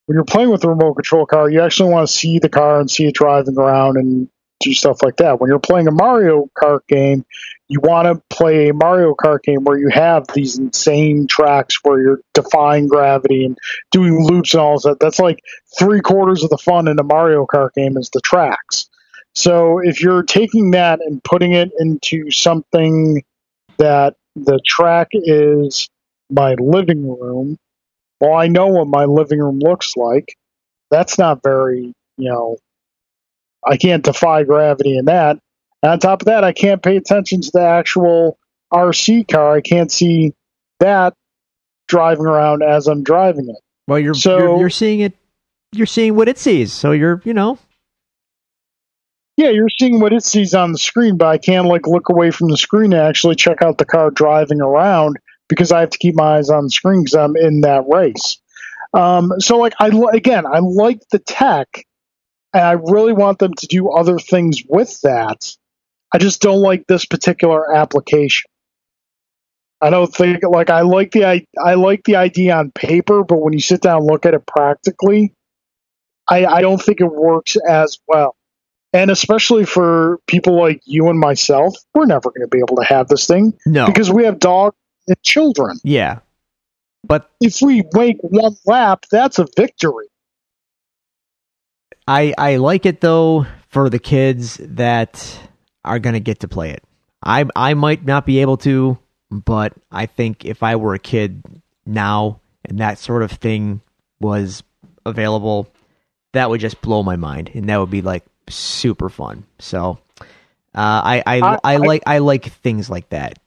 [0.06, 2.80] when you're playing with a remote control car, you actually want to see the car
[2.80, 4.30] and see it driving around and
[4.60, 5.40] do stuff like that.
[5.40, 7.26] When you're playing a Mario Kart game,
[7.68, 12.00] you want to play a Mario Kart game where you have these insane tracks where
[12.00, 13.58] you're defying gravity and
[13.92, 15.00] doing loops and all that.
[15.00, 15.40] That's like
[15.78, 18.88] three quarters of the fun in a Mario Kart game is the tracks.
[19.34, 23.24] So if you're taking that and putting it into something
[23.78, 25.90] that the track is
[26.30, 27.58] my living room,
[28.30, 30.36] well, I know what my living room looks like.
[30.92, 32.58] That's not very, you know,
[33.68, 35.38] I can't defy gravity in that.
[35.82, 38.38] And on top of that, I can't pay attention to the actual
[38.74, 39.56] RC car.
[39.56, 40.34] I can't see
[40.80, 41.14] that
[41.88, 43.56] driving around as I'm driving it.
[43.88, 45.14] Well, you're So- you're, you're seeing it.
[45.72, 47.58] You're seeing what it sees, so you're you know
[49.36, 52.32] Yeah, you're seeing what it sees on the screen, but I can't like look away
[52.32, 55.98] from the screen and actually check out the car driving around because I have to
[55.98, 58.40] keep my eyes on the screen because I'm in that race.
[58.94, 61.86] Um, so like I again, I like the tech,
[62.54, 65.54] and I really want them to do other things with that.
[66.14, 68.50] I just don't like this particular application.
[69.82, 73.38] I don't think like I like the I, I like the idea on paper, but
[73.38, 75.34] when you sit down and look at it practically,
[76.28, 78.36] I, I don't think it works as well.
[78.94, 82.86] And especially for people like you and myself, we're never going to be able to
[82.86, 84.78] have this thing no, because we have dogs
[85.08, 85.80] and children.
[85.84, 86.20] yeah,
[87.04, 90.08] but If we make one lap, that's a victory.
[92.08, 95.40] I I like it though for the kids that
[95.84, 96.84] are gonna get to play it.
[97.24, 98.98] I I might not be able to,
[99.32, 101.44] but I think if I were a kid
[101.86, 103.82] now and that sort of thing
[104.20, 104.64] was
[105.06, 105.68] available,
[106.34, 109.46] that would just blow my mind, and that would be like super fun.
[109.60, 113.40] So, uh, I, I, I I like I like things like that.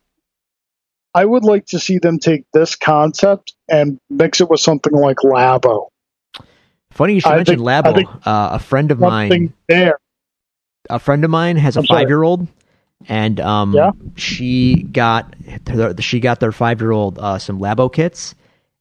[1.18, 5.16] I would like to see them take this concept and mix it with something like
[5.16, 5.88] Labo.
[6.92, 7.94] Funny you should I mention think- Labo.
[7.94, 9.98] Think uh, a friend of mine, there.
[10.88, 12.46] a friend of mine has a five year old,
[13.08, 13.90] and um, Yeah?
[14.14, 15.34] she got
[15.98, 18.36] she got their five year old uh, some Labo kits,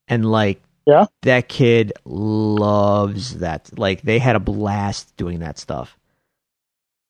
[0.06, 1.06] and like Yeah?
[1.22, 3.76] that kid loves that.
[3.76, 5.97] Like they had a blast doing that stuff.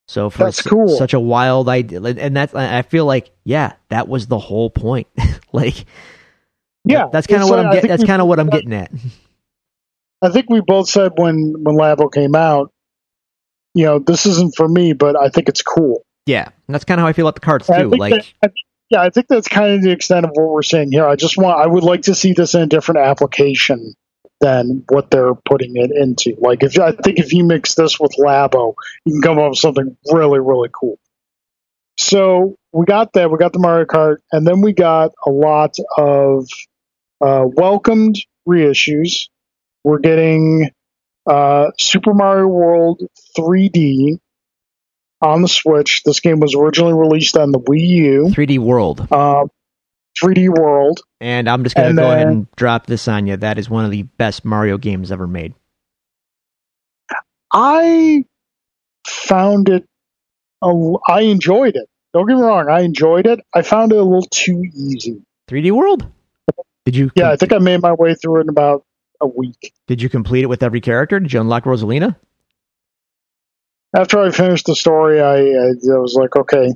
[0.09, 0.89] So for That's cool.
[0.89, 5.06] such a wild idea, and that's I feel like yeah, that was the whole point.
[5.52, 5.85] like
[6.85, 7.89] Yeah, that's kind of what like- I'm getting.
[7.90, 8.90] That's kind of what I'm getting at.
[10.22, 12.72] I think we both said when when Labo came out,
[13.74, 16.02] you know, this isn't for me, but I think it's cool.
[16.24, 17.90] Yeah, and that's kind of how I feel about the cards too.
[17.90, 18.52] Like that- I-
[18.90, 21.06] yeah, I think that's kind of the extent of what we're saying here.
[21.06, 23.93] I just want, I would like to see this in a different application
[24.40, 26.36] than what they're putting it into.
[26.40, 28.74] Like, if I think if you mix this with Labo,
[29.05, 30.98] you can come up with something really, really cool.
[31.97, 33.31] So we got that.
[33.31, 36.47] We got the Mario Kart, and then we got a lot of
[37.20, 38.16] uh, welcomed
[38.48, 39.28] reissues.
[39.82, 40.70] We're getting
[41.28, 43.02] uh, Super Mario World
[43.36, 44.19] 3D
[45.20, 46.02] on the Switch.
[46.05, 48.24] This game was originally released on the Wii U.
[48.31, 49.51] 3D World, Um,
[50.20, 51.01] 3D World.
[51.20, 53.36] and I'm just gonna And go ahead and drop this on you.
[53.36, 55.55] That is one of the best Mario games ever made.
[57.53, 58.24] I
[59.07, 59.85] found it.
[60.62, 61.89] A, I enjoyed it.
[62.12, 62.69] Don't get me wrong.
[62.69, 63.40] I enjoyed it.
[63.55, 65.23] I found it a little too easy.
[65.49, 66.07] 3D World.
[66.85, 67.11] Did you?
[67.15, 68.85] Yeah, I think I made my way through it in about
[69.20, 69.73] a week.
[69.86, 71.20] Did you complete it with every character?
[71.20, 72.16] Did you unlock Rosalina?
[73.95, 76.74] After I finished the story, I, I, I was like, okay,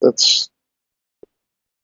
[0.00, 0.48] that's.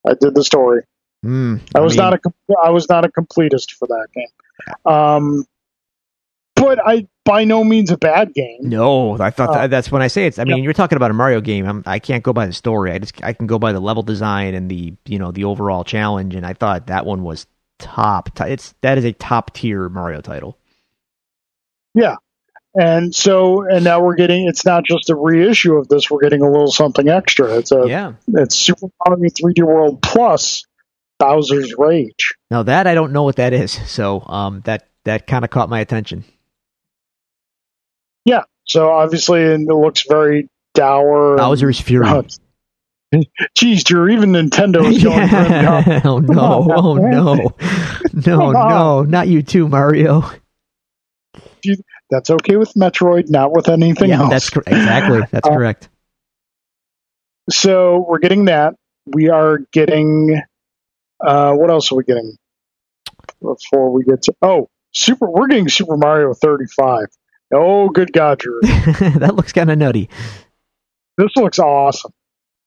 [0.06, 0.82] I did the story.
[1.22, 1.56] Hmm.
[1.74, 2.20] I was not a
[2.62, 4.92] I was not a completist for that game.
[4.92, 5.44] Um,
[6.54, 8.60] but I by no means a bad game.
[8.62, 10.38] No, I thought Uh, that, that's when I say it's.
[10.38, 10.64] I mean, yeah.
[10.64, 11.66] you're talking about a Mario game.
[11.66, 12.92] I'm, I can't go by the story.
[12.92, 15.84] I just I can go by the level design and the you know the overall
[15.84, 16.34] challenge.
[16.34, 17.46] And I thought that one was
[17.78, 18.30] top.
[18.40, 20.56] It's that is a top tier Mario title.
[21.94, 22.16] Yeah,
[22.74, 24.46] and so, and now we're getting.
[24.46, 26.10] It's not just a reissue of this.
[26.10, 27.58] We're getting a little something extra.
[27.58, 27.84] It's a.
[27.88, 28.12] Yeah.
[28.28, 30.64] It's Super Mario 3D World plus
[31.18, 32.34] Bowser's Rage.
[32.50, 33.72] Now that I don't know what that is.
[33.90, 36.24] So um that that kind of caught my attention.
[38.24, 41.36] Yeah, so obviously, and it looks very dour.
[41.36, 42.08] Bowser's Fury.
[43.54, 45.16] Geez, Drew, even Nintendo is going.
[45.28, 46.00] Yeah.
[46.04, 46.40] Oh no!
[46.40, 47.10] on Oh man.
[47.10, 47.54] no!
[48.12, 48.52] No!
[48.52, 49.02] No!
[49.02, 50.30] Not you too, Mario.
[52.10, 54.30] That's okay with Metroid, not with anything yeah, else.
[54.30, 55.88] that's cor- exactly that's Uh, correct.
[57.50, 58.74] So we're getting that.
[59.06, 60.42] We are getting.
[61.24, 62.36] Uh, what else are we getting?
[63.40, 65.28] Before we get to oh, super.
[65.30, 67.06] We're getting Super Mario 35.
[67.54, 68.60] Oh, good God, Drew!
[68.62, 70.08] that looks kind of nutty.
[71.16, 72.12] this looks awesome.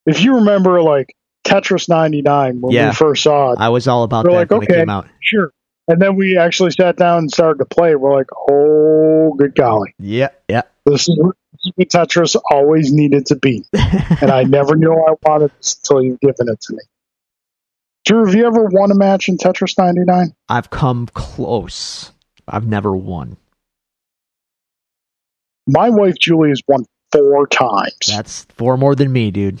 [0.06, 1.14] If you remember, like
[1.46, 2.88] Tetris 99 when Yeah.
[2.88, 4.74] we first saw it, I was all about We're that like, when it okay.
[4.80, 5.06] came out.
[5.20, 5.52] sure.
[5.88, 7.94] And then we actually sat down and started to play.
[7.96, 10.62] We're like, oh, good golly, Yeah, yeah.
[10.86, 13.64] this is this is what Tetris always needed to be.
[13.72, 16.82] and I never knew I wanted this until you've given it to me.
[18.04, 20.34] Drew, have you ever won a match in Tetris 99?
[20.48, 22.10] I've come close.
[22.48, 23.36] I've never won.
[25.68, 29.60] My wife Julie has won four times, That's four more than me, dude.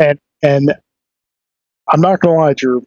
[0.00, 0.74] and and
[1.88, 2.84] I'm not gonna lie, Drew.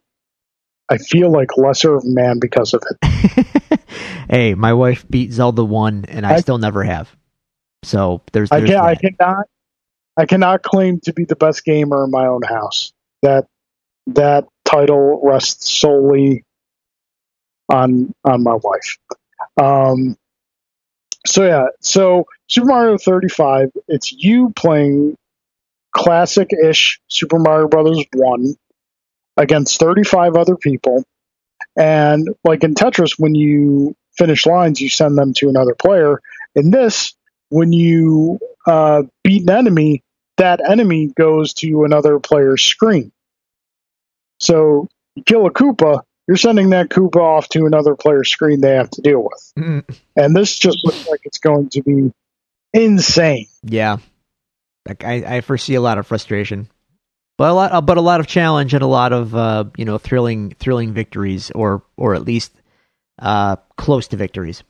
[0.90, 3.80] I feel like lesser of a man because of it.
[4.30, 7.08] hey, my wife beat Zelda one, and I, I- still never have.
[7.82, 9.46] So there's, I can I cannot
[10.18, 12.92] I cannot claim to be the best gamer in my own house.
[13.22, 13.46] That
[14.14, 16.44] that title rests solely
[17.68, 18.98] on on my wife.
[19.60, 20.16] Um,
[21.26, 25.16] so yeah, so Super Mario 35, it's you playing
[25.92, 28.54] classic-ish Super Mario Brothers 1
[29.36, 31.04] against 35 other people.
[31.76, 36.20] And like in Tetris when you finish lines, you send them to another player.
[36.54, 37.14] In this,
[37.48, 40.02] when you uh, beat an enemy,
[40.36, 43.12] that enemy goes to another player's screen.
[44.40, 48.74] So you kill a Koopa, you're sending that Koopa off to another player's screen they
[48.74, 49.52] have to deal with.
[49.58, 52.12] Mm, And this just looks like it's going to be
[52.72, 53.46] insane.
[53.62, 53.98] yeah,
[54.88, 56.68] like I, I foresee a lot of frustration,
[57.36, 59.98] but a lot, but a lot of challenge and a lot of uh, you know
[59.98, 62.52] thrilling, thrilling victories, or or at least
[63.20, 64.62] uh, close to victories.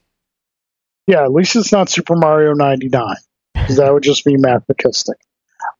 [1.06, 3.16] Yeah, at least it's not Super Mario 99,
[3.54, 5.16] because that would just be masochistic.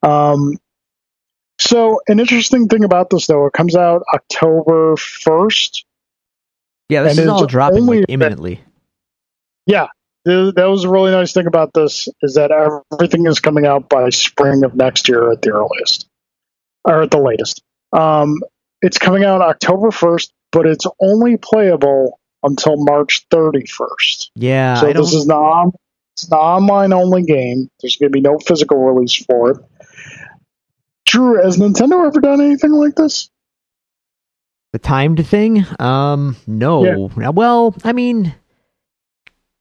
[0.02, 0.58] Um,
[1.60, 5.84] So, an interesting thing about this, though, it comes out October 1st.
[6.88, 8.60] Yeah, this is all dropping like, imminently.
[9.66, 9.88] Yeah,
[10.26, 13.90] th- that was a really nice thing about this is that everything is coming out
[13.90, 16.08] by spring of next year at the earliest,
[16.84, 17.62] or at the latest.
[17.92, 18.40] Um,
[18.80, 24.30] it's coming out October 1st, but it's only playable until March 31st.
[24.34, 25.74] Yeah, so this is not
[26.14, 27.70] it's an online only game.
[27.80, 29.56] There's going to be no physical release for it.
[31.10, 33.30] Drew, has Nintendo ever done anything like this?
[34.72, 35.66] The timed thing?
[35.80, 37.10] Um, no.
[37.16, 38.32] Well, I mean,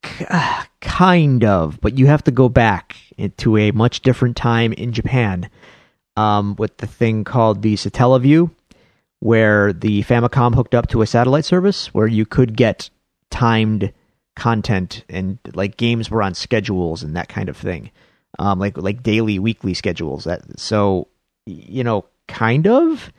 [0.04, 2.98] k- uh, kind of, but you have to go back
[3.38, 5.50] to a much different time in Japan
[6.16, 8.52] um, with the thing called the Satellaview,
[9.20, 12.92] where the Famicom hooked up to a satellite service where you could get
[13.32, 13.92] timed
[14.36, 17.90] content and like games were on schedules and that kind of thing,
[18.38, 20.26] um, like like daily, weekly schedules.
[20.26, 21.08] That so
[21.50, 23.12] you know, kind of.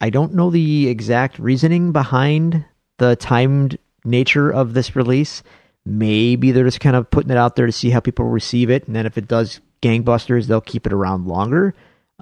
[0.00, 2.64] I don't know the exact reasoning behind
[2.98, 5.42] the timed nature of this release.
[5.84, 8.86] Maybe they're just kind of putting it out there to see how people receive it,
[8.86, 11.74] and then if it does gangbusters, they'll keep it around longer.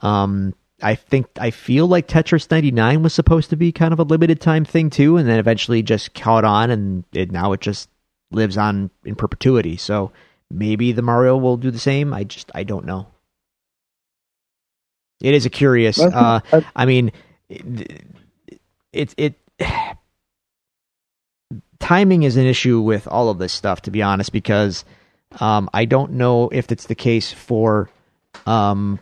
[0.03, 4.05] Um, I think I feel like Tetris 99 was supposed to be kind of a
[4.05, 7.89] limited time thing too, and then eventually just caught on, and it, now it just
[8.31, 9.77] lives on in perpetuity.
[9.77, 10.13] So
[10.51, 12.13] maybe the Mario will do the same.
[12.13, 13.07] I just I don't know.
[15.22, 16.01] It is a curious.
[16.01, 17.12] I Uh, I- I mean,
[17.48, 18.05] it,
[18.93, 19.34] it it
[21.78, 24.84] timing is an issue with all of this stuff, to be honest, because
[25.40, 27.90] um, I don't know if it's the case for
[28.47, 28.98] um,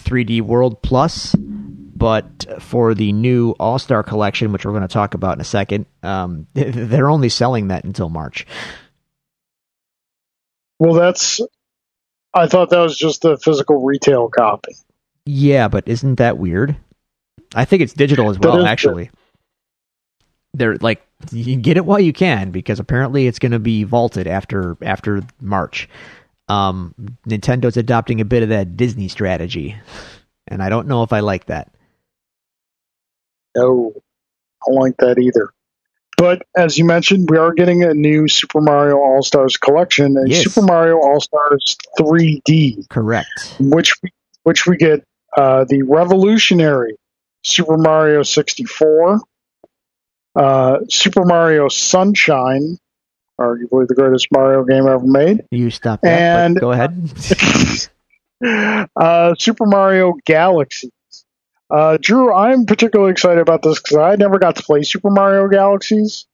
[0.00, 5.14] 3D World Plus, but for the new All Star Collection, which we're going to talk
[5.14, 8.46] about in a second, um, they're only selling that until March.
[10.78, 11.40] Well, that's.
[12.34, 14.74] I thought that was just a physical retail copy.
[15.26, 16.76] Yeah, but isn't that weird?
[17.54, 19.10] I think it's digital as well, actually.
[20.54, 23.84] They're like you can get it while you can because apparently it's going to be
[23.84, 25.88] vaulted after after March.
[26.48, 26.94] Um,
[27.26, 29.76] Nintendo's adopting a bit of that Disney strategy,
[30.48, 31.72] and I don't know if I like that.
[33.56, 35.52] No, I don't like that either.
[36.22, 40.28] But as you mentioned, we are getting a new Super Mario All Stars collection, and
[40.28, 40.44] Yes.
[40.44, 43.56] Super Mario All Stars 3D, Correct.
[43.58, 44.10] which we,
[44.44, 45.02] which we get
[45.36, 46.94] uh, the revolutionary
[47.42, 49.20] Super Mario 64,
[50.36, 52.78] uh, Super Mario Sunshine,
[53.40, 56.04] arguably the greatest Mario game ever made, You stop that.
[56.04, 56.94] but And- go ahead.
[58.96, 60.92] uh, Super Mario Galaxies.
[61.72, 65.48] Uh, Drew, I'm particularly excited about this because I never got to play Super Mario
[65.48, 66.26] Galaxies.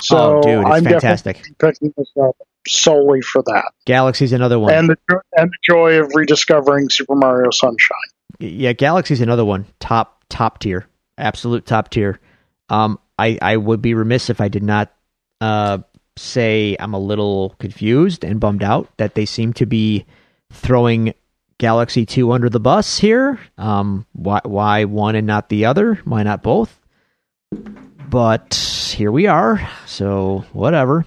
[0.00, 1.36] So oh, dude, it's I'm fantastic.
[1.36, 2.36] definitely picking this up
[2.68, 3.72] solely for that.
[3.86, 4.72] Galaxy's another one.
[4.72, 4.96] And the,
[5.36, 7.96] and the joy of rediscovering Super Mario Sunshine.
[8.38, 9.66] yeah, Galaxy's another one.
[9.80, 10.86] Top top tier,
[11.18, 12.20] absolute top tier.
[12.68, 14.92] Um, I I would be remiss if I did not
[15.40, 15.78] uh
[16.16, 20.06] say I'm a little confused and bummed out that they seem to be
[20.52, 21.14] throwing
[21.58, 23.38] Galaxy Two under the bus here.
[23.58, 25.94] Um, why why one and not the other?
[26.04, 26.80] Why not both?
[28.08, 28.54] But
[28.96, 29.68] here we are.
[29.86, 31.04] So whatever.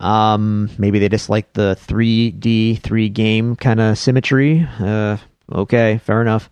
[0.00, 4.66] Um, maybe they just like the 3D three game kind of symmetry.
[4.78, 5.18] Uh,
[5.52, 6.48] okay, fair enough.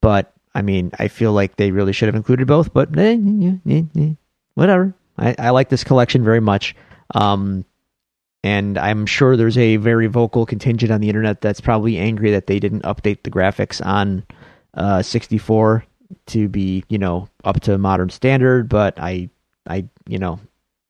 [0.00, 2.72] But I mean, I feel like they really should have included both.
[2.72, 4.12] But eh, eh, eh, eh,
[4.54, 4.94] whatever.
[5.18, 6.74] I, I like this collection very much.
[7.14, 7.64] Um,
[8.42, 12.46] and I'm sure there's a very vocal contingent on the internet that's probably angry that
[12.46, 14.24] they didn't update the graphics on
[14.74, 15.84] uh, 64
[16.26, 18.68] to be, you know, up to modern standard.
[18.68, 19.28] But I,
[19.66, 20.40] I, you know,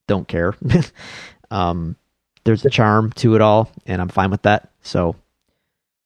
[0.06, 0.54] don't care.
[1.50, 1.96] um,
[2.44, 4.70] there's a charm to it all, and I'm fine with that.
[4.82, 5.16] So,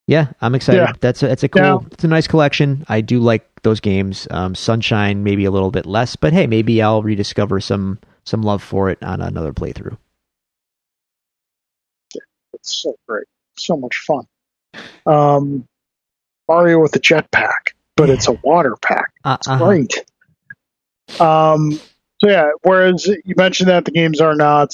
[0.07, 0.79] yeah, I'm excited.
[0.81, 0.93] Yeah.
[1.01, 2.85] That's a, it's a cool, Now- it's a nice collection.
[2.89, 4.27] I do like those games.
[4.31, 8.62] Um, Sunshine maybe a little bit less, but hey, maybe I'll rediscover some some love
[8.62, 9.99] for it on another playthrough.
[12.65, 13.27] It's so great.
[13.59, 14.24] So much fun.
[15.07, 15.69] Um,
[16.49, 19.12] Mario with a jetpack, but it's a water pack.
[19.23, 20.05] Uh, It's great.
[21.20, 21.73] Um,
[22.20, 24.70] so yeah, whereas you mentioned that the games are not,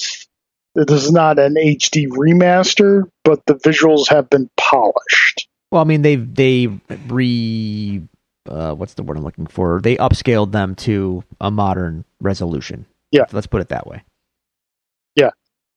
[0.73, 5.49] this is not an HD remaster, but the visuals have been polished.
[5.69, 6.67] Well, I mean, they they
[7.07, 8.01] re
[8.47, 9.81] uh, what's the word I'm looking for?
[9.81, 12.85] They upscaled them to a modern resolution.
[13.11, 13.25] Yeah.
[13.33, 14.03] let's put it that way.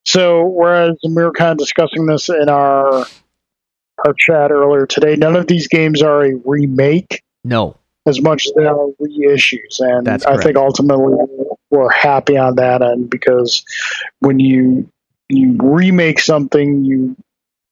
[0.06, 3.06] So whereas we were kind of discussing this in our
[4.05, 7.76] our chat earlier today, none of these games are a remake No,
[8.06, 10.44] as much as they are reissues, and That's I correct.
[10.44, 11.14] think ultimately
[11.70, 13.64] we're happy on that end because
[14.20, 14.89] when you
[15.28, 17.16] you remake something, you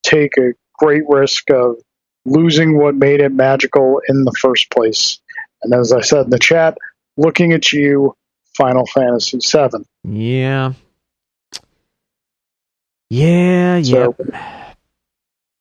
[0.03, 1.77] take a great risk of
[2.25, 5.19] losing what made it magical in the first place.
[5.63, 6.79] And as I said in the chat,
[7.17, 8.15] looking at you,
[8.57, 9.85] Final Fantasy VII.
[10.05, 10.73] Yeah.
[13.13, 14.75] Yeah, So- yeah.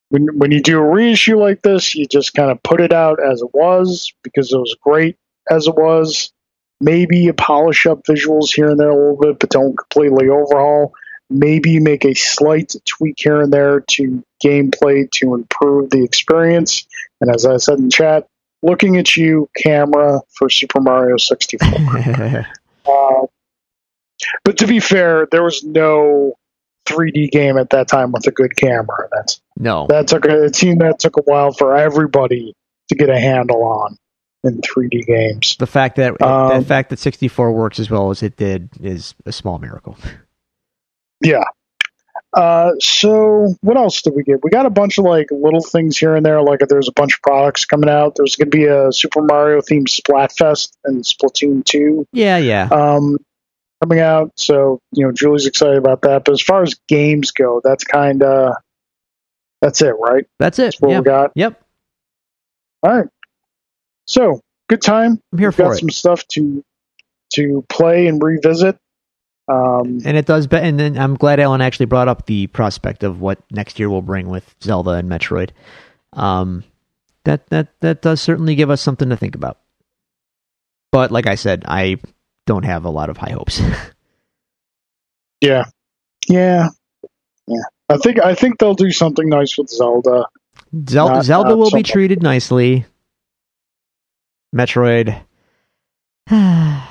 [0.07, 3.19] When when you do a reissue like this, you just kind of put it out
[3.21, 5.17] as it was because it was great
[5.49, 6.31] as it was.
[6.79, 10.93] Maybe you polish up visuals here and there a little bit, but don't completely overhaul.
[11.29, 16.87] Maybe make a slight tweak here and there to gameplay to improve the experience.
[17.21, 18.27] And as I said in chat,
[18.61, 22.45] looking at you, camera for Super Mario 64.
[22.83, 23.27] Uh,
[24.43, 26.33] but to be fair, there was no
[26.87, 29.07] 3D game at that time with a good camera.
[29.11, 29.87] That's no.
[29.89, 32.53] that took a it seemed that took a while for everybody
[32.89, 33.97] to get a handle on
[34.43, 35.55] in 3D games.
[35.59, 39.13] The fact that Um, the fact that 64 works as well as it did is
[39.25, 39.97] a small miracle.
[41.23, 41.43] Yeah.
[42.33, 44.43] Uh, so what else did we get?
[44.43, 46.41] We got a bunch of like little things here and there.
[46.41, 48.15] Like there's a bunch of products coming out.
[48.15, 52.69] There's going to be a Super Mario themed Splatfest and Splatoon 2 Yeah, yeah.
[52.71, 53.17] um,
[53.81, 54.31] coming out.
[54.35, 56.23] So you know, Julie's excited about that.
[56.25, 58.53] But as far as games go, that's kind of
[59.61, 60.25] that's it, right?
[60.39, 60.63] That's it.
[60.63, 60.99] That's what Yeah.
[60.99, 61.31] we got.
[61.35, 61.61] Yep.
[62.83, 63.07] All right.
[64.07, 65.21] So good time.
[65.31, 65.77] I'm here We've for got it.
[65.79, 66.63] some stuff to
[67.33, 68.77] to play and revisit.
[69.47, 73.03] Um, And it does, be- and then I'm glad Alan actually brought up the prospect
[73.03, 75.49] of what next year will bring with Zelda and Metroid.
[76.13, 76.63] Um,
[77.25, 79.57] that that that does certainly give us something to think about.
[80.91, 81.97] But like I said, I
[82.51, 83.61] don't have a lot of high hopes.
[85.41, 85.63] yeah,
[86.27, 86.67] yeah,
[87.47, 87.61] yeah.
[87.87, 90.25] I think I think they'll do something nice with Zelda.
[90.89, 92.85] Zelda, Not- Zelda not will so be treated nicely.
[94.53, 95.17] Metroid.
[96.29, 96.83] no.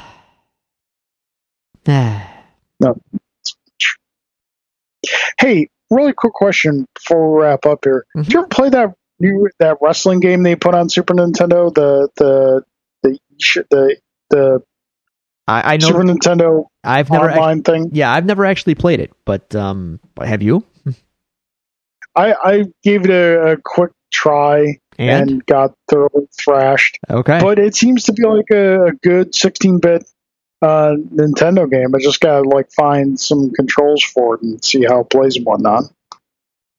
[5.38, 8.06] Hey, really quick question before we wrap up here.
[8.16, 8.24] Mhm.
[8.24, 11.72] Did you ever play that new that wrestling game they put on Super Nintendo?
[11.74, 12.64] The the
[13.02, 13.18] the
[13.70, 13.96] the
[14.30, 14.62] the
[15.48, 15.86] I, I know.
[15.88, 17.28] Super Nintendo I've never.
[17.28, 17.90] act- online thing.
[17.92, 20.64] yeah, I've never actually played it, but um, have you?
[22.16, 26.98] I I gave it a, a quick try And, and got thoroughly thrashed.
[27.08, 30.08] okay, but it seems to be like a, a good 16-bit
[30.62, 31.94] uh, Nintendo game.
[31.94, 35.46] I just gotta like find some controls for it and see how it plays and
[35.46, 35.84] whatnot.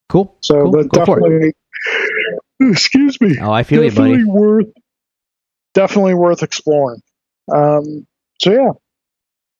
[0.10, 0.36] cool.
[0.42, 0.72] So, Cool.
[0.72, 1.22] but Go for it.
[1.22, 1.54] definitely,
[2.72, 4.12] excuse me, Oh, I feel you, buddy.
[4.18, 4.68] definitely worth,
[5.74, 7.02] definitely worth exploring.
[7.52, 8.06] Um,
[8.42, 8.72] so yeah,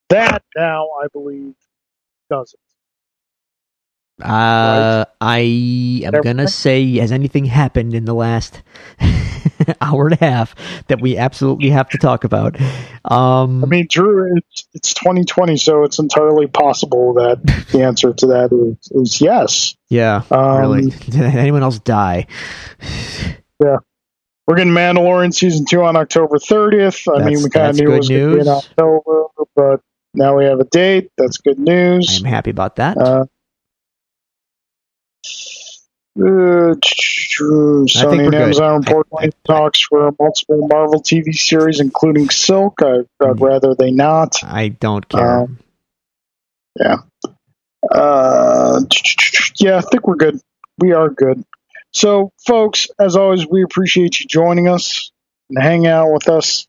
[0.10, 1.54] that now I believe
[2.30, 2.60] does it.
[4.24, 5.40] Uh, I
[6.04, 8.62] am gonna say, has anything happened in the last
[9.82, 10.56] hour and a half
[10.88, 12.60] that we absolutely have to talk about?
[13.06, 17.42] Um, I mean, Drew, it's, it's 2020, so it's entirely possible that
[17.72, 19.76] the answer to that is, is yes.
[19.90, 20.90] yeah, Um, really.
[21.10, 22.28] Did anyone else die?
[24.48, 27.08] We're getting Mandalorian season two on October 30th.
[27.14, 28.48] I mean, we kind of knew it was going to be in.
[28.48, 29.24] October,
[29.56, 29.82] but
[30.14, 31.10] now we have a date.
[31.18, 32.20] That's good news.
[32.20, 32.98] I'm happy about that.
[32.98, 33.26] Uh,
[36.20, 38.36] uh, Sony and.
[38.36, 42.82] Amazon reportedly talks for multiple Marvel TV series, including Silk.
[42.82, 43.42] I, I'd Mm.
[43.42, 44.44] rather they not.
[44.44, 45.42] I don't care.
[45.42, 45.60] um,
[47.92, 48.82] Uh,
[49.60, 50.40] yeah, I think we're good.
[50.80, 51.44] We are good.
[51.92, 55.12] So, folks, as always, we appreciate you joining us
[55.50, 56.68] and hang out with us.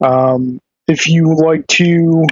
[0.00, 2.26] Um, if you like to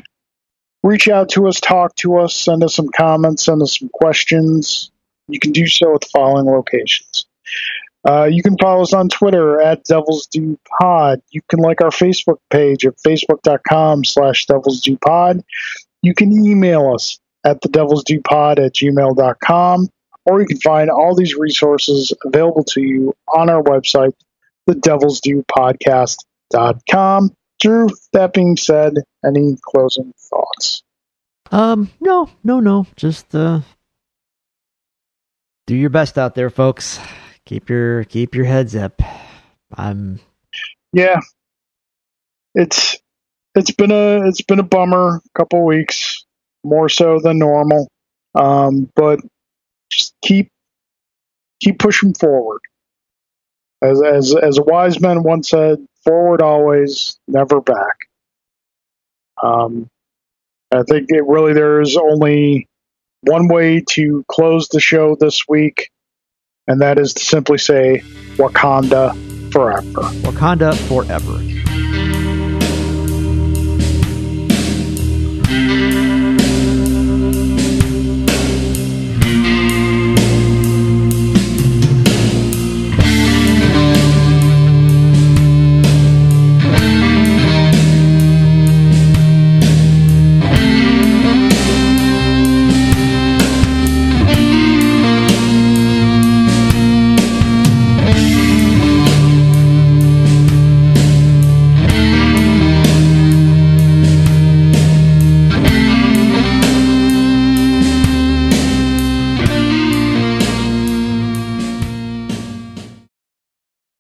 [0.83, 4.91] reach out to us, talk to us, send us some comments, send us some questions,
[5.29, 7.27] you can do so at the following locations.
[8.07, 11.23] Uh, you can follow us on Twitter at Devils Due Pod.
[11.31, 15.45] You can like our Facebook page at facebook.com slash Devils Due Pod.
[16.03, 19.89] You can email us at the Devils Due Pod at gmail.com,
[20.25, 24.13] or you can find all these resources available to you on our website,
[24.67, 25.45] the Devils Due
[27.61, 28.95] Drew, that being said,
[29.25, 30.83] any closing thoughts?
[31.53, 32.87] Um, no, no, no.
[32.97, 33.61] Just uh,
[35.67, 36.99] do your best out there, folks.
[37.45, 39.01] Keep your keep your heads up.
[39.77, 40.19] I'm
[40.93, 41.21] Yeah.
[42.55, 42.97] It's
[43.55, 46.25] it's been a it's been a bummer couple weeks,
[46.65, 47.89] more so than normal.
[48.35, 49.21] Um, but
[49.93, 50.49] just keep
[51.61, 52.61] keep pushing forward.
[53.83, 57.97] As as as a wise man once said, forward always, never back.
[59.43, 59.89] Um,
[60.73, 62.69] I think it really there is only
[63.23, 65.91] one way to close the show this week,
[66.67, 68.03] and that is to simply say
[68.37, 69.13] Wakanda
[69.53, 70.03] forever.
[70.23, 71.72] Wakanda forever.